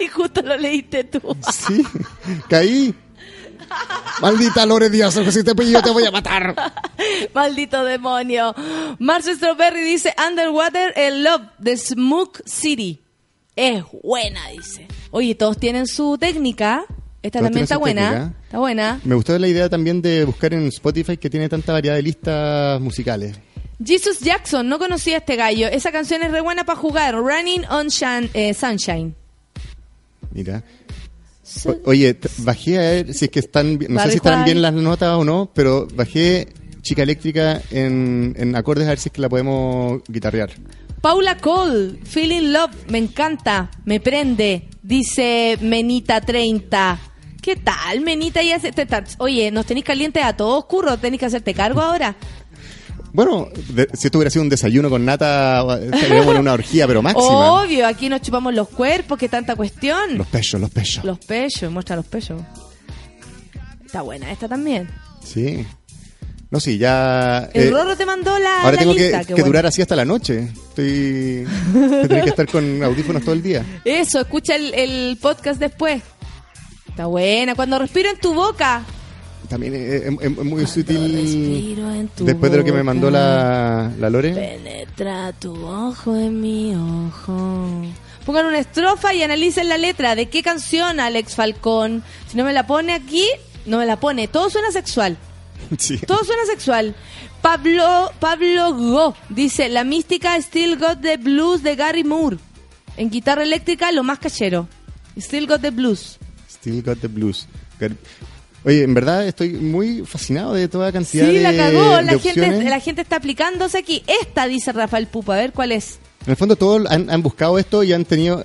[0.00, 1.36] Y justo lo leíste tú.
[1.52, 1.82] Sí,
[2.48, 2.92] caí.
[4.20, 6.54] Maldita Lore Díaz, si te pillo te voy a matar.
[7.32, 8.54] Maldito demonio.
[8.98, 13.02] Marcio Strawberry dice Underwater el Love de Smoke City.
[13.56, 14.88] Es buena, dice.
[15.12, 16.84] Oye, todos tienen su técnica.
[17.24, 18.10] Esta también está buena.
[18.10, 18.32] técnica.
[18.44, 19.00] Está buena.
[19.04, 22.80] Me gustó la idea también de buscar en Spotify que tiene tanta variedad de listas
[22.80, 23.34] musicales.
[23.84, 25.66] Jesus Jackson, no conocía a este gallo.
[25.68, 27.14] Esa canción es re buena para jugar.
[27.16, 29.14] Running on Shan- eh, Sunshine.
[30.32, 30.62] Mira.
[31.66, 34.72] O- oye, bajé a ver si es que están, no sé si están bien las
[34.72, 36.48] notas o no, pero bajé
[36.82, 40.50] Chica Eléctrica en, en acordes a ver si es que la podemos guitarrear.
[41.02, 46.98] Paula Cole, Feeling Love, me encanta, me prende, dice Menita 30.
[47.44, 48.42] ¿Qué tal, Menita?
[48.42, 51.82] Y hace- te- te- Oye, nos tenéis calientes a todos, curro, tenéis que hacerte cargo
[51.82, 52.16] ahora.
[53.12, 57.02] Bueno, de- si esto hubiera sido un desayuno con nata, estaríamos en una orgía, pero
[57.02, 57.52] máxima.
[57.62, 60.16] Obvio, aquí nos chupamos los cuerpos, qué tanta cuestión.
[60.16, 61.04] Los pechos, los pechos.
[61.04, 62.40] Los pechos, muestra los pechos.
[63.84, 64.88] Está buena esta también.
[65.22, 65.66] Sí.
[66.50, 67.50] No, sí, ya...
[67.52, 69.20] El eh, Rorro te mandó la, ahora la tengo lista.
[69.20, 69.46] que, que bueno.
[69.46, 70.50] durar así hasta la noche.
[70.68, 71.44] Estoy...
[72.08, 73.64] Tengo que estar con audífonos todo el día.
[73.84, 76.00] Eso, escucha el, el podcast después.
[76.94, 77.56] Está buena.
[77.56, 78.84] Cuando respiro en tu boca.
[79.48, 81.12] También es, es- es muy sutil.
[81.12, 84.32] respiro en tu Después de lo que me mandó la, la Lore.
[84.32, 87.82] Penetra tu ojo en mi ojo.
[88.24, 90.14] Pongan una estrofa y analicen la letra.
[90.14, 92.02] ¿De qué canción, Alex Falcón?
[92.28, 93.24] Si no me la pone aquí,
[93.66, 94.28] no me la pone.
[94.28, 95.16] Todo suena sexual.
[95.78, 95.98] Sí.
[95.98, 96.94] Todo suena sexual.
[97.42, 102.36] Pablo, Pablo Go dice, la mística Still Got the Blues de Gary Moore.
[102.96, 104.68] En guitarra eléctrica, lo más cachero.
[105.18, 106.18] Still Got the Blues.
[106.64, 107.46] Still got the blues.
[108.64, 112.00] Oye, en verdad estoy muy fascinado de toda cantidad Sí, de, la cagó.
[112.00, 114.02] La gente, la gente está aplicándose aquí.
[114.22, 115.34] Esta, dice Rafael Pupa.
[115.34, 115.98] A ver cuál es.
[116.24, 118.42] En el fondo todos han, han buscado esto y han tenido...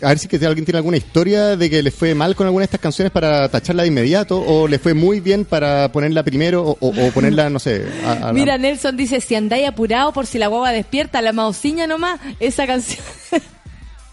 [0.00, 2.62] A ver si que alguien tiene alguna historia de que le fue mal con alguna
[2.62, 6.62] de estas canciones para tacharla de inmediato o le fue muy bien para ponerla primero
[6.62, 7.84] o, o- o ponerla, no sé...
[8.06, 11.32] a- a la- Mira, Nelson dice, si andáis apurado por si la guagua despierta, la
[11.32, 13.00] maociña nomás, esa canción,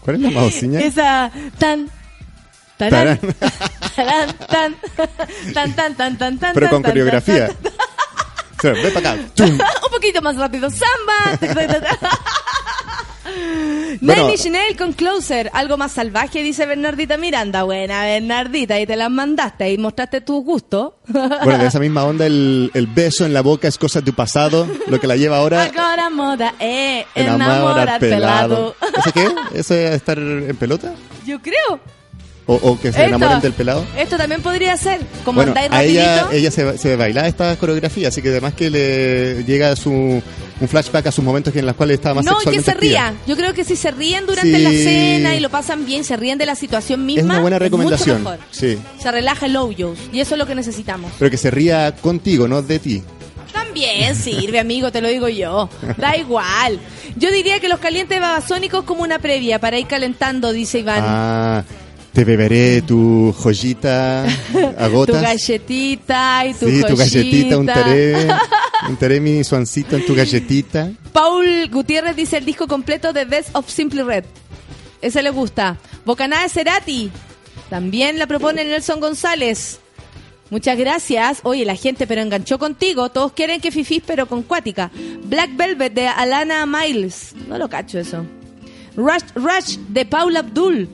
[0.00, 0.80] ¿Cuál es la maociña?
[0.84, 1.88] esa tan,
[2.88, 3.20] Tarán.
[3.94, 4.76] Tarán, tan,
[5.52, 7.50] tan, tan, tan, tan, tan, Pero con tan, tan, coreografía.
[8.62, 9.22] ven para acá.
[9.44, 10.70] Un poquito más rápido.
[10.70, 11.38] Samba.
[14.00, 14.28] Bueno.
[14.28, 17.64] Nine Nails con Closer, algo más salvaje, dice Bernardita Miranda.
[17.64, 20.96] Buena, Bernardita, y te las mandaste y mostraste tu gusto.
[21.10, 24.14] Bueno, de esa misma onda, el, el beso en la boca es cosa de tu
[24.14, 24.66] pasado.
[24.88, 28.76] Lo que la lleva ahora, Ahora moda, eh, enamorar enamorar pelado.
[28.96, 29.28] ¿Eso qué?
[29.54, 30.92] ¿Eso es estar en pelota?
[31.26, 31.80] Yo creo.
[32.50, 33.84] ¿O, o que se Esto- enamoren del pelado?
[33.96, 38.08] Esto también podría ser, como bueno, andáis a ella, ella se, se baila esta coreografía,
[38.08, 41.94] así que además que le llega su, un flashback a sus momentos en los cuales
[41.94, 43.14] estaba más No, que se ría.
[43.26, 44.62] Yo creo que si se ríen durante Sí.
[44.64, 47.20] la cena y lo pasan bien, se ríen de la situación misma.
[47.20, 48.22] Es una buena mucho recomendación.
[48.24, 48.38] mejor.
[48.50, 51.12] Sí, Se relaja el Ojos y eso es lo que necesitamos.
[51.20, 53.02] pero que se ría contigo, no de ti.
[53.52, 55.68] También sirve, amigo, te lo digo yo.
[55.98, 56.78] Da igual.
[57.16, 61.02] Yo diría que los calientes babasónicos como una previa para ir calentando, dice Iván.
[61.04, 61.64] Ah,
[62.12, 64.24] te beberé tu joyita
[64.78, 65.22] a tu gotas.
[65.22, 67.58] galletita y tu sí, tu galletita, joyita.
[67.58, 68.28] untaré,
[68.88, 70.90] untaré mi suancito en tu galletita.
[71.12, 74.24] Paul Gutiérrez dice el disco completo de Best of Simply Red.
[75.00, 75.78] Ese le gusta.
[76.04, 77.10] Bocaná de Cerati.
[77.70, 79.78] También la propone Nelson González.
[80.50, 81.40] Muchas gracias.
[81.44, 83.08] Oye, la gente pero enganchó contigo.
[83.10, 84.90] Todos quieren que fifís pero con cuática.
[85.24, 87.34] Black Velvet de Alana Miles.
[87.48, 88.26] No lo cacho eso.
[89.00, 90.86] Rush, Rush de Paula Abdul.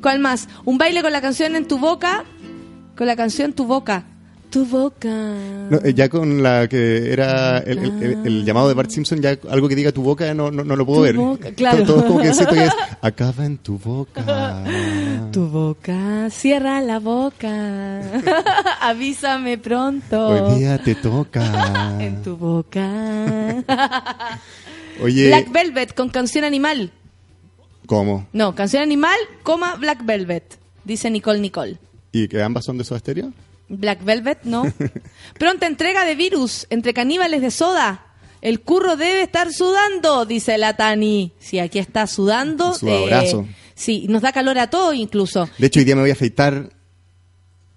[0.00, 0.48] ¿Cuál más?
[0.64, 2.24] Un baile con la canción en tu boca.
[2.96, 4.04] Con la canción Tu boca.
[4.50, 5.08] Tu boca.
[5.08, 9.20] No, eh, ya con la que era el, el- el- el llamado de Bart Simpson,
[9.20, 11.16] ya algo que diga tu boca no, no, no lo puedo Tu ver.
[11.16, 11.84] boca, claro.
[11.84, 14.64] Todo, todo como que siento que es acaba en tu boca.
[15.32, 18.00] Tu boca, cierra la boca.
[18.80, 20.28] Avísame pronto.
[20.28, 21.96] Hoy día te toca.
[22.00, 23.62] En tu boca.
[25.02, 26.90] Oye, Black Velvet con canción animal.
[27.86, 28.26] ¿cómo?
[28.32, 30.58] No, canción animal, coma Black Velvet.
[30.84, 31.76] Dice Nicole Nicole.
[32.12, 33.32] ¿Y que ambas son de Soda Stereo?
[33.68, 34.64] Black Velvet, no.
[35.38, 38.02] Pronta entrega de virus entre caníbales de soda.
[38.42, 41.32] El curro debe estar sudando, dice la Tani.
[41.40, 42.72] Sí, aquí está sudando.
[42.72, 43.46] eh, Sudadorazo.
[43.74, 45.48] sí, nos da calor a todos incluso.
[45.58, 46.70] De hecho, hoy día me voy a afeitar,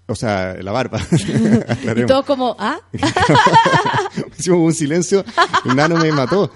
[0.06, 1.00] o sea, la barba.
[1.96, 2.78] Y todos como, ¿ah?
[4.38, 5.24] Hicimos un silencio,
[5.64, 6.52] el nano me mató.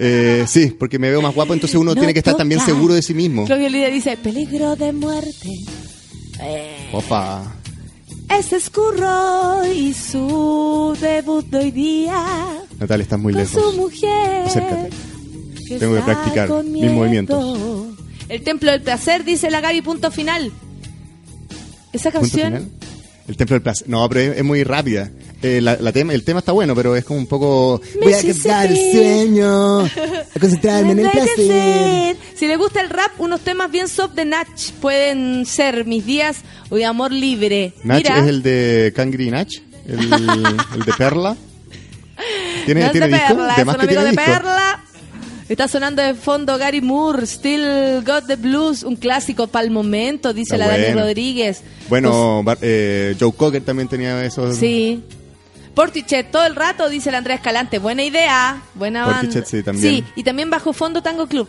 [0.00, 2.92] Eh, sí, porque me veo más guapo, entonces uno No tiene que estar también seguro
[2.94, 3.46] de sí mismo.
[3.46, 5.48] Claudio Lidia dice, peligro de muerte.
[6.92, 7.54] Opa.
[8.30, 12.24] Es Curro y su debut de hoy día
[12.78, 13.62] Natalia, estás muy con lejos.
[13.74, 14.46] su mujer.
[14.46, 14.90] Acércate.
[15.78, 17.88] Tengo que practicar mis movimientos.
[18.28, 20.52] El templo del placer, dice la Gaby, punto final.
[21.92, 22.68] Esa ¿Punto canción, final?
[23.28, 23.88] El templo del placer.
[23.88, 25.10] No, pero es, es muy rápida.
[25.42, 27.80] Eh, la, la tema, el tema está bueno, pero es como un poco...
[28.02, 32.16] Voy a captar el sueño, a concentrarme en el placer.
[32.34, 36.38] Si le gusta el rap, unos temas bien soft de Natch pueden ser Mis días
[36.70, 37.74] o de amor libre.
[37.84, 39.52] Nach Mira, es el de Kangri Nach,
[39.86, 41.36] el, el de Perla.
[42.64, 43.28] ¿Tiene, no ¿tiene de disco?
[43.28, 44.32] Perla, De más un que amigo tiene de disco.
[44.32, 44.84] Perla.
[45.48, 50.34] Está sonando de fondo Gary Moore, Still Got the Blues, un clásico para el momento,
[50.34, 51.00] dice Está la Dani bueno.
[51.02, 51.62] Rodríguez.
[51.88, 54.46] Bueno, Bar- eh, Joe Cocker también tenía esos...
[54.48, 55.02] Pues, sí.
[55.74, 57.78] Portichet todo el rato, dice la Andrea Escalante.
[57.78, 59.20] Buena idea, buena banda.
[59.22, 59.94] Portichet, sí, también.
[59.96, 61.48] Sí, y también bajo fondo Tango Club.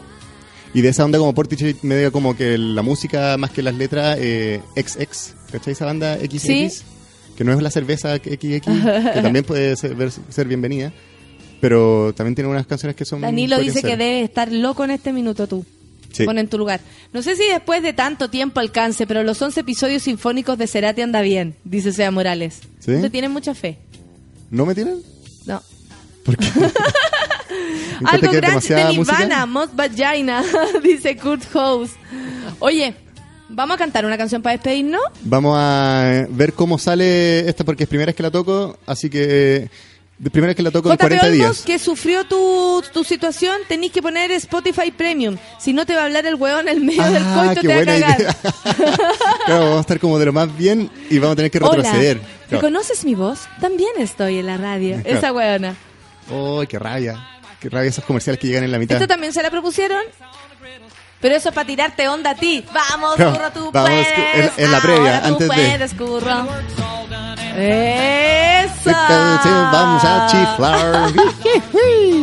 [0.73, 4.17] Y de esa onda como Portichet medio como que la música más que las letras
[4.21, 5.73] eh, XX, ¿cachai?
[5.73, 6.69] Esa banda XX, Sí.
[7.35, 8.29] que no es la cerveza XX,
[8.61, 8.61] que
[9.21, 9.95] también puede ser,
[10.29, 10.93] ser bienvenida,
[11.59, 13.21] pero también tiene unas canciones que son...
[13.21, 15.65] Danilo dice que debes estar loco en este minuto tú.
[16.11, 16.25] Sí.
[16.25, 16.81] Pon en tu lugar.
[17.13, 21.01] No sé si después de tanto tiempo alcance, pero los 11 episodios sinfónicos de Cerati
[21.01, 22.59] anda bien, dice Sea Morales.
[22.79, 22.93] ¿Sí?
[22.93, 23.77] ¿Usted tiene mucha fe?
[24.49, 24.97] ¿No me tiran?
[25.45, 25.61] No.
[26.23, 26.47] ¿Por qué?
[28.05, 28.85] Algo grande de.
[28.85, 30.43] Nirvana, Mod Vagina,
[30.83, 31.91] dice Kurt House.
[32.59, 32.95] Oye,
[33.49, 35.01] ¿vamos a cantar una canción para despedirnos?
[35.23, 39.19] Vamos a ver cómo sale esta porque es primera vez que la toco, así que
[39.27, 39.69] de
[40.31, 41.61] primera vez que la toco en JP 40 Olmos, días.
[41.65, 45.37] que sufrió tu, tu situación, tenéis que poner Spotify Premium.
[45.59, 47.67] Si no te va a hablar el hueón en el medio del Ah, coito, qué
[47.67, 48.19] te va a buena cagar.
[48.19, 48.35] idea.
[49.45, 52.17] Claro, vamos a estar como de lo más bien y vamos a tener que retroceder.
[52.17, 52.61] Hola, Claro.
[52.61, 53.41] ¿reconoces mi voz?
[53.61, 54.95] También estoy en la radio.
[55.01, 55.17] Claro.
[55.17, 55.75] Esa hueona.
[56.29, 57.25] ¡Ay, qué rabia!
[57.59, 58.97] Qué rabia esos comerciales que llegan en la mitad.
[58.97, 60.01] ¿Esto también se la propusieron?
[61.21, 62.65] Pero eso es para tirarte onda a ti.
[62.73, 64.07] Vamos, curro, tú vamos, puedes.
[64.57, 66.47] en- en la previa, Ahora tú de- puedes, curro.
[67.57, 68.91] ¡Eso!
[69.71, 71.11] Vamos a chiflar.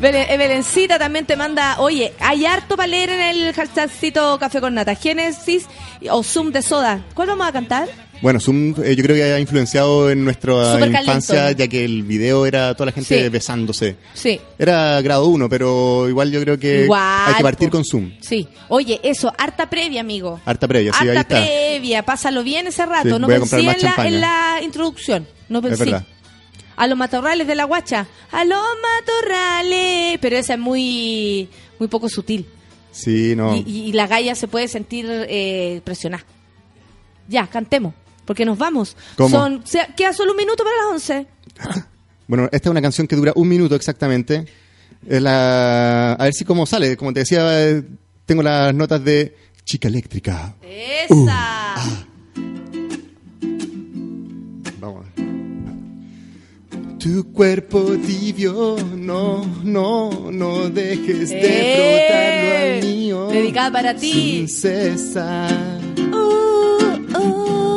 [0.00, 4.60] Belen- eh, Belencita también te manda, oye, hay harto para leer en el hashtagcito Café
[4.60, 4.94] con Nata.
[4.94, 5.66] Génesis
[6.10, 7.00] o Zoom de Soda.
[7.14, 7.88] ¿Cuál vamos a cantar?
[8.22, 11.56] Bueno, Zoom eh, yo creo que ha influenciado en nuestra infancia, calentón.
[11.58, 13.28] ya que el video era toda la gente Sí.
[13.28, 13.96] besándose.
[14.14, 14.40] Sí.
[14.58, 18.12] Era grado uno, pero igual yo creo que hay que partir con Zoom.
[18.20, 18.46] Sí.
[18.68, 20.40] Oye, eso, harta previa, amigo.
[20.44, 21.46] Harta previa, sí, ahí harta está.
[21.46, 23.16] previa, pásalo bien ese rato.
[23.16, 24.08] Sí, no pensé en la, champaña.
[24.08, 25.26] en la introducción.
[25.48, 25.84] No Es pensé.
[25.84, 26.06] verdad.
[26.76, 28.06] A los matorrales de la guacha.
[28.30, 30.18] A los matorrales.
[30.20, 32.46] Pero esa es muy, muy poco sutil.
[32.92, 33.56] Sí, no.
[33.56, 36.24] Y, y la galla se puede sentir eh, presionada.
[37.28, 37.94] Ya, cantemos.
[38.24, 38.96] Porque nos vamos.
[39.16, 39.30] ¿Cómo?
[39.30, 39.64] Son,
[39.96, 41.26] queda solo un minuto para las 11.
[42.28, 44.46] Bueno, esta es una canción que dura un minuto exactamente.
[45.06, 46.12] La...
[46.12, 46.96] A ver si cómo sale.
[46.96, 47.82] Como te decía, eh,
[48.24, 50.54] tengo las notas de Chica Eléctrica.
[50.62, 51.74] ¡Esa!
[54.80, 55.06] Vamos.
[56.98, 62.78] Tu cuerpo tibio, no, no, no dejes de ¡Eh!
[62.78, 63.26] frotarlo al mío.
[63.26, 64.46] Dedicada para ti.
[64.46, 65.80] Sin cesar.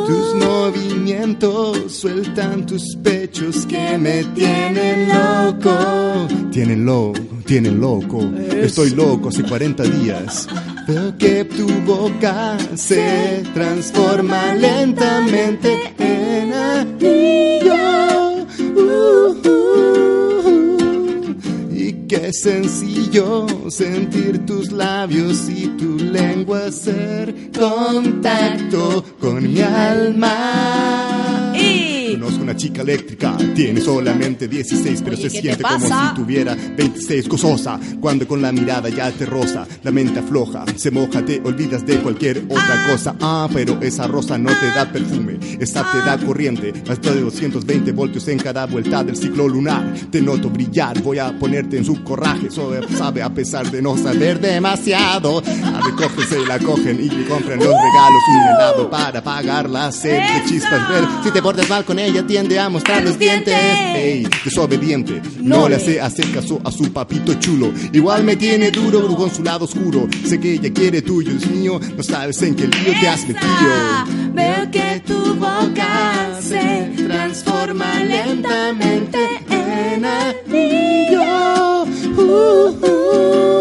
[0.06, 6.28] Tus movimientos sueltan tus pechos que me tienen loco.
[6.50, 8.20] Tienen loco, tienen loco.
[8.50, 10.48] Estoy loco hace 40 días.
[10.86, 17.74] Veo que tu boca se transforma lentamente en anillo.
[18.76, 20.05] Uh, uh,
[22.08, 31.35] qué sencillo sentir tus labios y tu lengua hacer contacto con mi alma.
[32.16, 36.14] Conozco una chica eléctrica, tiene solamente 16, pero Oye, se ¿qué siente te como si
[36.14, 37.78] tuviera 26 gozosa.
[38.00, 41.98] Cuando con la mirada ya te rosa, la mente afloja, se moja, te olvidas de
[41.98, 43.14] cualquier otra cosa.
[43.20, 47.92] Ah, pero esa rosa no te da perfume, esa te da corriente, hasta de 220
[47.92, 49.92] voltios en cada vuelta del ciclo lunar.
[50.10, 53.94] Te noto brillar, voy a ponerte en su corraje, Sobe- sabe a pesar de no
[53.98, 55.40] saber demasiado.
[55.40, 59.92] A recoge, se la cogen y le compran los regalos, un helado para pagar la
[59.92, 61.04] sed de chispas ver.
[61.22, 63.54] Si te portas mal con ella, tiende a mostrar los dientes.
[63.54, 67.72] Ey, desobediente, no, No le hace hacer caso a su papito chulo.
[67.92, 70.08] Igual me tiene duro con su lado oscuro.
[70.26, 71.80] Sé que ella quiere tuyo, es mío.
[71.96, 73.46] No sabes en qué lío te has metido.
[74.32, 79.18] Veo que tu boca se transforma lentamente
[79.50, 81.84] en anillo.
[82.16, 83.55] Uh, uh.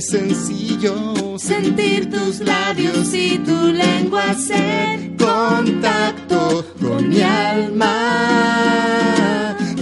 [0.00, 7.96] Sencillo sentir tus labios y tu lengua hacer contacto con mi alma.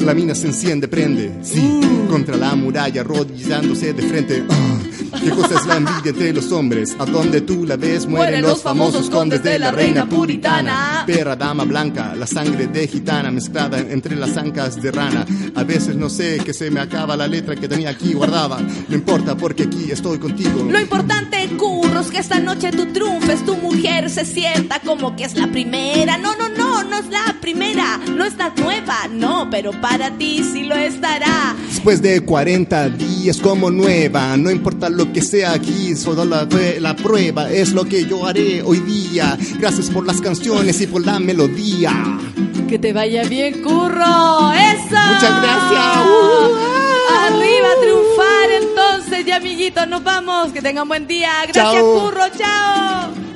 [0.01, 4.45] La mina se enciende, prende, sí, contra la muralla, arrodillándose de frente.
[4.49, 4.79] Ah,
[5.23, 6.97] ¿Qué cosa es la envidia entre los hombres?
[6.99, 11.05] A donde tú la ves mueren los famosos condes de la reina puritana.
[11.07, 15.27] Perra, dama blanca, la sangre de gitana mezclada entre las ancas de rana.
[15.55, 18.59] A veces no sé que se me acaba la letra que tenía aquí guardada.
[18.89, 20.67] No importa porque aquí estoy contigo.
[20.69, 25.37] Lo importante, curros, que esta noche tú triunfes, tu mujer se sienta como que es
[25.37, 26.19] la primera.
[26.19, 30.65] No, no, no, no es la primera, no estás nueva, no, pero para ti sí
[30.65, 31.55] lo estará.
[31.69, 36.49] Después de 40 días como nueva, no importa lo que sea aquí, solo la,
[36.81, 39.37] la prueba es lo que yo haré hoy día.
[39.59, 41.93] Gracias por las canciones y por la melodía.
[42.69, 44.53] Que te vaya bien, curro.
[44.53, 44.97] ¡Eso!
[45.13, 45.97] Muchas gracias.
[47.29, 50.53] Arriba a triunfar entonces, y amiguitos, nos vamos.
[50.53, 51.31] Que tengan buen día.
[51.45, 52.01] Gracias, Chao.
[52.01, 52.23] curro.
[52.37, 53.36] Chao.